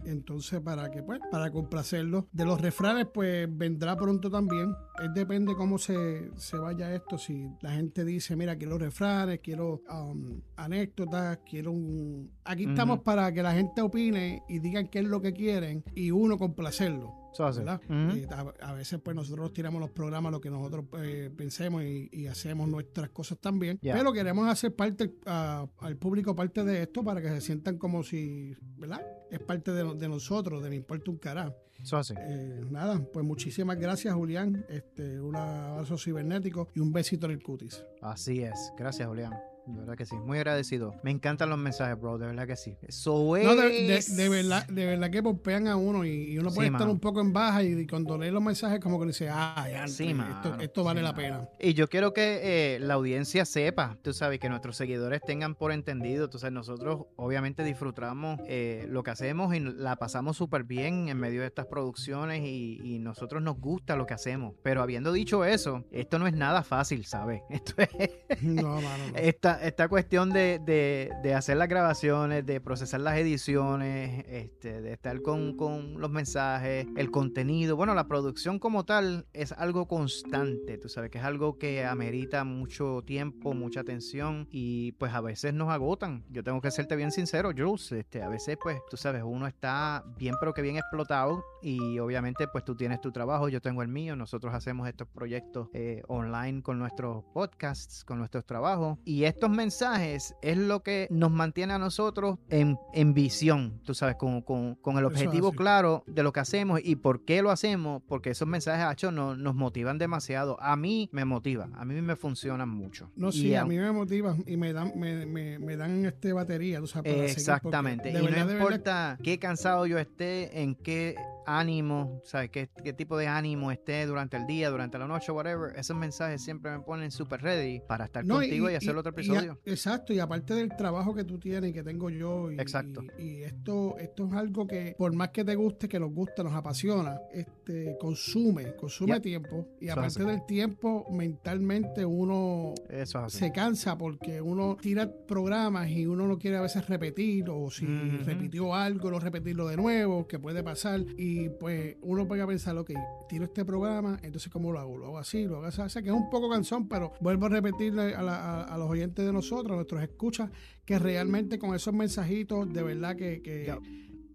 Entonces, 0.04 0.60
para 0.60 0.90
que, 0.90 1.02
pues, 1.02 1.20
para 1.30 1.50
complacerlo. 1.50 2.28
De 2.32 2.44
los 2.44 2.60
refranes, 2.60 3.06
pues, 3.12 3.48
vendrá 3.50 3.96
pronto 3.96 4.30
también. 4.30 4.74
Es 5.02 5.12
depende 5.14 5.54
cómo 5.54 5.78
se, 5.78 6.30
se 6.36 6.56
vaya 6.58 6.94
esto. 6.94 7.18
Si 7.18 7.46
la 7.60 7.72
gente 7.72 8.04
dice, 8.04 8.36
mira, 8.36 8.56
quiero 8.56 8.78
refranes, 8.78 9.40
quiero 9.42 9.82
um, 9.90 10.40
anécdotas, 10.56 11.38
quiero 11.48 11.72
un... 11.72 12.30
Aquí 12.44 12.64
estamos 12.64 13.00
para 13.00 13.32
que 13.32 13.42
la 13.42 13.52
gente 13.52 13.80
opine 13.82 14.42
y 14.48 14.58
digan 14.58 14.88
qué 14.88 15.00
es 15.00 15.04
lo 15.04 15.20
que 15.20 15.32
quieren 15.32 15.84
y 15.94 16.10
uno 16.10 16.38
complacerlo. 16.38 17.14
¿verdad? 17.60 17.80
Eh, 18.16 18.26
a, 18.30 18.70
a 18.70 18.72
veces 18.72 18.98
pues 19.00 19.14
nosotros 19.14 19.52
tiramos 19.52 19.80
los 19.80 19.90
programas 19.90 20.32
lo 20.32 20.40
que 20.40 20.50
nosotros 20.50 20.86
eh, 20.98 21.30
pensemos 21.36 21.84
y, 21.84 22.08
y 22.10 22.26
hacemos 22.26 22.68
nuestras 22.68 23.10
cosas 23.10 23.38
también. 23.38 23.78
Pero 23.94 24.12
queremos 24.12 24.48
hacer 24.48 24.74
parte 24.74 25.14
a- 25.26 25.66
al 25.78 25.96
público 25.96 26.34
parte 26.34 26.64
de 26.64 26.82
esto 26.82 27.04
para 27.04 27.20
que 27.20 27.28
se 27.28 27.40
sientan 27.42 27.76
como 27.78 28.02
si, 28.02 28.54
¿verdad? 28.76 29.02
Es 29.30 29.40
parte 29.40 29.72
de, 29.72 29.94
de 29.94 30.08
nosotros, 30.08 30.62
de 30.62 30.70
me 30.70 30.76
importa 30.76 31.10
un 31.10 31.18
cará. 31.18 31.54
Eso 31.82 31.96
hace. 31.96 32.14
Eh, 32.18 32.64
nada, 32.70 33.00
pues 33.12 33.24
muchísimas 33.24 33.78
gracias 33.78 34.12
Julián, 34.14 34.64
este, 34.68 35.20
un 35.20 35.36
abrazo 35.36 35.96
cibernético 35.96 36.68
y 36.74 36.80
un 36.80 36.92
besito 36.92 37.26
en 37.26 37.32
el 37.32 37.42
cutis. 37.42 37.84
Así 38.02 38.42
es. 38.42 38.72
Gracias, 38.76 39.08
Julián. 39.08 39.32
De 39.68 39.80
verdad 39.80 39.96
que 39.96 40.06
sí. 40.06 40.16
Muy 40.16 40.38
agradecido. 40.38 40.94
Me 41.02 41.10
encantan 41.10 41.50
los 41.50 41.58
mensajes, 41.58 42.00
bro. 42.00 42.18
De 42.18 42.26
verdad 42.26 42.46
que 42.46 42.56
sí. 42.56 42.76
Eso 42.82 43.36
es. 43.36 43.44
No, 43.44 43.54
de, 43.54 43.68
de- 43.68 44.04
de 44.16 44.28
verdad, 44.28 44.66
de 44.68 44.86
verdad 44.86 45.10
que 45.10 45.22
pompean 45.22 45.68
a 45.68 45.76
uno 45.76 46.04
y, 46.04 46.32
y 46.32 46.38
uno 46.38 46.50
Sí, 46.50 46.56
puede 46.56 46.68
estar 46.68 46.80
mano. 46.80 46.92
un 46.92 47.00
poco 47.00 47.20
en 47.20 47.32
baja 47.32 47.62
y, 47.62 47.86
cuando 47.86 48.16
lee 48.18 48.30
los 48.30 48.42
mensajes 48.42 48.80
como 48.80 48.98
que 48.98 49.06
dice, 49.06 49.28
ah, 49.30 49.66
ya, 49.70 49.86
Sí, 49.88 50.04
esto, 50.08 50.16
mano. 50.16 50.56
esto 50.60 50.84
vale 50.84 51.00
Sí, 51.00 51.04
la 51.04 51.12
mano. 51.12 51.22
pena. 51.22 51.48
Y 51.60 51.74
yo 51.74 51.88
quiero 51.88 52.12
que 52.12 52.40
eh, 52.76 52.78
la 52.80 52.94
audiencia 52.94 53.44
sepa, 53.44 53.98
tú 54.02 54.12
sabes, 54.12 54.38
que 54.40 54.48
nuestros 54.48 54.76
seguidores 54.76 55.20
tengan 55.22 55.54
por 55.54 55.72
entendido. 55.72 56.24
Entonces, 56.24 56.50
nosotros 56.52 57.06
obviamente 57.16 57.62
disfrutamos 57.64 58.40
eh, 58.46 58.86
lo 58.88 59.02
que 59.02 59.10
hacemos 59.10 59.54
y 59.54 59.60
la 59.60 59.96
pasamos 59.96 60.36
súper 60.36 60.64
bien 60.64 61.08
en 61.08 61.18
medio 61.18 61.40
de 61.42 61.46
estas 61.46 61.66
producciones 61.66 62.42
y, 62.44 62.80
y 62.82 62.98
nosotros 62.98 63.42
nos 63.42 63.58
gusta 63.60 63.96
lo 63.96 64.06
que 64.06 64.14
hacemos. 64.14 64.54
Pero 64.62 64.82
habiendo 64.82 65.12
dicho 65.12 65.44
eso, 65.44 65.84
esto 65.90 66.18
no 66.18 66.26
es 66.26 66.34
nada 66.34 66.62
fácil, 66.62 67.04
¿sabes? 67.04 67.42
Esto 67.50 67.74
es 67.82 67.88
No, 68.42 68.80
mano. 68.80 68.88
no. 69.12 69.18
esta, 69.18 69.57
esta 69.62 69.88
cuestión 69.88 70.30
de, 70.30 70.58
de- 70.58 71.34
hacer 71.34 71.56
las 71.56 71.68
grabaciones, 71.68 72.44
de 72.46 72.60
procesar 72.60 73.00
las 73.00 73.16
ediciones, 73.18 74.24
este, 74.28 74.80
de 74.80 74.92
estar 74.92 75.20
con, 75.22 75.56
con 75.56 76.00
los 76.00 76.10
mensajes, 76.10 76.86
el 76.96 77.10
contenido. 77.10 77.76
Bueno, 77.76 77.94
la 77.94 78.08
producción 78.08 78.58
como 78.58 78.84
tal 78.84 79.26
es 79.32 79.52
algo 79.52 79.86
constante, 79.86 80.78
tú 80.78 80.88
sabes 80.88 81.10
que 81.10 81.18
es 81.18 81.24
algo 81.24 81.58
que 81.58 81.84
amerita 81.84 82.44
mucho 82.44 83.02
tiempo, 83.04 83.54
mucha 83.54 83.80
atención 83.80 84.48
y 84.50 84.92
pues 84.92 85.12
a 85.12 85.20
veces 85.20 85.54
nos 85.54 85.68
agotan. 85.70 86.24
Yo 86.30 86.42
tengo 86.42 86.60
que 86.60 86.70
serte 86.70 86.96
bien 86.96 87.12
sincero, 87.12 87.50
Jules, 87.56 87.92
este, 87.92 88.22
a 88.22 88.28
veces 88.28 88.56
pues 88.60 88.78
tú 88.90 88.96
sabes, 88.96 89.22
uno 89.24 89.46
está 89.46 90.04
bien 90.16 90.34
pero 90.40 90.54
que 90.54 90.62
bien 90.62 90.76
explotado 90.76 91.44
y 91.62 91.98
obviamente 91.98 92.48
pues 92.48 92.64
tú 92.64 92.74
tienes 92.74 93.00
tu 93.00 93.12
trabajo, 93.12 93.48
yo 93.48 93.60
tengo 93.60 93.82
el 93.82 93.88
mío, 93.88 94.16
nosotros 94.16 94.54
hacemos 94.54 94.88
estos 94.88 95.08
proyectos 95.08 95.68
eh, 95.74 96.02
online 96.08 96.62
con 96.62 96.78
nuestros 96.78 97.24
podcasts, 97.34 98.04
con 98.04 98.18
nuestros 98.18 98.44
trabajos 98.46 98.98
y 99.04 99.24
estos 99.24 99.47
estos 99.48 99.56
mensajes 99.56 100.34
es 100.42 100.56
lo 100.58 100.82
que 100.82 101.06
nos 101.10 101.30
mantiene 101.30 101.72
a 101.72 101.78
nosotros 101.78 102.38
en, 102.50 102.78
en 102.92 103.14
visión, 103.14 103.80
tú 103.84 103.94
sabes, 103.94 104.16
con, 104.16 104.42
con- 104.42 104.74
con 104.76 104.98
el 104.98 105.04
es 105.04 105.10
objetivo 105.10 105.52
claro 105.52 106.04
de 106.06 106.22
lo 106.22 106.32
que 106.32 106.40
hacemos 106.40 106.80
y 106.82 106.96
por 106.96 107.24
qué 107.24 107.40
lo 107.42 107.50
hacemos, 107.50 108.02
porque 108.06 108.30
esos 108.30 108.46
mensajes, 108.46 108.86
hecho, 108.92 109.10
nos, 109.10 109.38
nos 109.38 109.54
motivan 109.54 109.98
demasiado. 109.98 110.60
A 110.60 110.76
mí 110.76 111.08
me 111.12 111.24
motiva, 111.24 111.68
a 111.74 111.84
mí 111.84 112.00
me 112.02 112.16
funcionan 112.16 112.68
mucho. 112.68 113.10
No, 113.16 113.28
Y 113.28 113.32
sí, 113.32 113.54
a 113.54 113.64
mí 113.64 113.76
me 113.78 113.90
motivan 113.92 114.42
y 114.46 114.56
me 114.56 114.72
dan, 114.72 114.92
me, 114.96 115.24
me, 115.26 115.58
me 115.58 115.76
dan 115.76 116.04
este 116.04 116.32
batería, 116.32 116.80
tú 116.80 116.86
sabes, 116.86 117.12
para 117.12 117.26
Exactamente. 117.26 118.10
y 118.10 118.14
no 118.14 118.22
verdad, 118.24 118.50
importa 118.52 119.18
qué 119.22 119.38
cansado 119.38 119.86
yo 119.86 119.98
esté, 119.98 120.60
en 120.62 120.74
qué 120.74 121.14
ánimo, 121.48 122.20
¿sabes? 122.24 122.50
Qué, 122.50 122.68
qué 122.84 122.92
tipo 122.92 123.16
de 123.16 123.26
ánimo 123.26 123.70
esté 123.72 124.04
durante 124.06 124.36
el 124.36 124.46
día, 124.46 124.70
durante 124.70 124.98
la 124.98 125.06
noche, 125.06 125.32
whatever. 125.32 125.72
Esos 125.76 125.96
mensajes 125.96 126.42
siempre 126.42 126.70
me 126.72 126.80
ponen 126.80 127.10
super 127.10 127.40
ready 127.40 127.80
para 127.86 128.04
estar 128.04 128.24
No, 128.24 128.36
contigo 128.36 128.70
y, 128.70 128.74
hacer 128.74 128.96
otro 128.96 129.10
y 129.10 129.14
a- 129.14 129.20
episodio. 129.20 129.58
exacto, 129.64 130.12
y 130.12 130.18
aparte 130.18 130.54
del 130.54 130.68
trabajo 130.76 131.14
que 131.14 131.24
tú 131.24 131.38
tienes 131.38 131.70
y 131.70 131.72
que 131.72 131.82
tengo 131.82 132.10
yo, 132.10 132.50
y, 132.52 132.60
Exacto. 132.60 133.02
y, 133.18 133.42
esto, 133.42 133.96
esto 133.98 134.26
es 134.28 134.34
algo 134.34 134.66
que 134.66 134.94
por 134.98 135.14
más 135.14 135.30
que 135.30 135.44
te 135.44 135.54
guste, 135.54 135.88
que 135.88 135.98
nos 135.98 136.12
gusta, 136.12 136.42
nos 136.42 136.52
apasiona, 136.54 137.18
este, 137.32 137.96
consume, 137.98 138.74
consume 138.76 139.20
tiempo 139.20 139.66
y 139.80 139.86
Eso 139.86 139.94
aparte 139.94 140.24
del 140.24 140.44
tiempo, 140.46 141.06
mentalmente 141.10 142.04
uno 142.04 142.74
Eso 142.88 143.28
se 143.28 143.52
cansa 143.52 143.96
porque 143.96 144.40
uno 144.40 144.76
tira 144.80 145.10
programas 145.26 145.88
y 145.90 146.06
uno 146.06 146.26
no 146.26 146.38
quiere 146.38 146.56
a 146.56 146.60
veces 146.62 146.86
repetir 146.88 147.48
o 147.48 147.70
si 147.70 147.86
repitió 147.86 148.74
algo, 148.74 149.10
no 149.10 149.18
repetirlo 149.20 149.68
de 149.68 149.76
nuevo, 149.76 150.26
que 150.26 150.38
puede 150.38 150.62
pasar 150.62 151.00
y 151.16 151.37
pues 151.60 151.96
uno 152.02 152.26
puede 152.26 152.46
pensar, 152.46 152.76
ok, 152.76 152.90
tiro 153.28 153.44
este 153.44 153.64
programa, 153.64 154.18
entonces 154.22 154.50
¿cómo 154.52 154.72
lo 154.72 154.78
hago? 154.80 154.96
Lo 154.98 155.06
hago 155.06 155.18
así, 155.18 155.44
lo 155.44 155.56
hago 155.56 155.66
así, 155.66 155.80
O 155.80 155.88
sea, 155.88 156.02
que 156.02 156.08
es 156.08 156.14
un 156.14 156.28
poco 156.30 156.48
cansón, 156.50 156.88
pero 156.88 157.12
vuelvo 157.20 157.46
a 157.46 157.48
repetirle 157.50 158.14
a, 158.14 158.22
la- 158.22 158.36
a- 158.36 158.64
a 158.64 158.78
los 158.78 158.88
oyentes 158.90 159.24
de 159.24 159.32
nosotros, 159.32 159.72
a 159.72 159.76
nuestros 159.76 160.02
escuchas, 160.02 160.50
que 160.84 160.98
realmente 160.98 161.58
con 161.58 161.74
esos 161.74 161.94
mensajitos 161.94 162.72
de 162.72 162.82
verdad 162.82 163.16
que... 163.16 163.40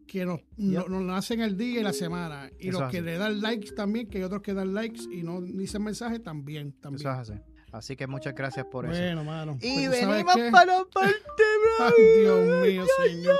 que 0.07 0.25
nos, 0.25 0.41
Yep. 0.57 0.87
nos 0.89 1.17
hacen 1.17 1.41
el 1.41 1.57
día 1.57 1.79
y 1.79 1.83
la 1.83 1.93
semana. 1.93 2.51
Y 2.59 2.69
Eso 2.69 2.81
los 2.81 2.91
que 2.91 2.97
así. 2.97 3.05
le 3.05 3.17
dan 3.17 3.41
likes 3.41 3.71
también, 3.71 4.07
que 4.07 4.19
hay 4.19 4.23
otros 4.23 4.41
que 4.43 4.53
dan 4.53 4.73
likes 4.75 5.01
y 5.11 5.23
no 5.23 5.41
dicen 5.41 5.83
mensajes 5.83 6.21
también. 6.21 6.73
también. 6.73 6.99
Eso 7.07 7.11
es 7.21 7.29
así. 7.31 7.41
Así 7.71 7.95
que 7.95 8.05
muchas 8.05 8.35
gracias 8.35 8.67
por 8.67 8.85
eso. 8.85 8.93
Bueno, 8.93 9.23
mano. 9.23 9.57
Y 9.59 9.87
Pues, 9.87 9.99
¿tú 9.99 10.05
sabes 10.05 10.25
venimos 10.25 10.51
para 10.51 10.65
la 10.77 10.85
parte, 10.85 11.15
bro. 11.79 11.85
Ay, 11.87 12.19
Dios 12.21 12.61
mío, 12.67 12.85
señor. 13.03 13.35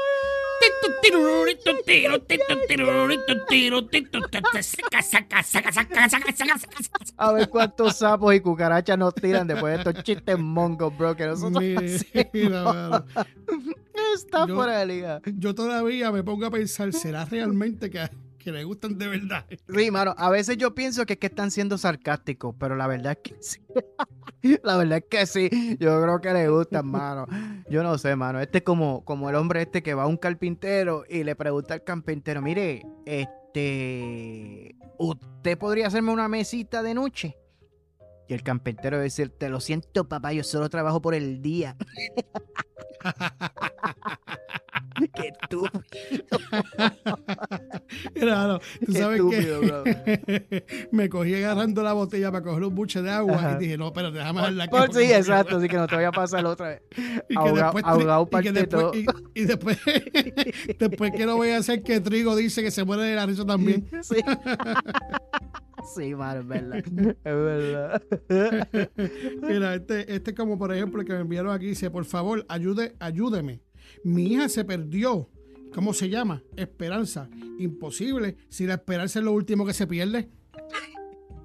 A 7.17 7.31
ver 7.31 7.49
cuántos 7.49 7.97
sapos 7.97 8.33
y 8.33 8.39
cucarachas 8.39 8.97
nos 8.97 9.13
tiran 9.15 9.47
después 9.47 9.73
de 9.73 9.89
estos 9.89 10.03
chistes 10.03 10.37
mongos, 10.39 10.95
bro, 10.97 11.15
que 11.15 11.25
nosotros 11.27 11.63
Mira, 12.33 13.05
está 14.15 14.47
Yo- 14.47 14.55
fuera 14.55 14.79
de 14.79 14.85
liga. 14.85 15.21
Yo 15.25 15.53
todavía 15.55 16.11
me 16.11 16.23
pongo 16.23 16.45
a 16.45 16.51
pensar, 16.51 16.91
¿será 16.93 17.25
realmente 17.25 17.89
que, 17.89 18.09
que 18.37 18.51
le 18.51 18.63
gustan 18.63 18.97
de 18.97 19.07
verdad? 19.07 19.45
Sí, 19.75 19.91
mano, 19.91 20.13
a 20.17 20.29
veces 20.29 20.57
yo 20.57 20.73
pienso 20.75 21.05
que 21.05 21.13
es 21.13 21.19
que 21.19 21.27
están 21.27 21.51
siendo 21.51 21.77
sarcásticos, 21.77 22.55
pero 22.59 22.75
la 22.75 22.87
verdad 22.87 23.17
es 23.23 23.31
que 23.31 23.41
sí. 23.41 23.59
La 24.63 24.77
verdad 24.77 24.99
es 24.99 25.05
que 25.09 25.25
sí. 25.25 25.77
Yo 25.79 26.01
creo 26.01 26.21
que 26.21 26.33
le 26.33 26.49
gustan, 26.49 26.87
mano. 26.87 27.25
Yo 27.69 27.83
no 27.83 27.97
sé, 27.97 28.15
mano. 28.15 28.39
Este 28.39 28.59
es 28.59 28.63
como, 28.63 29.03
como 29.05 29.29
el 29.29 29.35
hombre 29.35 29.61
este 29.61 29.81
que 29.81 29.93
va 29.93 30.03
a 30.03 30.07
un 30.07 30.17
carpintero 30.17 31.03
y 31.09 31.23
le 31.23 31.35
pregunta 31.35 31.73
al 31.73 31.83
carpintero, 31.83 32.41
mire, 32.41 32.83
este, 33.05 34.75
¿usted 34.97 35.57
podría 35.57 35.87
hacerme 35.87 36.11
una 36.11 36.27
mesita 36.27 36.83
de 36.83 36.93
noche? 36.93 37.37
Y 38.27 38.33
el 38.33 38.43
carpintero 38.43 39.01
dice, 39.01 39.27
te 39.29 39.49
lo 39.49 39.59
siento, 39.59 40.07
papá, 40.07 40.31
yo 40.33 40.43
solo 40.43 40.69
trabajo 40.69 41.01
por 41.01 41.13
el 41.13 41.41
día. 41.41 41.75
Qué 45.15 45.27
estúpido. 45.29 45.81
Mira, 48.15 48.35
mano, 48.35 48.59
tú 48.85 48.93
Qué 48.93 48.99
sabes 48.99 49.19
estúpido, 49.19 49.83
que 49.83 50.87
me 50.91 51.09
cogí 51.09 51.33
agarrando 51.35 51.81
la 51.83 51.93
botella 51.93 52.31
para 52.31 52.43
coger 52.43 52.63
un 52.63 52.75
buche 52.75 53.01
de 53.01 53.09
agua 53.09 53.35
Ajá. 53.35 53.55
y 53.55 53.63
dije, 53.63 53.77
no, 53.77 53.91
pero 53.91 54.11
déjame 54.11 54.39
dejarla 54.41 54.63
aquí. 54.65 54.75
Sí, 54.93 55.07
no- 55.07 55.15
exacto, 55.15 55.57
así 55.57 55.67
que 55.67 55.77
no 55.77 55.87
te 55.87 55.95
voy 55.95 56.05
a 56.05 56.11
pasar 56.11 56.45
otra 56.45 56.69
vez. 56.69 56.81
Y 57.27 57.35
Ahogado- 57.35 57.55
después, 57.55 57.83
ahogado 57.85 58.29
y 58.31 58.41
que 58.43 58.51
después, 58.51 58.85
y 59.33 59.43
después, 59.45 59.77
después 60.79 61.11
que 61.11 61.25
no 61.25 61.35
voy 61.37 61.49
a 61.49 61.57
hacer 61.57 61.81
que 61.83 61.99
Trigo 61.99 62.35
dice 62.35 62.61
que 62.61 62.71
se 62.71 62.83
muere 62.83 63.03
de 63.03 63.15
la 63.15 63.25
risa 63.25 63.45
también. 63.45 63.89
Sí. 64.03 64.15
Sí, 65.83 66.15
mano, 66.15 66.41
es 66.41 66.47
verdad. 66.47 66.83
Es 67.23 67.35
verdad. 67.35 68.01
Mira, 69.41 69.75
este, 69.75 70.15
este 70.15 70.33
como 70.33 70.57
por 70.57 70.73
ejemplo 70.73 71.01
el 71.01 71.07
que 71.07 71.13
me 71.13 71.19
enviaron 71.19 71.53
aquí 71.53 71.67
dice, 71.67 71.89
por 71.91 72.05
favor, 72.05 72.45
ayude, 72.49 72.95
ayúdeme. 72.99 73.61
Mi 74.03 74.27
hija 74.33 74.49
se 74.49 74.63
perdió. 74.65 75.29
¿Cómo 75.73 75.93
se 75.93 76.09
llama? 76.09 76.43
Esperanza. 76.55 77.29
Imposible. 77.57 78.37
Si 78.47 78.67
la 78.67 78.75
esperanza 78.75 79.19
es 79.19 79.25
lo 79.25 79.31
último 79.31 79.65
que 79.65 79.73
se 79.73 79.87
pierde. 79.87 80.29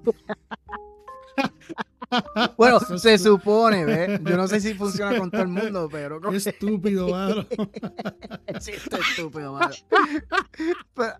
Bueno, 2.57 2.79
se 2.97 3.17
supone, 3.17 3.85
¿ves? 3.85 4.19
Yo 4.23 4.37
no 4.37 4.47
sé 4.47 4.59
si 4.59 4.73
funciona 4.75 5.17
con 5.17 5.29
todo 5.31 5.41
el 5.41 5.47
mundo, 5.47 5.87
pero 5.91 6.19
Qué 6.21 6.37
estúpido, 6.37 7.09
mano. 7.09 7.45
sí, 8.59 8.71
está 8.71 8.97
estúpido, 8.97 9.53
mano. 9.53 9.73
Pero, 10.93 11.13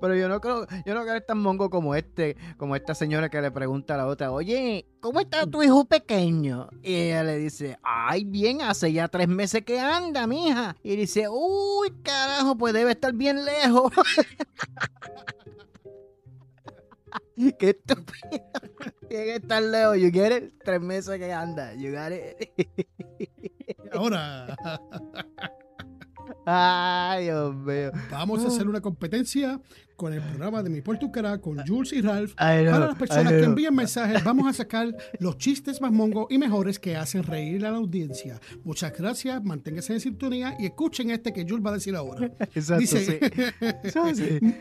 pero 0.00 0.14
yo 0.16 0.28
no 0.28 0.40
creo, 0.40 0.66
yo 0.84 0.94
no 0.94 1.02
creo 1.02 1.20
tan 1.22 1.38
mongo 1.38 1.70
como 1.70 1.94
este, 1.94 2.36
como 2.56 2.76
esta 2.76 2.94
señora 2.94 3.28
que 3.28 3.40
le 3.40 3.50
pregunta 3.50 3.94
a 3.94 3.98
la 3.98 4.06
otra, 4.06 4.32
oye, 4.32 4.86
¿cómo 5.00 5.20
está 5.20 5.46
tu 5.46 5.62
hijo 5.62 5.84
pequeño? 5.84 6.68
Y 6.82 6.94
ella 6.94 7.22
le 7.24 7.38
dice, 7.38 7.78
ay, 7.82 8.24
bien, 8.24 8.62
hace 8.62 8.92
ya 8.92 9.08
tres 9.08 9.28
meses 9.28 9.64
que 9.64 9.78
anda, 9.78 10.26
mija. 10.26 10.76
Y 10.82 10.96
dice, 10.96 11.26
uy, 11.28 11.92
carajo, 12.02 12.56
pues 12.56 12.74
debe 12.74 12.92
estar 12.92 13.12
bien 13.12 13.44
lejos. 13.44 13.92
Qué 17.58 17.70
estúpido. 17.70 18.50
Tiene 19.08 19.24
que 19.24 19.34
estar 19.36 19.62
lejos, 19.62 19.98
you 19.98 20.10
get 20.10 20.32
it? 20.32 20.54
Tres 20.64 20.80
meses 20.80 21.18
que 21.18 21.32
anda, 21.32 21.74
you 21.74 21.92
got 21.92 22.12
it? 22.12 22.50
Ahora 23.92 24.56
Ay, 26.44 27.24
Dios 27.24 27.54
mío. 27.56 27.90
vamos 28.10 28.44
a 28.44 28.48
hacer 28.48 28.68
una 28.68 28.80
competencia 28.80 29.60
con 29.96 30.12
el 30.12 30.20
programa 30.20 30.62
de 30.62 30.68
Mi 30.70 30.82
Puerto 30.82 31.10
Cara 31.10 31.38
con 31.40 31.66
Jules 31.66 31.92
y 31.92 32.02
Ralph. 32.02 32.34
Know, 32.34 32.38
Para 32.38 32.86
las 32.86 32.96
personas 32.96 33.32
que 33.32 33.44
envíen 33.44 33.74
mensajes, 33.74 34.22
vamos 34.22 34.46
a 34.46 34.52
sacar 34.52 34.94
los 35.18 35.38
chistes 35.38 35.80
más 35.80 35.90
mongos 35.90 36.26
y 36.30 36.38
mejores 36.38 36.78
que 36.78 36.96
hacen 36.96 37.22
reír 37.22 37.64
a 37.64 37.70
la 37.70 37.78
audiencia. 37.78 38.38
Muchas 38.64 38.92
gracias, 38.96 39.42
manténganse 39.42 39.94
en 39.94 40.00
sintonía 40.00 40.54
y 40.58 40.66
escuchen 40.66 41.10
este 41.10 41.32
que 41.32 41.44
Jules 41.48 41.64
va 41.64 41.70
a 41.70 41.74
decir 41.74 41.96
ahora. 41.96 42.26
Exacto, 42.54 42.80
Dice, 42.80 43.20
sí. 44.14 44.40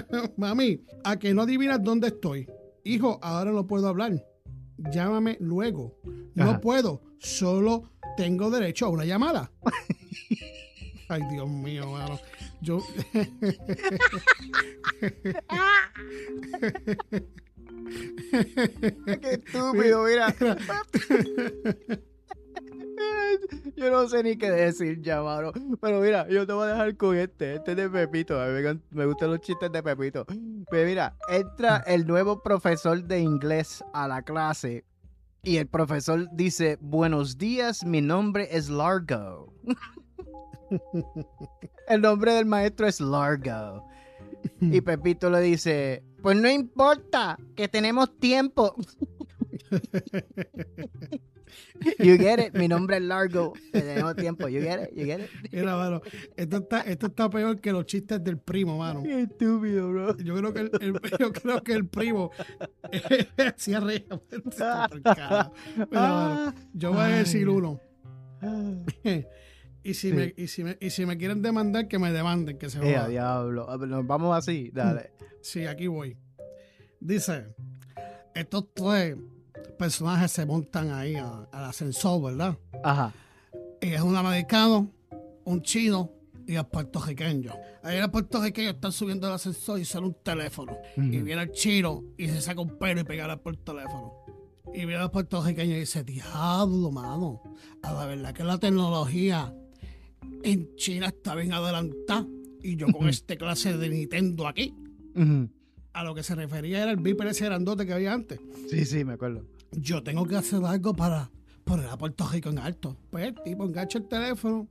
mami, 0.36 0.80
a 1.04 1.18
que 1.18 1.34
no 1.34 1.42
adivinas 1.42 1.82
dónde 1.82 2.08
estoy. 2.08 2.48
Hijo, 2.84 3.18
ahora 3.22 3.52
no 3.52 3.66
puedo 3.66 3.86
hablar. 3.88 4.24
Llámame 4.78 5.36
luego. 5.40 5.98
No 6.34 6.44
Ajá. 6.50 6.60
puedo, 6.60 7.02
solo 7.18 7.90
tengo 8.16 8.50
derecho 8.50 8.86
a 8.86 8.88
una 8.88 9.04
llamada. 9.04 9.52
Ay, 11.10 11.22
Dios 11.28 11.48
mío, 11.48 11.90
mano. 11.90 12.20
Yo. 12.60 12.78
Qué 15.00 15.10
estúpido, 19.32 20.04
mira. 20.04 20.32
Yo 23.76 23.90
no 23.90 24.08
sé 24.08 24.22
ni 24.22 24.36
qué 24.36 24.52
decir 24.52 25.02
ya, 25.02 25.20
mano. 25.20 25.50
Pero 25.80 26.00
mira, 26.00 26.28
yo 26.28 26.46
te 26.46 26.52
voy 26.52 26.68
a 26.68 26.72
dejar 26.72 26.96
con 26.96 27.16
este. 27.16 27.56
Este 27.56 27.72
es 27.72 27.76
de 27.76 27.88
Pepito. 27.88 28.40
A 28.40 28.46
mí 28.46 28.62
me, 28.62 28.78
me 28.90 29.06
gustan 29.06 29.30
los 29.30 29.40
chistes 29.40 29.72
de 29.72 29.82
Pepito. 29.82 30.24
Pero 30.70 30.86
mira, 30.86 31.16
entra 31.28 31.78
el 31.86 32.06
nuevo 32.06 32.40
profesor 32.40 33.02
de 33.02 33.18
inglés 33.20 33.82
a 33.94 34.06
la 34.06 34.22
clase. 34.22 34.84
Y 35.42 35.56
el 35.56 35.66
profesor 35.66 36.28
dice, 36.32 36.78
buenos 36.80 37.36
días, 37.38 37.84
mi 37.84 38.00
nombre 38.00 38.46
es 38.52 38.68
Largo. 38.68 39.52
el 41.88 42.00
nombre 42.00 42.32
del 42.34 42.46
maestro 42.46 42.86
es 42.86 43.00
Largo. 43.00 43.84
Y 44.60 44.80
Pepito 44.82 45.28
le 45.30 45.40
dice, 45.40 46.02
pues 46.22 46.36
no 46.36 46.48
importa, 46.50 47.36
que 47.56 47.68
tenemos 47.68 48.18
tiempo. 48.18 48.74
You 51.98 52.16
get 52.16 52.38
it, 52.38 52.54
mi 52.56 52.68
nombre 52.68 52.96
es 52.98 53.02
Largo, 53.02 53.52
que 53.72 53.80
tenemos 53.80 54.14
tiempo. 54.14 54.46
You 54.48 54.60
get 54.60 54.82
it, 54.84 54.90
you 54.96 55.04
get 55.04 55.20
it. 55.20 55.30
Mira, 55.52 55.76
mano, 55.76 56.00
esto 56.36 56.58
está, 56.58 56.80
esto 56.82 57.06
está 57.08 57.28
peor 57.28 57.60
que 57.60 57.72
los 57.72 57.86
chistes 57.86 58.22
del 58.22 58.38
primo, 58.38 58.78
mano. 58.78 59.02
Qué 59.02 59.22
estúpido, 59.22 59.90
bro. 59.90 60.16
Yo 60.18 60.36
creo 60.36 60.52
que 60.52 60.60
el, 60.60 60.70
el- 60.80 61.00
yo 61.18 61.32
creo 61.32 61.62
que 61.62 61.72
el 61.72 61.88
primo 61.88 62.30
hacía 63.38 63.80
reír. 63.80 64.06
Mira, 64.46 65.50
mano, 65.90 66.54
yo 66.72 66.92
voy 66.92 67.00
a 67.02 67.06
decir 67.06 67.48
uno. 67.48 67.80
Y 69.82 69.94
si, 69.94 70.10
Sí. 70.10 70.14
me, 70.14 70.34
y, 70.36 70.46
si 70.48 70.62
me, 70.64 70.76
y 70.80 70.90
si 70.90 71.06
me 71.06 71.16
quieren 71.16 71.40
demandar, 71.42 71.88
que 71.88 71.98
me 71.98 72.12
demanden, 72.12 72.58
que 72.58 72.68
se 72.68 72.78
Eh, 72.78 72.94
jodan. 72.94 73.10
diablo. 73.10 73.70
A 73.70 73.76
ver, 73.76 73.88
Nos 73.88 74.06
vamos 74.06 74.36
así, 74.36 74.70
dale. 74.72 75.12
Sí, 75.40 75.64
aquí 75.66 75.86
voy. 75.86 76.16
Dice, 77.00 77.54
estos 78.34 78.66
tres 78.74 79.16
personajes 79.78 80.30
se 80.30 80.44
montan 80.44 80.90
ahí 80.90 81.14
al 81.16 81.48
ascensor, 81.52 82.22
¿verdad? 82.22 82.58
Ajá. 82.84 83.12
Y 83.80 83.88
es 83.94 84.02
un 84.02 84.14
americano, 84.16 84.90
un 85.44 85.62
chino 85.62 86.12
y 86.46 86.56
el 86.56 86.66
puertorriqueño. 86.66 87.52
Ahí 87.82 87.96
el 87.96 88.10
puertorriqueño 88.10 88.70
está 88.70 88.92
subiendo 88.92 89.26
el 89.28 89.32
ascensor 89.34 89.80
y 89.80 89.86
sale 89.86 90.06
un 90.06 90.14
teléfono. 90.22 90.76
Y 90.96 91.22
viene 91.22 91.42
el 91.42 91.52
chino 91.52 92.04
y 92.18 92.28
se 92.28 92.42
saca 92.42 92.60
un 92.60 92.76
pelo 92.78 93.00
y 93.00 93.04
pega 93.04 93.34
por 93.38 93.54
el 93.54 93.60
teléfono. 93.60 94.12
Y 94.74 94.84
viene 94.84 95.02
el 95.02 95.10
puertorriqueño 95.10 95.74
y 95.76 95.80
dice, 95.80 96.04
diablo, 96.04 96.90
mano. 96.92 97.40
A 97.82 97.94
la 97.94 98.04
verdad 98.04 98.34
que 98.34 98.44
la 98.44 98.58
tecnología 98.58 99.54
en 100.42 100.74
China 100.76 101.06
está 101.08 101.34
bien 101.34 101.52
adelantada. 101.52 102.26
Y 102.62 102.76
yo 102.76 102.88
con 102.88 103.08
este 103.08 103.36
clase 103.38 103.76
de 103.76 103.88
Nintendo 103.88 104.46
aquí. 104.46 104.74
A 105.92 106.04
lo 106.04 106.14
que 106.14 106.22
se 106.22 106.34
refería 106.34 106.82
era 106.82 106.90
el 106.90 106.98
Viper 106.98 107.26
ese 107.28 107.46
grandote 107.46 107.86
que 107.86 107.92
había 107.94 108.12
antes. 108.12 108.38
Sí, 108.68 108.84
sí, 108.84 109.04
me 109.04 109.14
acuerdo. 109.14 109.44
Yo 109.72 110.02
tengo 110.02 110.26
que 110.26 110.36
hacer 110.36 110.62
algo 110.64 110.94
para 110.94 111.30
poner 111.64 111.86
a 111.86 111.96
Puerto 111.96 112.28
Rico 112.28 112.48
en 112.50 112.58
alto. 112.58 112.96
Pues 113.10 113.24
el 113.26 113.34
tipo 113.42 113.64
engancha 113.64 113.98
el 113.98 114.08
teléfono, 114.08 114.68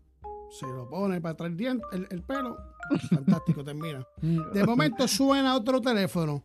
se 0.52 0.66
lo 0.68 0.88
pone 0.90 1.20
para 1.20 1.34
atrás 1.34 1.50
el, 1.52 1.58
dien- 1.58 1.82
el, 1.94 2.08
el 2.12 2.22
pelo. 2.22 2.58
Fantástico, 3.10 3.64
termina. 3.64 4.06
De 4.54 4.64
momento 4.64 5.08
suena 5.08 5.56
otro 5.56 5.82
teléfono 5.82 6.44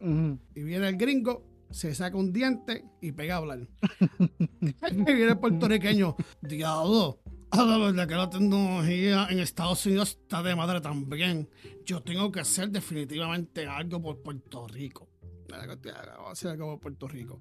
y 0.54 0.62
viene 0.62 0.88
el 0.88 0.96
gringo, 0.96 1.44
se 1.70 1.94
saca 1.94 2.16
un 2.16 2.32
diente 2.32 2.84
y 3.00 3.12
pega 3.12 3.34
a 3.34 3.38
hablar. 3.38 3.60
y 4.60 5.04
viene 5.04 5.32
el 5.32 5.38
puertorriqueño, 5.38 6.16
diablo. 6.42 7.20
A 7.56 7.64
la 7.64 7.78
verdad 7.78 8.08
que 8.08 8.16
la 8.16 8.28
tecnología 8.28 9.28
en 9.30 9.38
Estados 9.38 9.86
Unidos 9.86 10.18
está 10.20 10.42
de 10.42 10.56
madre 10.56 10.80
también. 10.80 11.48
Yo 11.86 12.02
tengo 12.02 12.32
que 12.32 12.40
hacer 12.40 12.68
definitivamente 12.68 13.64
algo 13.64 14.02
por 14.02 14.20
Puerto 14.22 14.66
Rico. 14.66 15.08
Vamos 15.48 15.78
a 15.84 16.30
hacer 16.32 16.50
algo 16.50 16.72
por 16.72 16.80
Puerto 16.80 17.06
Rico. 17.06 17.40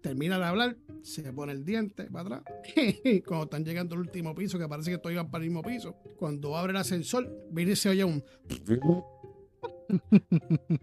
Termina 0.00 0.36
de 0.36 0.44
hablar, 0.46 0.76
se 1.04 1.32
pone 1.32 1.52
el 1.52 1.64
diente 1.64 2.10
para 2.10 2.38
atrás. 2.38 2.54
Cuando 3.24 3.44
están 3.44 3.64
llegando 3.64 3.94
al 3.94 4.00
último 4.00 4.34
piso, 4.34 4.58
que 4.58 4.66
parece 4.66 4.90
que 4.90 4.98
todos 4.98 5.12
iban 5.12 5.30
para 5.30 5.44
el 5.44 5.50
mismo 5.50 5.62
piso, 5.62 5.94
cuando 6.18 6.56
abre 6.56 6.72
el 6.72 6.78
ascensor, 6.78 7.30
viene 7.52 7.72
y 7.72 7.76
se 7.76 7.90
oye 7.90 8.02
un. 8.02 8.24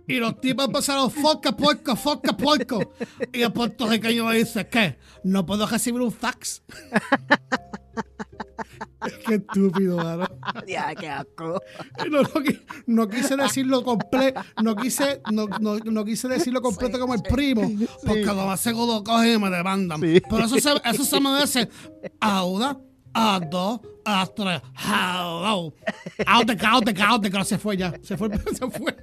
Y 0.08 0.20
los 0.20 0.40
tipos 0.40 0.68
empezaron, 0.68 1.10
foca, 1.10 1.52
puerco, 1.58 1.96
foca, 1.96 2.38
puerco. 2.38 2.94
Y 3.34 3.42
el 3.42 3.52
puertorriqueño 3.52 4.26
me 4.26 4.38
dice, 4.38 4.68
¿qué? 4.68 4.98
No 5.24 5.46
puedo 5.46 5.66
recibir 5.66 6.00
un 6.00 6.12
fax. 6.12 6.64
Qué 9.26 9.36
estúpido. 9.36 9.98
Ya, 10.68 10.94
qué 10.96 11.08
asco. 11.10 11.62
No, 12.10 12.22
no 12.22 12.30
qui- 12.30 12.62
no 12.88 13.08
quise 13.08 13.36
decirlo 13.36 13.84
completo, 13.84 14.42
no 14.64 14.76
quise, 14.76 15.22
no, 15.32 15.48
no, 15.60 15.78
no 15.80 16.06
quise 16.06 16.28
decirlo 16.28 16.62
completo 16.62 17.00
como 17.00 17.14
el 17.14 17.22
primo, 17.22 17.70
porque 18.06 18.26
lo 18.26 18.46
más 18.46 18.60
seguro 18.60 19.04
cogen 19.04 19.36
y 19.36 19.38
me 19.40 19.50
demandan. 19.50 20.00
Sí. 20.00 20.22
Pero 20.30 20.46
eso 20.46 20.60
se, 20.60 20.70
eso 20.86 21.04
se 21.04 21.20
me 21.20 21.40
dice 21.42 21.70
a 22.20 22.44
a 23.14 23.40
dos, 23.40 23.80
a 24.06 24.26
tres, 24.28 24.62
hello. 24.76 25.74
Out 26.26 26.50
out 26.64 27.00
out 27.00 27.44
se 27.44 27.58
fue 27.58 27.78
ya, 27.78 27.94
se 28.02 28.18
fue, 28.18 28.30
se 28.54 28.70
fue. 28.70 28.96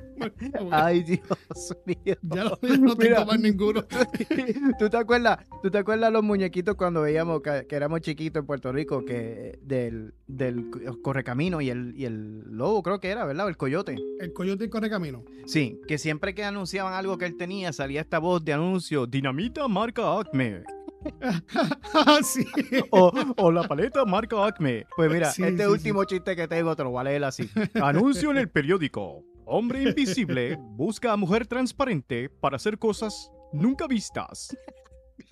Ay, 0.71 1.03
Dios 1.03 1.77
mío. 1.85 2.17
Ya 2.23 2.45
no, 2.45 2.59
ya 2.63 2.77
no 2.77 2.97
tengo 2.97 2.97
Mira. 2.97 3.25
más 3.25 3.39
ninguno. 3.39 3.85
¿Tú 4.79 4.89
te 4.89 4.97
acuerdas? 4.97 5.39
¿Tú 5.63 5.71
te 5.71 5.79
acuerdas 5.79 6.13
los 6.13 6.23
muñequitos 6.23 6.75
cuando 6.75 7.03
veíamos 7.03 7.43
que, 7.43 7.67
que 7.69 7.77
éramos 7.77 8.01
chiquitos 8.01 8.41
en 8.41 8.47
Puerto 8.47 8.73
Rico 8.73 9.05
que 9.05 9.59
del, 9.63 10.15
del 10.27 10.71
correcamino 11.03 11.61
y 11.61 11.71
el, 11.71 11.95
y 11.97 12.05
el 12.05 12.41
lobo 12.57 12.83
creo 12.83 13.01
que 13.01 13.11
era, 13.11 13.25
¿verdad? 13.25 13.49
El 13.49 13.57
coyote. 13.57 13.97
El 14.21 14.33
coyote 14.33 14.65
y 14.65 14.69
corre 14.69 14.89
camino. 14.89 15.23
Sí, 15.47 15.81
que 15.87 15.99
siempre 15.99 16.35
que 16.35 16.45
anunciaban 16.45 16.95
algo 16.95 17.19
que 17.19 17.27
él 17.27 17.37
tenía 17.37 17.73
salía 17.73 18.01
esta 18.01 18.19
voz 18.19 18.45
de 18.45 18.53
anuncio, 18.53 19.07
dinamita 19.07 19.69
marca 19.69 20.19
Acme 20.19 20.63
sí. 22.23 22.47
o, 22.91 23.13
o 23.37 23.53
la 23.53 23.63
paleta 23.65 24.05
marca 24.05 24.45
Acme. 24.45 24.87
Pues 24.97 25.11
mira, 25.11 25.31
Sí, 25.31 25.43
este 25.43 25.65
sí, 25.65 25.69
último 25.69 26.05
chiste 26.05 26.35
que 26.37 26.49
tengo 26.49 26.75
te 26.77 26.85
lo 26.85 26.91
voy 26.91 27.01
a 27.01 27.05
leer 27.05 27.25
así. 27.25 27.49
Anuncio 27.83 28.31
en 28.31 28.39
el 28.39 28.49
periódico. 28.51 29.25
Hombre 29.45 29.83
invisible 29.83 30.59
busca 30.61 31.13
a 31.13 31.17
mujer 31.17 31.47
transparente 31.47 32.29
para 32.29 32.57
hacer 32.57 32.79
cosas 32.79 33.31
nunca 33.53 33.87
vistas. 33.87 34.57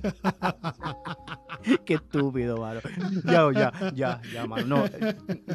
Qué 1.85 1.95
estúpido, 1.95 2.59
mano. 2.59 2.81
Ya, 3.25 3.51
ya, 3.53 3.93
ya, 3.95 4.21
ya, 4.33 4.47
mano. 4.47 4.67
No, 4.67 4.85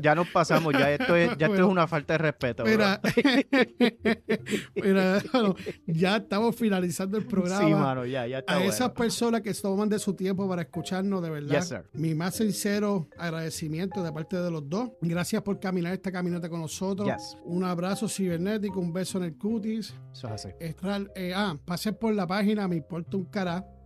ya 0.01 0.15
nos 0.15 0.27
pasamos, 0.29 0.73
ya 0.73 0.91
esto 0.91 1.15
es, 1.15 1.37
ya 1.37 1.47
esto 1.47 1.59
es 1.59 1.67
una 1.67 1.87
falta 1.87 2.13
de 2.13 2.17
respeto. 2.17 2.63
Mira, 2.63 2.99
mira, 4.75 5.21
bueno, 5.31 5.55
ya 5.85 6.17
estamos 6.17 6.55
finalizando 6.55 7.17
el 7.17 7.25
programa. 7.25 7.67
Sí, 7.67 7.73
mano, 7.73 8.05
ya, 8.05 8.25
ya 8.25 8.39
está 8.39 8.53
a 8.53 8.57
bueno. 8.57 8.71
esas 8.71 8.89
personas 8.91 9.41
que 9.41 9.53
toman 9.53 9.89
de 9.89 9.99
su 9.99 10.13
tiempo 10.13 10.47
para 10.47 10.63
escucharnos, 10.63 11.21
de 11.21 11.29
verdad, 11.29 11.59
Yes, 11.59 11.67
sir. 11.67 11.83
mi 11.93 12.15
más 12.15 12.35
sincero 12.35 13.07
agradecimiento 13.17 14.01
de 14.03 14.11
parte 14.11 14.37
de 14.37 14.49
los 14.49 14.67
dos. 14.67 14.89
Gracias 15.01 15.41
por 15.43 15.59
caminar 15.59 15.93
esta 15.93 16.11
caminata 16.11 16.49
con 16.49 16.61
nosotros. 16.61 17.07
Yes. 17.07 17.37
Un 17.43 17.63
abrazo 17.63 18.07
cibernético, 18.07 18.79
un 18.79 18.93
beso 18.93 19.17
en 19.19 19.25
el 19.25 19.37
cutis. 19.37 19.93
Eso 20.11 20.27
es 20.27 20.33
así. 20.33 20.49
Eh, 20.59 21.33
ah, 21.35 21.55
pase 21.65 21.93
por 21.93 22.13
la 22.13 22.25
página 22.25 22.67
me 22.67 22.77
importa 22.77 23.17
un 23.17 23.25
cara.com, 23.25 23.78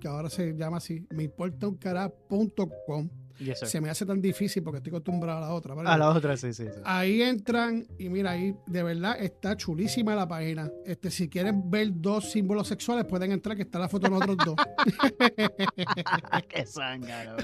que 0.00 0.08
ahora 0.08 0.30
se 0.30 0.52
llama 0.52 0.78
así, 0.78 1.06
me 1.10 1.24
importa 1.24 1.68
un 1.68 1.76
cara.com. 1.76 3.08
Yes. 3.38 3.60
Se 3.60 3.80
me 3.80 3.90
hace 3.90 4.06
tan 4.06 4.20
difícil 4.20 4.62
porque 4.62 4.78
estoy 4.78 4.90
acostumbrado 4.90 5.38
a 5.38 5.40
la 5.48 5.52
otra. 5.52 5.74
¿vale? 5.74 5.88
A 5.88 5.98
la 5.98 6.10
otra, 6.10 6.36
sí, 6.36 6.52
sí. 6.52 6.64
sí. 6.64 6.80
Ahí 6.84 7.22
entran 7.22 7.86
y 7.98 8.08
mira, 8.08 8.32
ahí 8.32 8.54
de 8.66 8.82
verdad 8.82 9.16
está 9.20 9.56
chulísima 9.56 10.14
la 10.14 10.26
página. 10.26 10.70
Este, 10.84 11.10
si 11.10 11.28
quieren 11.28 11.70
ver 11.70 11.90
dos 11.92 12.30
símbolos 12.30 12.68
sexuales, 12.68 13.04
pueden 13.04 13.32
entrar, 13.32 13.56
que 13.56 13.62
está 13.62 13.78
la 13.78 13.88
foto 13.88 14.08
de 14.08 14.10
nosotros 14.10 14.36
dos. 14.44 14.56
Qué 16.48 16.66
zángano, 16.66 17.36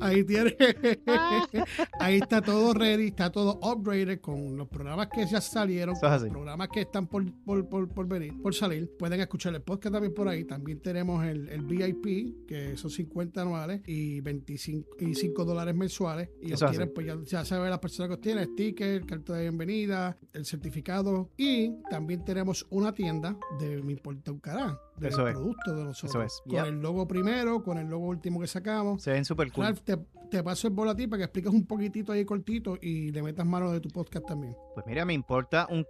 ahí 0.00 0.24
tiene. 0.24 0.56
ahí 1.98 2.16
está 2.16 2.40
todo 2.40 2.72
ready, 2.74 3.08
está 3.08 3.30
todo 3.30 3.58
upgraded 3.62 4.20
con 4.20 4.56
los 4.56 4.68
programas 4.68 5.08
que 5.08 5.26
ya 5.26 5.40
salieron, 5.40 5.94
con 5.96 6.10
los 6.10 6.22
programas 6.24 6.68
que 6.68 6.82
están 6.82 7.06
por, 7.06 7.24
por, 7.44 7.68
por, 7.68 7.88
por 7.88 8.06
venir, 8.06 8.40
por 8.40 8.54
salir. 8.54 8.90
Pueden 8.98 9.20
escuchar 9.20 9.54
el 9.54 9.62
podcast 9.62 9.92
también 9.92 10.14
por 10.14 10.28
ahí. 10.28 10.44
También 10.44 10.80
tenemos 10.80 11.24
el, 11.24 11.48
el 11.48 11.62
VIP, 11.62 12.46
que 12.46 12.76
son 12.76 12.90
50 12.90 13.42
anuales 13.42 13.82
y 13.86 14.21
25 14.22 14.96
y 15.00 15.14
5 15.14 15.44
dólares 15.44 15.74
mensuales. 15.74 16.30
Y 16.40 16.46
Eso 16.52 16.64
es 16.66 16.70
obtienen, 16.70 16.92
pues 16.94 17.06
ya, 17.06 17.16
ya 17.24 17.44
saben 17.44 17.70
las 17.70 17.78
personas 17.78 18.08
que 18.08 18.14
obtienen, 18.14 18.44
sticker, 18.52 19.04
carta 19.06 19.34
de 19.34 19.42
bienvenida, 19.42 20.16
el 20.32 20.44
certificado. 20.44 21.30
Y 21.36 21.82
también 21.90 22.24
tenemos 22.24 22.66
una 22.70 22.92
tienda 22.92 23.36
de 23.58 23.82
Mi 23.82 23.92
Importa 23.92 24.32
un 24.32 24.40
Cará, 24.40 24.78
de 24.98 25.08
Eso 25.08 25.26
es. 25.28 25.34
productos 25.34 25.76
de 25.76 25.84
nosotros. 25.84 26.10
Eso 26.10 26.22
es. 26.22 26.42
Con 26.48 26.66
el 26.66 26.80
logo 26.80 27.06
primero, 27.06 27.62
con 27.62 27.78
el 27.78 27.86
logo 27.86 28.06
último 28.08 28.40
que 28.40 28.46
sacamos. 28.46 29.02
Se 29.02 29.12
ven 29.12 29.24
súper 29.24 29.52
cool. 29.52 29.64
Ralph, 29.64 29.80
te, 29.82 29.98
te 30.30 30.42
paso 30.42 30.66
el 30.68 30.74
bola 30.74 30.92
a 30.92 30.96
ti 30.96 31.06
para 31.06 31.18
que 31.18 31.24
expliques 31.24 31.52
un 31.52 31.66
poquitito 31.66 32.12
ahí 32.12 32.24
cortito 32.24 32.76
y 32.80 33.10
le 33.10 33.22
metas 33.22 33.46
mano 33.46 33.70
de 33.70 33.80
tu 33.80 33.88
podcast 33.90 34.26
también. 34.26 34.56
Pues 34.74 34.86
mira, 34.86 35.04
me 35.04 35.12
importa 35.12 35.66
un 35.70 35.84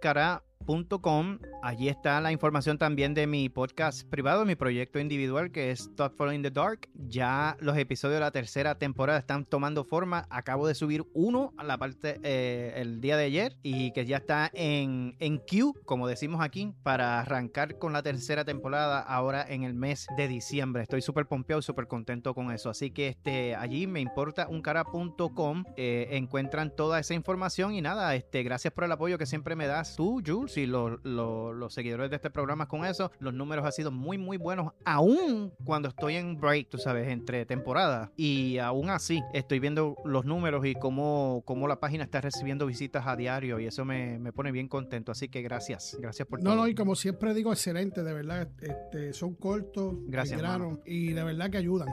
Allí 1.61 1.89
está 1.89 2.21
la 2.21 2.31
información 2.31 2.77
también 2.77 3.13
de 3.13 3.27
mi 3.27 3.49
podcast 3.49 4.07
privado, 4.07 4.45
mi 4.45 4.55
proyecto 4.55 4.99
individual 4.99 5.51
que 5.51 5.71
es 5.71 5.89
Thoughtful 5.95 6.33
in 6.33 6.41
the 6.41 6.51
Dark. 6.51 6.89
Ya 6.93 7.57
los 7.59 7.77
episodios 7.77 8.15
de 8.15 8.19
la 8.21 8.31
tercera 8.31 8.77
temporada 8.77 9.19
están 9.19 9.45
tomando 9.45 9.83
forma. 9.83 10.25
Acabo 10.29 10.67
de 10.67 10.75
subir 10.75 11.03
uno 11.13 11.53
a 11.57 11.63
la 11.63 11.77
parte 11.77 12.19
eh, 12.23 12.73
el 12.77 13.01
día 13.01 13.17
de 13.17 13.25
ayer 13.25 13.57
y 13.61 13.91
que 13.91 14.05
ya 14.05 14.17
está 14.17 14.49
en, 14.53 15.15
en 15.19 15.39
queue, 15.39 15.73
como 15.85 16.07
decimos 16.07 16.41
aquí, 16.41 16.73
para 16.83 17.19
arrancar 17.19 17.77
con 17.77 17.91
la 17.91 18.01
tercera 18.01 18.45
temporada 18.45 18.99
ahora 18.99 19.45
en 19.47 19.63
el 19.63 19.73
mes 19.73 20.07
de 20.17 20.27
diciembre. 20.27 20.83
Estoy 20.83 21.01
súper 21.01 21.25
pompeado, 21.25 21.61
súper 21.61 21.87
contento 21.87 22.33
con 22.33 22.51
eso. 22.51 22.69
Así 22.69 22.91
que 22.91 23.09
este, 23.09 23.55
allí 23.55 23.87
me 23.87 23.99
importa 23.99 24.47
un 24.47 24.61
cara.com. 24.61 25.63
eh, 25.75 26.09
encuentran 26.11 26.73
toda 26.75 26.99
esa 26.99 27.13
información 27.13 27.73
y 27.73 27.81
nada, 27.81 28.15
este, 28.15 28.43
gracias 28.43 28.73
por 28.73 28.85
el 28.85 28.91
apoyo 28.91 29.17
que 29.17 29.25
siempre 29.25 29.55
me 29.55 29.67
das 29.67 29.95
tú, 29.95 30.21
Jules, 30.25 30.52
y 30.57 30.65
los, 30.65 30.99
los- 31.03 31.55
los 31.55 31.73
seguidores 31.73 32.09
de 32.09 32.15
este 32.17 32.29
programa 32.29 32.67
con 32.67 32.85
eso. 32.85 33.11
Los 33.19 33.33
números 33.33 33.65
han 33.65 33.71
sido 33.71 33.91
muy, 33.91 34.17
muy 34.17 34.37
buenos, 34.37 34.73
aún 34.85 35.53
cuando 35.63 35.89
estoy 35.89 36.15
en 36.15 36.39
break, 36.39 36.69
tú 36.69 36.77
sabes, 36.77 37.07
entre 37.09 37.45
temporadas. 37.45 38.09
Y 38.17 38.57
aún 38.57 38.89
así, 38.89 39.21
estoy 39.33 39.59
viendo 39.59 39.95
los 40.05 40.25
números 40.25 40.65
y 40.65 40.73
cómo, 40.75 41.41
cómo 41.45 41.67
la 41.67 41.79
página 41.79 42.03
está 42.03 42.21
recibiendo 42.21 42.65
visitas 42.65 43.05
a 43.07 43.15
diario 43.15 43.59
y 43.59 43.65
eso 43.67 43.85
me, 43.85 44.19
me 44.19 44.31
pone 44.33 44.51
bien 44.51 44.67
contento. 44.67 45.11
Así 45.11 45.29
que 45.29 45.41
gracias, 45.41 45.97
gracias 45.99 46.27
por 46.27 46.39
No, 46.41 46.51
todo. 46.51 46.61
no, 46.61 46.67
y 46.67 46.75
como 46.75 46.95
siempre 46.95 47.33
digo, 47.33 47.51
excelente, 47.51 48.03
de 48.03 48.13
verdad. 48.13 48.47
Este, 48.61 49.13
son 49.13 49.35
cortos, 49.35 49.95
Gracias, 50.07 50.39
grano, 50.39 50.79
y 50.85 51.13
de 51.13 51.23
verdad 51.23 51.49
que 51.49 51.57
ayudan. 51.57 51.89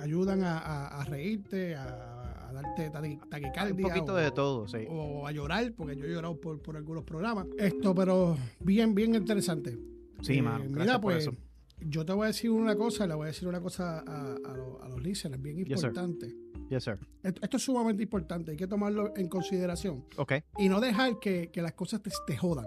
Ayudan 0.00 0.44
a, 0.44 0.58
a- 0.58 1.00
a 1.00 1.04
reírte, 1.04 1.74
a, 1.74 2.11
a 2.56 2.62
darte 2.62 2.90
taqui- 2.90 3.20
Un 3.22 3.28
taquicardia. 3.28 3.88
poquito 3.88 4.12
o- 4.14 4.16
de 4.16 4.30
todo, 4.30 4.68
sí. 4.68 4.78
o 4.88 5.26
a 5.26 5.32
llorar, 5.32 5.72
porque 5.76 5.96
yo 5.96 6.04
he 6.04 6.10
llorado 6.10 6.40
por, 6.40 6.60
por 6.62 6.76
algunos 6.76 7.04
programas. 7.04 7.46
Esto, 7.58 7.94
pero 7.94 8.36
bien, 8.60 8.94
bien 8.94 9.14
interesante. 9.14 9.78
Sí, 10.20 10.34
Eh, 10.34 10.42
mano, 10.42 10.58
gracias 10.64 10.78
mira, 10.78 11.00
por 11.00 11.12
pues, 11.14 11.26
eso. 11.26 11.36
yo 11.80 12.04
te 12.04 12.12
voy 12.12 12.24
a 12.24 12.26
decir 12.28 12.50
una 12.50 12.76
cosa, 12.76 13.06
le 13.06 13.14
voy 13.14 13.24
a 13.24 13.26
decir 13.28 13.48
una 13.48 13.60
cosa 13.60 14.00
a, 14.06 14.34
a 14.44 14.56
los- 14.56 14.80
a 14.82 14.88
los 14.88 15.02
listeners, 15.02 15.42
bien 15.42 15.56
Yes, 15.64 15.80
sir. 15.80 15.88
importante. 15.88 16.34
Yes, 16.70 16.84
sir. 16.84 16.98
esto, 17.22 17.40
esto 17.42 17.56
es 17.58 17.62
sumamente 17.64 18.02
importante, 18.02 18.52
hay 18.52 18.56
que 18.56 18.66
tomarlo 18.66 19.12
en 19.16 19.28
consideración 19.28 20.04
Ok. 20.16 20.32
y 20.58 20.68
no 20.70 20.80
dejar 20.80 21.18
que, 21.18 21.50
que 21.52 21.60
las 21.60 21.72
cosas 21.74 22.00
te, 22.02 22.10
te 22.26 22.36
jodan. 22.36 22.64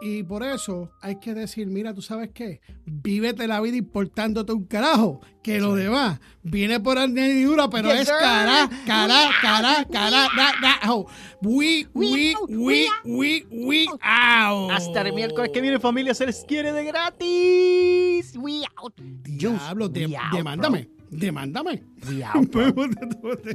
Y 0.00 0.22
por 0.24 0.42
eso 0.42 0.90
hay 1.00 1.18
que 1.18 1.32
decir, 1.34 1.66
mira, 1.68 1.94
tú 1.94 2.02
sabes 2.02 2.30
qué, 2.34 2.60
vívete 2.84 3.46
la 3.46 3.60
vida 3.60 3.76
importándote 3.76 4.52
un 4.52 4.64
carajo, 4.64 5.20
que 5.42 5.60
lo 5.60 5.74
demás 5.74 6.20
viene 6.42 6.78
por 6.80 6.98
añadidura, 6.98 7.70
pero 7.70 7.88
Yes, 7.90 8.00
es 8.00 8.08
sir. 8.08 8.16
cara, 8.20 8.68
cara, 8.86 9.30
cara, 9.40 9.86
cara, 9.90 10.26
we 10.28 10.36
da, 10.36 10.52
da, 10.60 10.92
oh. 10.92 11.06
we, 11.42 11.86
we, 11.94 12.34
We 12.48 12.86
out, 12.88 13.04
we, 13.04 13.46
we 13.50 13.86
out. 14.02 14.70
Hasta 14.72 15.02
el 15.02 15.12
miércoles 15.14 15.50
que 15.54 15.60
viene, 15.60 15.78
familia, 15.78 16.12
se 16.12 16.26
les 16.26 16.44
quiere 16.44 16.72
de 16.72 16.84
gratis. 16.84 18.36
We 18.36 18.62
out. 18.76 18.94
Diablo, 19.22 19.88
de- 19.88 20.06
we 20.06 20.16
out, 20.16 20.32
demándame, 20.34 20.88
demándame. 21.18 21.82
We 22.08 22.22
out. 22.24 22.54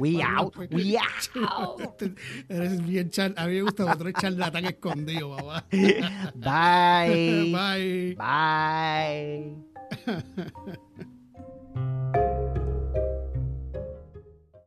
We 0.00 0.22
out. 0.22 0.56
We 0.70 0.96
out. 0.96 2.02
Eres 2.48 2.86
bien 2.86 3.10
char... 3.10 3.34
A 3.36 3.46
mí 3.46 3.54
me 3.54 3.62
gusta 3.62 3.84
otro 3.92 4.10
charlatán 4.12 4.64
escondido, 4.64 5.36
papá. 5.36 5.64
Bye. 6.34 7.52
Bye. 7.52 8.14
Bye. 8.16 9.70